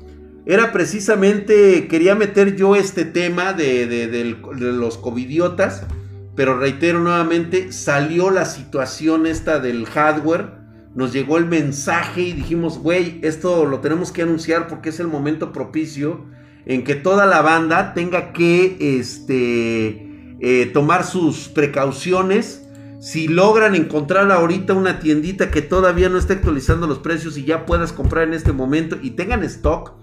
era 0.45 0.73
precisamente, 0.73 1.87
quería 1.87 2.15
meter 2.15 2.57
yo 2.57 2.75
este 2.75 3.05
tema 3.05 3.53
de, 3.53 3.87
de 3.87 4.71
los 4.73 4.97
covidiotas. 4.97 5.87
Pero 6.35 6.59
reitero 6.59 6.99
nuevamente, 6.99 7.71
salió 7.71 8.29
la 8.29 8.43
situación 8.43 9.25
esta 9.25 9.59
del 9.59 9.85
hardware. 9.85 10.60
Nos 10.93 11.13
llegó 11.13 11.37
el 11.37 11.45
mensaje 11.45 12.21
y 12.21 12.33
dijimos, 12.33 12.79
güey, 12.79 13.19
esto 13.21 13.65
lo 13.65 13.79
tenemos 13.79 14.11
que 14.11 14.23
anunciar 14.23 14.67
porque 14.67 14.89
es 14.89 14.99
el 14.99 15.07
momento 15.07 15.53
propicio 15.53 16.25
en 16.65 16.83
que 16.83 16.95
toda 16.95 17.25
la 17.25 17.41
banda 17.41 17.93
tenga 17.93 18.33
que 18.33 18.77
este, 18.99 20.35
eh, 20.39 20.65
tomar 20.73 21.05
sus 21.05 21.47
precauciones 21.47 22.61
si 23.01 23.27
logran 23.27 23.73
encontrar 23.73 24.31
ahorita 24.31 24.75
una 24.75 24.99
tiendita 24.99 25.49
que 25.49 25.63
todavía 25.63 26.07
no 26.07 26.19
esté 26.19 26.33
actualizando 26.33 26.85
los 26.85 26.99
precios 26.99 27.35
y 27.35 27.43
ya 27.43 27.65
puedas 27.65 27.93
comprar 27.93 28.27
en 28.27 28.35
este 28.35 28.51
momento 28.51 28.95
y 29.01 29.11
tengan 29.11 29.43
stock, 29.43 29.93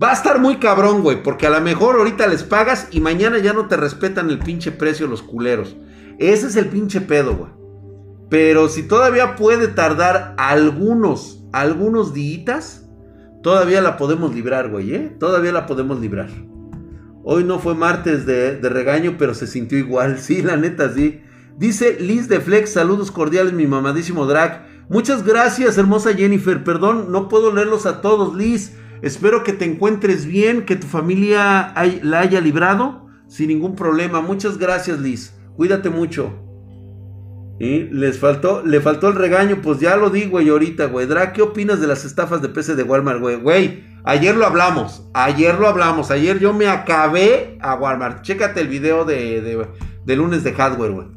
va 0.00 0.10
a 0.10 0.12
estar 0.12 0.38
muy 0.38 0.58
cabrón, 0.58 1.02
güey, 1.02 1.24
porque 1.24 1.48
a 1.48 1.50
lo 1.50 1.60
mejor 1.60 1.96
ahorita 1.96 2.28
les 2.28 2.44
pagas 2.44 2.86
y 2.92 3.00
mañana 3.00 3.38
ya 3.38 3.52
no 3.52 3.66
te 3.66 3.76
respetan 3.76 4.30
el 4.30 4.38
pinche 4.38 4.70
precio 4.70 5.08
los 5.08 5.22
culeros. 5.22 5.76
Ese 6.20 6.46
es 6.46 6.54
el 6.54 6.66
pinche 6.66 7.00
pedo, 7.00 7.34
güey. 7.34 7.50
Pero 8.28 8.68
si 8.68 8.82
todavía 8.82 9.36
puede 9.36 9.68
tardar 9.68 10.34
algunos, 10.36 11.44
algunos 11.52 12.12
días, 12.12 12.88
todavía 13.42 13.80
la 13.80 13.96
podemos 13.96 14.34
librar, 14.34 14.70
güey, 14.70 14.94
¿eh? 14.94 15.16
Todavía 15.18 15.52
la 15.52 15.66
podemos 15.66 16.00
librar. 16.00 16.28
Hoy 17.22 17.44
no 17.44 17.58
fue 17.58 17.74
martes 17.74 18.26
de, 18.26 18.58
regaño, 18.60 19.16
pero 19.18 19.34
se 19.34 19.46
sintió 19.46 19.78
igual. 19.78 20.18
Sí, 20.20 20.42
la 20.42 20.56
neta, 20.56 20.92
sí. 20.92 21.20
Dice 21.56 21.98
Liz 22.00 22.28
de 22.28 22.40
Flex, 22.40 22.70
saludos 22.70 23.10
cordiales, 23.10 23.52
mi 23.52 23.66
mamadísimo 23.66 24.26
drag. 24.26 24.66
Muchas 24.88 25.24
gracias, 25.24 25.78
hermosa 25.78 26.14
Jennifer. 26.14 26.62
Perdón, 26.62 27.10
no 27.10 27.28
puedo 27.28 27.52
leerlos 27.52 27.86
a 27.86 28.00
todos, 28.00 28.36
Liz. 28.36 28.76
Espero 29.02 29.42
que 29.42 29.52
te 29.52 29.64
encuentres 29.64 30.26
bien, 30.26 30.64
que 30.64 30.76
tu 30.76 30.86
familia 30.86 31.74
la 32.02 32.20
haya 32.20 32.40
librado 32.40 33.06
sin 33.28 33.48
ningún 33.48 33.74
problema. 33.74 34.20
Muchas 34.20 34.58
gracias, 34.58 35.00
Liz. 35.00 35.34
Cuídate 35.56 35.90
mucho. 35.90 36.45
Y 37.58 37.84
les 37.84 38.18
faltó, 38.18 38.62
le 38.62 38.80
faltó 38.80 39.08
el 39.08 39.14
regaño, 39.14 39.60
pues 39.62 39.80
ya 39.80 39.96
lo 39.96 40.10
digo, 40.10 40.32
güey, 40.32 40.48
ahorita, 40.50 40.86
güey. 40.86 41.06
Drag, 41.06 41.32
¿qué 41.32 41.42
opinas 41.42 41.80
de 41.80 41.86
las 41.86 42.04
estafas 42.04 42.42
de 42.42 42.50
PC 42.50 42.74
de 42.74 42.82
Walmart, 42.82 43.20
güey? 43.20 43.36
Güey, 43.36 43.84
ayer 44.04 44.36
lo 44.36 44.44
hablamos, 44.44 45.08
ayer 45.14 45.58
lo 45.58 45.66
hablamos, 45.66 46.10
ayer 46.10 46.38
yo 46.38 46.52
me 46.52 46.66
acabé 46.66 47.56
a 47.62 47.74
Walmart. 47.74 48.22
Chécate 48.22 48.60
el 48.60 48.68
video 48.68 49.06
de, 49.06 49.66
de 50.04 50.16
lunes 50.16 50.44
de 50.44 50.52
hardware, 50.52 50.92
güey. 50.92 51.08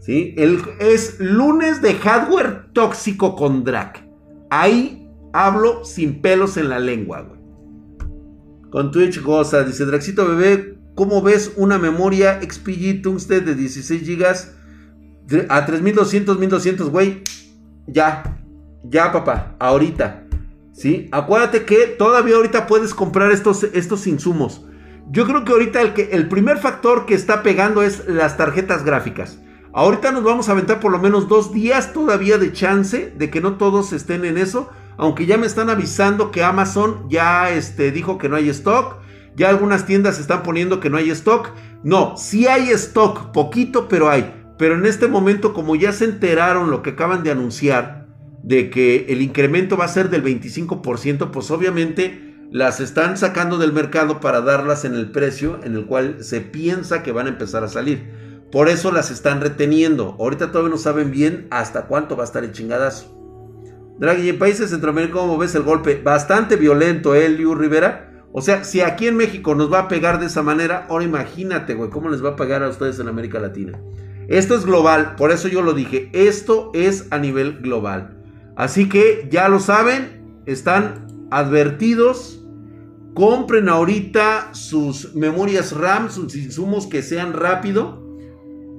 ¿Sí? 0.00 0.34
Es 0.78 1.18
lunes 1.18 1.80
de 1.80 1.94
hardware 1.94 2.72
tóxico 2.72 3.34
con 3.34 3.64
Drac. 3.64 4.04
Ahí 4.50 5.08
hablo 5.32 5.84
sin 5.84 6.20
pelos 6.20 6.56
en 6.56 6.68
la 6.68 6.78
lengua, 6.78 7.22
güey. 7.22 7.40
Con 8.70 8.92
Twitch 8.92 9.20
goza, 9.22 9.64
dice 9.64 9.84
Draxito 9.84 10.26
bebé, 10.28 10.78
¿cómo 10.94 11.22
ves 11.22 11.52
una 11.56 11.78
memoria 11.78 12.40
XPG 12.40 13.02
Tungsten 13.02 13.44
de 13.44 13.54
16 13.54 14.06
GB 14.06 14.59
a 15.48 15.66
3200, 15.66 16.38
1200, 16.38 16.90
güey? 16.90 17.22
Ya, 17.86 18.38
ya 18.84 19.12
papá, 19.12 19.56
ahorita. 19.58 20.24
¿Sí? 20.72 21.08
Acuérdate 21.12 21.64
que 21.64 21.86
todavía 21.86 22.36
ahorita 22.36 22.66
puedes 22.66 22.94
comprar 22.94 23.32
estos, 23.32 23.64
estos 23.64 24.06
insumos. 24.06 24.64
Yo 25.10 25.26
creo 25.26 25.44
que 25.44 25.52
ahorita 25.52 25.82
el, 25.82 25.92
que, 25.92 26.10
el 26.12 26.28
primer 26.28 26.58
factor 26.58 27.04
que 27.04 27.14
está 27.14 27.42
pegando 27.42 27.82
es 27.82 28.06
las 28.06 28.36
tarjetas 28.36 28.84
gráficas. 28.84 29.40
Ahorita 29.72 30.10
nos 30.12 30.24
vamos 30.24 30.48
a 30.48 30.52
aventar 30.52 30.80
por 30.80 30.90
lo 30.90 30.98
menos 30.98 31.28
dos 31.28 31.52
días 31.52 31.92
todavía 31.92 32.38
de 32.38 32.52
chance 32.52 33.12
de 33.16 33.30
que 33.30 33.40
no 33.40 33.56
todos 33.56 33.92
estén 33.92 34.24
en 34.24 34.38
eso. 34.38 34.70
Aunque 34.96 35.26
ya 35.26 35.38
me 35.38 35.46
están 35.46 35.70
avisando 35.70 36.30
que 36.30 36.42
Amazon 36.42 37.08
ya 37.08 37.50
este, 37.50 37.90
dijo 37.90 38.18
que 38.18 38.28
no 38.28 38.36
hay 38.36 38.48
stock. 38.50 38.96
Ya 39.36 39.48
algunas 39.48 39.86
tiendas 39.86 40.18
están 40.18 40.42
poniendo 40.42 40.80
que 40.80 40.90
no 40.90 40.96
hay 40.96 41.10
stock. 41.10 41.50
No, 41.82 42.16
sí 42.16 42.46
hay 42.46 42.70
stock, 42.70 43.32
poquito, 43.32 43.88
pero 43.88 44.10
hay. 44.10 44.39
Pero 44.60 44.74
en 44.74 44.84
este 44.84 45.08
momento, 45.08 45.54
como 45.54 45.74
ya 45.74 45.90
se 45.90 46.04
enteraron 46.04 46.70
lo 46.70 46.82
que 46.82 46.90
acaban 46.90 47.22
de 47.22 47.30
anunciar, 47.30 48.06
de 48.42 48.68
que 48.68 49.06
el 49.08 49.22
incremento 49.22 49.78
va 49.78 49.86
a 49.86 49.88
ser 49.88 50.10
del 50.10 50.22
25%, 50.22 51.30
pues 51.30 51.50
obviamente 51.50 52.36
las 52.50 52.78
están 52.78 53.16
sacando 53.16 53.56
del 53.56 53.72
mercado 53.72 54.20
para 54.20 54.42
darlas 54.42 54.84
en 54.84 54.94
el 54.94 55.12
precio 55.12 55.60
en 55.64 55.76
el 55.76 55.86
cual 55.86 56.22
se 56.22 56.42
piensa 56.42 57.02
que 57.02 57.10
van 57.10 57.24
a 57.24 57.30
empezar 57.30 57.64
a 57.64 57.68
salir. 57.68 58.10
Por 58.52 58.68
eso 58.68 58.92
las 58.92 59.10
están 59.10 59.40
reteniendo. 59.40 60.14
Ahorita 60.20 60.52
todavía 60.52 60.72
no 60.72 60.76
saben 60.76 61.10
bien 61.10 61.46
hasta 61.50 61.86
cuánto 61.86 62.14
va 62.14 62.24
a 62.24 62.26
estar 62.26 62.44
el 62.44 62.52
chingadazo. 62.52 63.16
Draghi, 63.98 64.28
en 64.28 64.38
países 64.38 64.68
centroamericanos, 64.68 65.22
¿cómo 65.22 65.38
ves 65.38 65.54
el 65.54 65.62
golpe? 65.62 66.02
Bastante 66.04 66.56
violento, 66.56 67.14
¿eh, 67.14 67.30
Liu 67.30 67.54
Rivera? 67.54 68.26
O 68.30 68.42
sea, 68.42 68.62
si 68.64 68.82
aquí 68.82 69.06
en 69.06 69.16
México 69.16 69.54
nos 69.54 69.72
va 69.72 69.78
a 69.78 69.88
pegar 69.88 70.20
de 70.20 70.26
esa 70.26 70.42
manera, 70.42 70.84
ahora 70.90 71.06
imagínate, 71.06 71.72
güey, 71.72 71.88
cómo 71.88 72.10
les 72.10 72.22
va 72.22 72.30
a 72.32 72.36
pegar 72.36 72.62
a 72.62 72.68
ustedes 72.68 72.98
en 72.98 73.08
América 73.08 73.40
Latina. 73.40 73.80
Esto 74.30 74.54
es 74.54 74.64
global, 74.64 75.16
por 75.16 75.30
eso 75.30 75.48
yo 75.48 75.60
lo 75.60 75.74
dije. 75.74 76.08
Esto 76.14 76.70
es 76.72 77.06
a 77.10 77.18
nivel 77.18 77.58
global. 77.60 78.16
Así 78.56 78.88
que 78.88 79.28
ya 79.30 79.48
lo 79.48 79.60
saben, 79.60 80.42
están 80.46 81.06
advertidos. 81.30 82.42
Compren 83.14 83.68
ahorita 83.68 84.54
sus 84.54 85.14
memorias 85.14 85.76
RAM, 85.76 86.10
sus 86.10 86.34
insumos 86.34 86.86
que 86.86 87.02
sean 87.02 87.34
rápido 87.34 88.00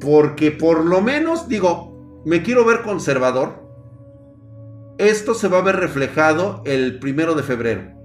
porque 0.02 0.52
por 0.52 0.84
lo 0.84 1.00
menos, 1.02 1.48
digo, 1.48 2.22
me 2.26 2.42
quiero 2.42 2.66
ver 2.66 2.82
conservador. 2.82 3.62
Esto 4.98 5.34
se 5.34 5.48
va 5.48 5.60
a 5.60 5.64
ver 5.64 5.78
reflejado 5.78 6.64
el 6.66 7.00
primero 7.00 7.36
de 7.36 7.44
febrero. 7.44 8.01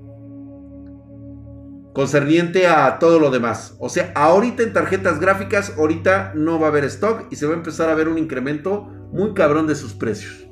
Concerniente 1.97 2.67
a 2.67 2.99
todo 2.99 3.19
lo 3.19 3.31
demás. 3.31 3.75
O 3.79 3.89
sea, 3.89 4.13
ahorita 4.15 4.63
en 4.63 4.75
tarjetas 4.75 5.19
gráficas, 5.19 5.73
ahorita 5.79 6.35
no 6.35 6.61
va 6.61 6.67
a 6.67 6.69
haber 6.69 6.85
stock 6.85 7.29
y 7.31 7.37
se 7.37 7.47
va 7.47 7.55
a 7.55 7.57
empezar 7.57 7.89
a 7.89 7.95
ver 7.95 8.09
un 8.09 8.19
incremento 8.19 8.83
muy 9.13 9.33
cabrón 9.33 9.67
de 9.67 9.77
sus 9.77 9.95
precios. 9.95 10.47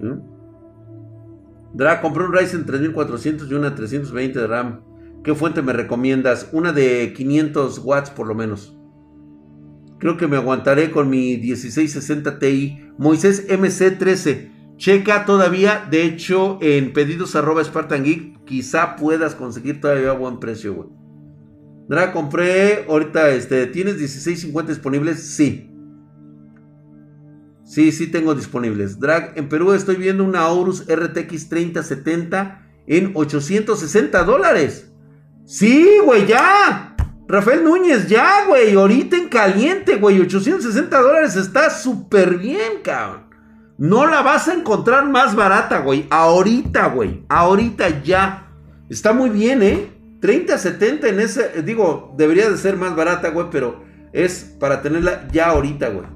¿Mm? 0.00 0.20
Dra, 1.74 2.00
compré 2.00 2.22
un 2.22 2.32
Ryzen 2.32 2.64
3400 2.64 3.50
y 3.50 3.54
una 3.54 3.74
320 3.74 4.38
de 4.38 4.46
RAM. 4.46 4.84
¿Qué 5.24 5.34
fuente 5.34 5.62
me 5.62 5.72
recomiendas? 5.72 6.48
Una 6.52 6.70
de 6.70 7.12
500 7.12 7.80
watts 7.80 8.10
por 8.10 8.28
lo 8.28 8.36
menos. 8.36 8.78
Creo 9.98 10.16
que 10.16 10.28
me 10.28 10.36
aguantaré 10.36 10.92
con 10.92 11.10
mi 11.10 11.38
1660 11.38 12.38
Ti. 12.38 12.88
Moisés 12.98 13.48
MC13. 13.48 14.51
Checa 14.82 15.24
todavía. 15.24 15.86
De 15.88 16.02
hecho, 16.02 16.58
en 16.60 16.92
pedidos 16.92 17.36
arroba 17.36 17.62
Spartan 17.62 18.02
Geek. 18.02 18.44
Quizá 18.44 18.96
puedas 18.96 19.36
conseguir 19.36 19.80
todavía 19.80 20.10
a 20.10 20.14
buen 20.14 20.40
precio, 20.40 20.74
güey. 20.74 20.88
Drag, 21.88 22.12
compré. 22.12 22.84
Ahorita, 22.88 23.30
este. 23.30 23.68
¿Tienes 23.68 23.98
1650 23.98 24.72
disponibles? 24.72 25.22
Sí. 25.22 25.70
Sí, 27.64 27.92
sí 27.92 28.08
tengo 28.08 28.34
disponibles. 28.34 28.98
Drag, 28.98 29.34
en 29.38 29.48
Perú 29.48 29.72
estoy 29.72 29.94
viendo 29.94 30.24
una 30.24 30.40
Aorus 30.40 30.84
RTX 30.88 31.48
3070 31.48 32.66
en 32.88 33.12
860 33.14 34.24
dólares. 34.24 34.92
Sí, 35.44 35.98
güey, 36.04 36.26
ya. 36.26 36.96
Rafael 37.28 37.62
Núñez, 37.62 38.08
ya, 38.08 38.46
güey, 38.48 38.74
ahorita 38.74 39.16
en 39.16 39.28
caliente, 39.28 39.94
güey, 39.94 40.20
860 40.20 41.00
dólares 41.00 41.36
está 41.36 41.70
súper 41.70 42.36
bien, 42.36 42.82
cabrón. 42.82 43.31
No 43.82 44.06
la 44.06 44.22
vas 44.22 44.46
a 44.46 44.54
encontrar 44.54 45.08
más 45.08 45.34
barata, 45.34 45.80
güey. 45.80 46.06
Ahorita, 46.08 46.86
güey. 46.86 47.24
Ahorita 47.28 48.00
ya. 48.04 48.46
Está 48.88 49.12
muy 49.12 49.28
bien, 49.28 49.60
¿eh? 49.60 49.88
30, 50.20 50.56
70 50.56 51.08
en 51.08 51.18
ese. 51.18 51.62
Digo, 51.64 52.14
debería 52.16 52.48
de 52.48 52.56
ser 52.58 52.76
más 52.76 52.94
barata, 52.94 53.30
güey, 53.30 53.48
pero 53.50 53.82
es 54.12 54.54
para 54.60 54.82
tenerla 54.82 55.26
ya 55.32 55.48
ahorita, 55.48 55.88
güey. 55.88 56.06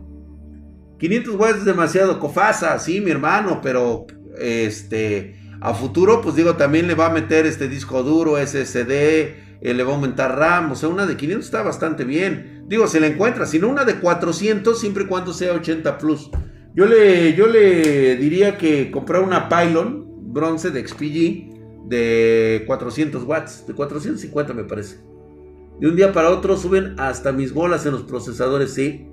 500 1.00 1.34
watts 1.34 1.58
es 1.58 1.64
demasiado 1.64 2.20
cofasa, 2.20 2.78
sí, 2.78 3.00
mi 3.00 3.10
hermano, 3.10 3.60
pero 3.60 4.06
este. 4.38 5.34
A 5.60 5.74
futuro, 5.74 6.20
pues 6.20 6.36
digo, 6.36 6.54
también 6.54 6.86
le 6.86 6.94
va 6.94 7.06
a 7.06 7.10
meter 7.10 7.46
este 7.46 7.66
disco 7.66 8.04
duro, 8.04 8.36
SSD 8.36 8.92
eh, 8.92 9.74
le 9.74 9.82
va 9.82 9.90
a 9.90 9.94
aumentar 9.96 10.38
RAM, 10.38 10.70
o 10.70 10.76
sea, 10.76 10.88
una 10.88 11.04
de 11.04 11.16
500 11.16 11.44
está 11.44 11.62
bastante 11.64 12.04
bien. 12.04 12.66
Digo, 12.68 12.86
se 12.86 13.00
la 13.00 13.08
encuentra, 13.08 13.44
sino 13.44 13.68
una 13.68 13.84
de 13.84 13.96
400 13.96 14.78
siempre 14.78 15.02
y 15.02 15.06
cuando 15.08 15.32
sea 15.32 15.52
80 15.52 15.98
plus. 15.98 16.30
Yo 16.76 16.84
le, 16.84 17.34
yo 17.34 17.46
le 17.46 18.16
diría 18.16 18.58
que 18.58 18.90
comprar 18.90 19.22
una 19.22 19.48
Pylon 19.48 20.04
bronce 20.30 20.70
de 20.70 20.86
XPG 20.86 21.88
de 21.88 22.64
400 22.66 23.24
watts, 23.24 23.66
de 23.66 23.72
450 23.72 24.52
me 24.52 24.64
parece. 24.64 24.98
De 25.80 25.88
un 25.88 25.96
día 25.96 26.12
para 26.12 26.28
otro 26.28 26.54
suben 26.58 26.94
hasta 26.98 27.32
mis 27.32 27.54
bolas 27.54 27.86
en 27.86 27.92
los 27.92 28.02
procesadores, 28.02 28.74
sí. 28.74 29.08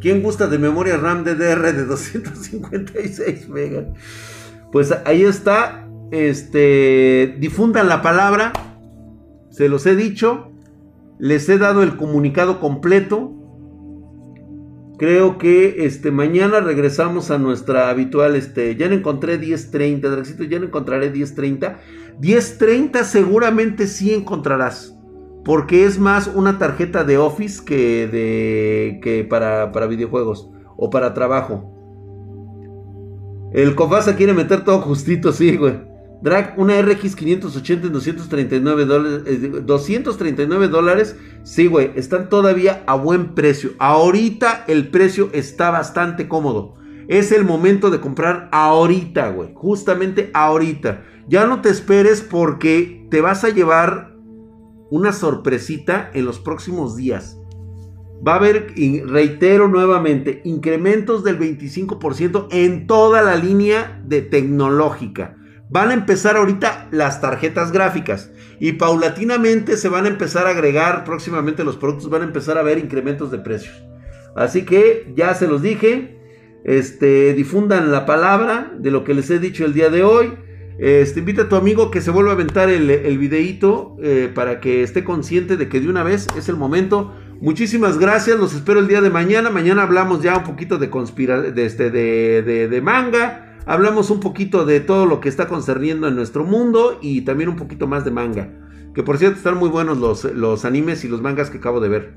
¿Quién 0.00 0.22
gusta 0.22 0.46
de 0.46 0.58
memoria 0.58 0.96
RAM 0.96 1.24
DDR 1.24 1.72
de 1.72 1.84
256 1.84 3.48
megas? 3.48 3.86
Pues 4.70 4.92
ahí 5.04 5.22
está. 5.22 5.88
Este, 6.12 7.36
difundan 7.40 7.88
la 7.88 8.02
palabra. 8.02 8.52
Se 9.50 9.68
los 9.68 9.84
he 9.86 9.96
dicho. 9.96 10.51
Les 11.22 11.48
he 11.48 11.56
dado 11.56 11.84
el 11.84 11.96
comunicado 11.96 12.58
completo. 12.58 13.32
Creo 14.98 15.38
que 15.38 15.86
este, 15.86 16.10
mañana 16.10 16.58
regresamos 16.58 17.30
a 17.30 17.38
nuestra 17.38 17.90
habitual. 17.90 18.34
Este, 18.34 18.74
ya 18.74 18.88
no 18.88 18.96
encontré 18.96 19.38
1030, 19.38 20.08
Draxito, 20.10 20.42
ya 20.42 20.58
no 20.58 20.66
encontraré 20.66 21.10
1030. 21.10 21.78
1030 22.20 23.04
seguramente 23.04 23.86
sí 23.86 24.12
encontrarás. 24.12 24.98
Porque 25.44 25.84
es 25.84 26.00
más 26.00 26.26
una 26.26 26.58
tarjeta 26.58 27.04
de 27.04 27.18
Office 27.18 27.64
que, 27.64 28.08
de, 28.08 28.98
que 29.00 29.22
para, 29.22 29.70
para 29.70 29.86
videojuegos 29.86 30.50
o 30.76 30.90
para 30.90 31.14
trabajo. 31.14 31.70
El 33.52 33.76
Cofasa 33.76 34.16
quiere 34.16 34.32
meter 34.32 34.64
todo 34.64 34.80
justito, 34.80 35.30
sí, 35.30 35.56
güey. 35.56 35.91
Drag, 36.22 36.54
una 36.56 36.80
RX 36.80 37.16
580 37.16 37.88
en 37.88 37.92
239 37.92 38.84
dólares. 38.84 39.66
239 39.66 40.68
dólares. 40.68 41.16
Sí, 41.42 41.66
güey. 41.66 41.90
Están 41.96 42.28
todavía 42.28 42.84
a 42.86 42.94
buen 42.94 43.34
precio. 43.34 43.72
Ahorita 43.78 44.64
el 44.68 44.88
precio 44.88 45.30
está 45.32 45.70
bastante 45.70 46.28
cómodo. 46.28 46.76
Es 47.08 47.32
el 47.32 47.44
momento 47.44 47.90
de 47.90 48.00
comprar 48.00 48.48
ahorita, 48.52 49.30
güey. 49.30 49.50
Justamente 49.54 50.30
ahorita. 50.32 51.02
Ya 51.28 51.46
no 51.46 51.60
te 51.60 51.70
esperes 51.70 52.20
porque 52.22 53.06
te 53.10 53.20
vas 53.20 53.42
a 53.42 53.50
llevar 53.50 54.16
una 54.90 55.12
sorpresita 55.12 56.10
en 56.14 56.24
los 56.24 56.38
próximos 56.38 56.96
días. 56.96 57.36
Va 58.26 58.34
a 58.34 58.36
haber, 58.36 58.74
reitero 59.06 59.66
nuevamente, 59.66 60.40
incrementos 60.44 61.24
del 61.24 61.40
25% 61.40 62.46
en 62.52 62.86
toda 62.86 63.22
la 63.22 63.34
línea 63.34 64.00
de 64.06 64.22
tecnológica. 64.22 65.36
Van 65.72 65.88
a 65.88 65.94
empezar 65.94 66.36
ahorita 66.36 66.88
las 66.90 67.22
tarjetas 67.22 67.72
gráficas 67.72 68.30
y 68.60 68.72
paulatinamente 68.72 69.78
se 69.78 69.88
van 69.88 70.04
a 70.04 70.08
empezar 70.08 70.46
a 70.46 70.50
agregar 70.50 71.02
próximamente 71.04 71.64
los 71.64 71.78
productos, 71.78 72.10
van 72.10 72.20
a 72.20 72.26
empezar 72.26 72.58
a 72.58 72.62
ver 72.62 72.76
incrementos 72.76 73.30
de 73.30 73.38
precios. 73.38 73.82
Así 74.36 74.66
que 74.66 75.10
ya 75.16 75.32
se 75.32 75.48
los 75.48 75.62
dije, 75.62 76.18
este, 76.64 77.32
difundan 77.32 77.90
la 77.90 78.04
palabra 78.04 78.70
de 78.78 78.90
lo 78.90 79.02
que 79.02 79.14
les 79.14 79.30
he 79.30 79.38
dicho 79.38 79.64
el 79.64 79.72
día 79.72 79.88
de 79.88 80.04
hoy. 80.04 80.34
Este, 80.78 81.20
invita 81.20 81.44
a 81.44 81.48
tu 81.48 81.56
amigo 81.56 81.90
que 81.90 82.02
se 82.02 82.10
vuelva 82.10 82.32
a 82.32 82.34
aventar 82.34 82.68
el, 82.68 82.90
el 82.90 83.16
videíto 83.16 83.96
eh, 84.02 84.30
para 84.34 84.60
que 84.60 84.82
esté 84.82 85.04
consciente 85.04 85.56
de 85.56 85.70
que 85.70 85.80
de 85.80 85.88
una 85.88 86.02
vez 86.02 86.26
es 86.36 86.50
el 86.50 86.56
momento. 86.56 87.14
Muchísimas 87.40 87.96
gracias, 87.96 88.38
los 88.38 88.54
espero 88.54 88.78
el 88.78 88.88
día 88.88 89.00
de 89.00 89.08
mañana. 89.08 89.48
Mañana 89.48 89.84
hablamos 89.84 90.22
ya 90.22 90.36
un 90.36 90.44
poquito 90.44 90.76
de, 90.76 90.90
conspira 90.90 91.40
de, 91.40 91.64
este, 91.64 91.90
de, 91.90 92.42
de, 92.42 92.68
de 92.68 92.80
manga 92.82 93.48
Hablamos 93.66 94.10
un 94.10 94.20
poquito 94.20 94.64
de 94.64 94.80
todo 94.80 95.06
lo 95.06 95.20
que 95.20 95.28
está 95.28 95.46
concerniendo 95.46 96.08
en 96.08 96.16
nuestro 96.16 96.44
mundo 96.44 96.98
y 97.00 97.22
también 97.22 97.48
un 97.48 97.56
poquito 97.56 97.86
más 97.86 98.04
de 98.04 98.10
manga. 98.10 98.50
Que 98.94 99.02
por 99.02 99.18
cierto 99.18 99.38
están 99.38 99.56
muy 99.56 99.68
buenos 99.68 99.98
los, 99.98 100.24
los 100.24 100.64
animes 100.64 101.04
y 101.04 101.08
los 101.08 101.22
mangas 101.22 101.50
que 101.50 101.58
acabo 101.58 101.80
de 101.80 101.88
ver. 101.88 102.14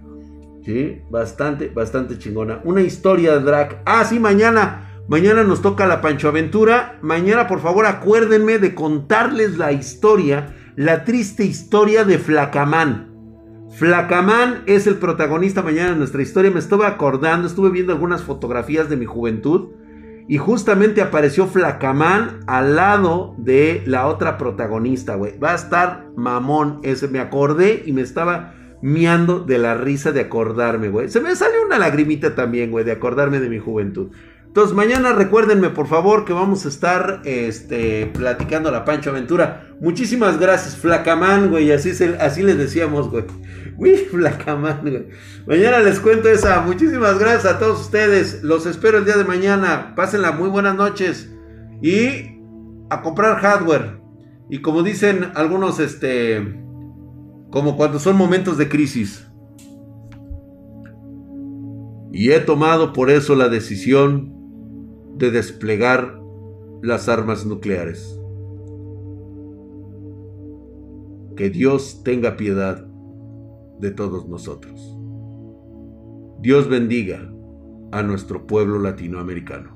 Sí, 0.65 1.01
bastante, 1.11 1.69
bastante 1.69 2.17
chingona. 2.17 2.59
Una 2.63 2.81
historia 2.81 3.37
de 3.37 3.45
drag. 3.45 3.81
Ah, 3.85 4.03
sí, 4.03 4.19
mañana. 4.19 5.03
Mañana 5.07 5.43
nos 5.43 5.61
toca 5.61 5.85
la 5.85 6.01
Pancho 6.01 6.27
Aventura. 6.27 6.97
Mañana, 7.03 7.47
por 7.47 7.59
favor, 7.59 7.85
acuérdenme 7.85 8.57
de 8.57 8.73
contarles 8.73 9.59
la 9.59 9.71
historia, 9.71 10.55
la 10.75 11.03
triste 11.05 11.45
historia 11.45 12.03
de 12.03 12.17
Flacamán. 12.17 13.11
Flacamán 13.69 14.63
es 14.65 14.87
el 14.87 14.95
protagonista 14.95 15.61
mañana 15.61 15.91
de 15.91 15.97
nuestra 15.97 16.23
historia. 16.23 16.49
Me 16.49 16.59
estuve 16.59 16.87
acordando, 16.87 17.45
estuve 17.45 17.69
viendo 17.69 17.93
algunas 17.93 18.23
fotografías 18.23 18.89
de 18.89 18.97
mi 18.97 19.05
juventud. 19.05 19.69
Y 20.28 20.38
justamente 20.38 21.01
apareció 21.01 21.45
Flacamán 21.47 22.39
al 22.47 22.76
lado 22.76 23.36
de 23.38 23.84
la 23.86 24.07
otra 24.07 24.38
protagonista, 24.38 25.15
güey. 25.15 25.38
Va 25.38 25.51
a 25.51 25.55
estar 25.55 26.07
mamón 26.15 26.80
ese. 26.84 27.07
Me 27.07 27.19
acordé 27.19 27.84
y 27.86 27.93
me 27.93 28.01
estaba 28.01 28.53
miando 28.82 29.39
de 29.39 29.57
la 29.59 29.76
risa 29.76 30.11
de 30.11 30.21
acordarme, 30.21 30.89
güey. 30.89 31.09
Se 31.09 31.21
me 31.21 31.36
salió 31.36 31.63
una 31.65 31.78
lagrimita 31.78 32.34
también, 32.34 32.71
güey, 32.71 32.84
de 32.86 32.91
acordarme 32.91 33.39
de 33.39 33.49
mi 33.49 33.59
juventud. 33.59 34.09
Entonces, 34.55 34.73
mañana 34.73 35.11
recuérdenme, 35.11 35.69
por 35.69 35.88
favor, 35.88 36.23
que 36.23 36.32
vamos 36.32 36.65
a 36.65 36.69
estar 36.69 37.21
este, 37.26 38.05
platicando 38.13 38.71
la 38.71 38.86
Pancho 38.86 39.09
Aventura. 39.09 39.67
Muchísimas 39.82 40.39
gracias, 40.39 40.78
Flacamán, 40.78 41.49
güey. 41.49 41.71
Así, 41.71 41.91
así 42.19 42.41
les 42.41 42.57
decíamos, 42.57 43.09
güey. 43.09 43.26
Uy, 43.78 43.95
Flacamán, 44.11 44.82
güey. 44.82 45.07
Mañana 45.47 45.80
les 45.80 45.99
cuento 45.99 46.30
esa. 46.30 46.61
Muchísimas 46.61 47.19
gracias 47.19 47.45
a 47.45 47.59
todos 47.59 47.82
ustedes. 47.82 48.43
Los 48.43 48.65
espero 48.65 48.99
el 48.99 49.05
día 49.05 49.17
de 49.17 49.23
mañana. 49.23 49.93
Pásenla 49.95 50.32
muy 50.32 50.49
buenas 50.49 50.76
noches. 50.76 51.32
Y 51.82 52.39
a 52.89 53.01
comprar 53.01 53.38
hardware. 53.38 53.99
Y 54.49 54.61
como 54.61 54.84
dicen 54.84 55.32
algunos, 55.36 55.80
este. 55.80 56.61
Como 57.51 57.78
cuando 57.78 57.99
son 57.99 58.15
momentos 58.15 58.57
de 58.57 58.69
crisis. 58.69 59.28
Y 62.11 62.32
he 62.32 62.39
tomado 62.39 62.93
por 62.93 63.09
eso 63.09 63.36
la 63.36 63.49
decisión 63.49 64.34
de 65.17 65.32
desplegar 65.32 66.19
las 66.82 67.09
armas 67.09 67.45
nucleares. 67.45 68.19
Que 71.36 71.49
Dios 71.49 72.03
tenga 72.03 72.38
piedad 72.38 72.88
de 73.80 73.91
todos 73.91 74.28
nosotros. 74.28 74.97
Dios 76.39 76.69
bendiga 76.69 77.32
a 77.91 78.03
nuestro 78.03 78.45
pueblo 78.45 78.80
latinoamericano. 78.80 79.74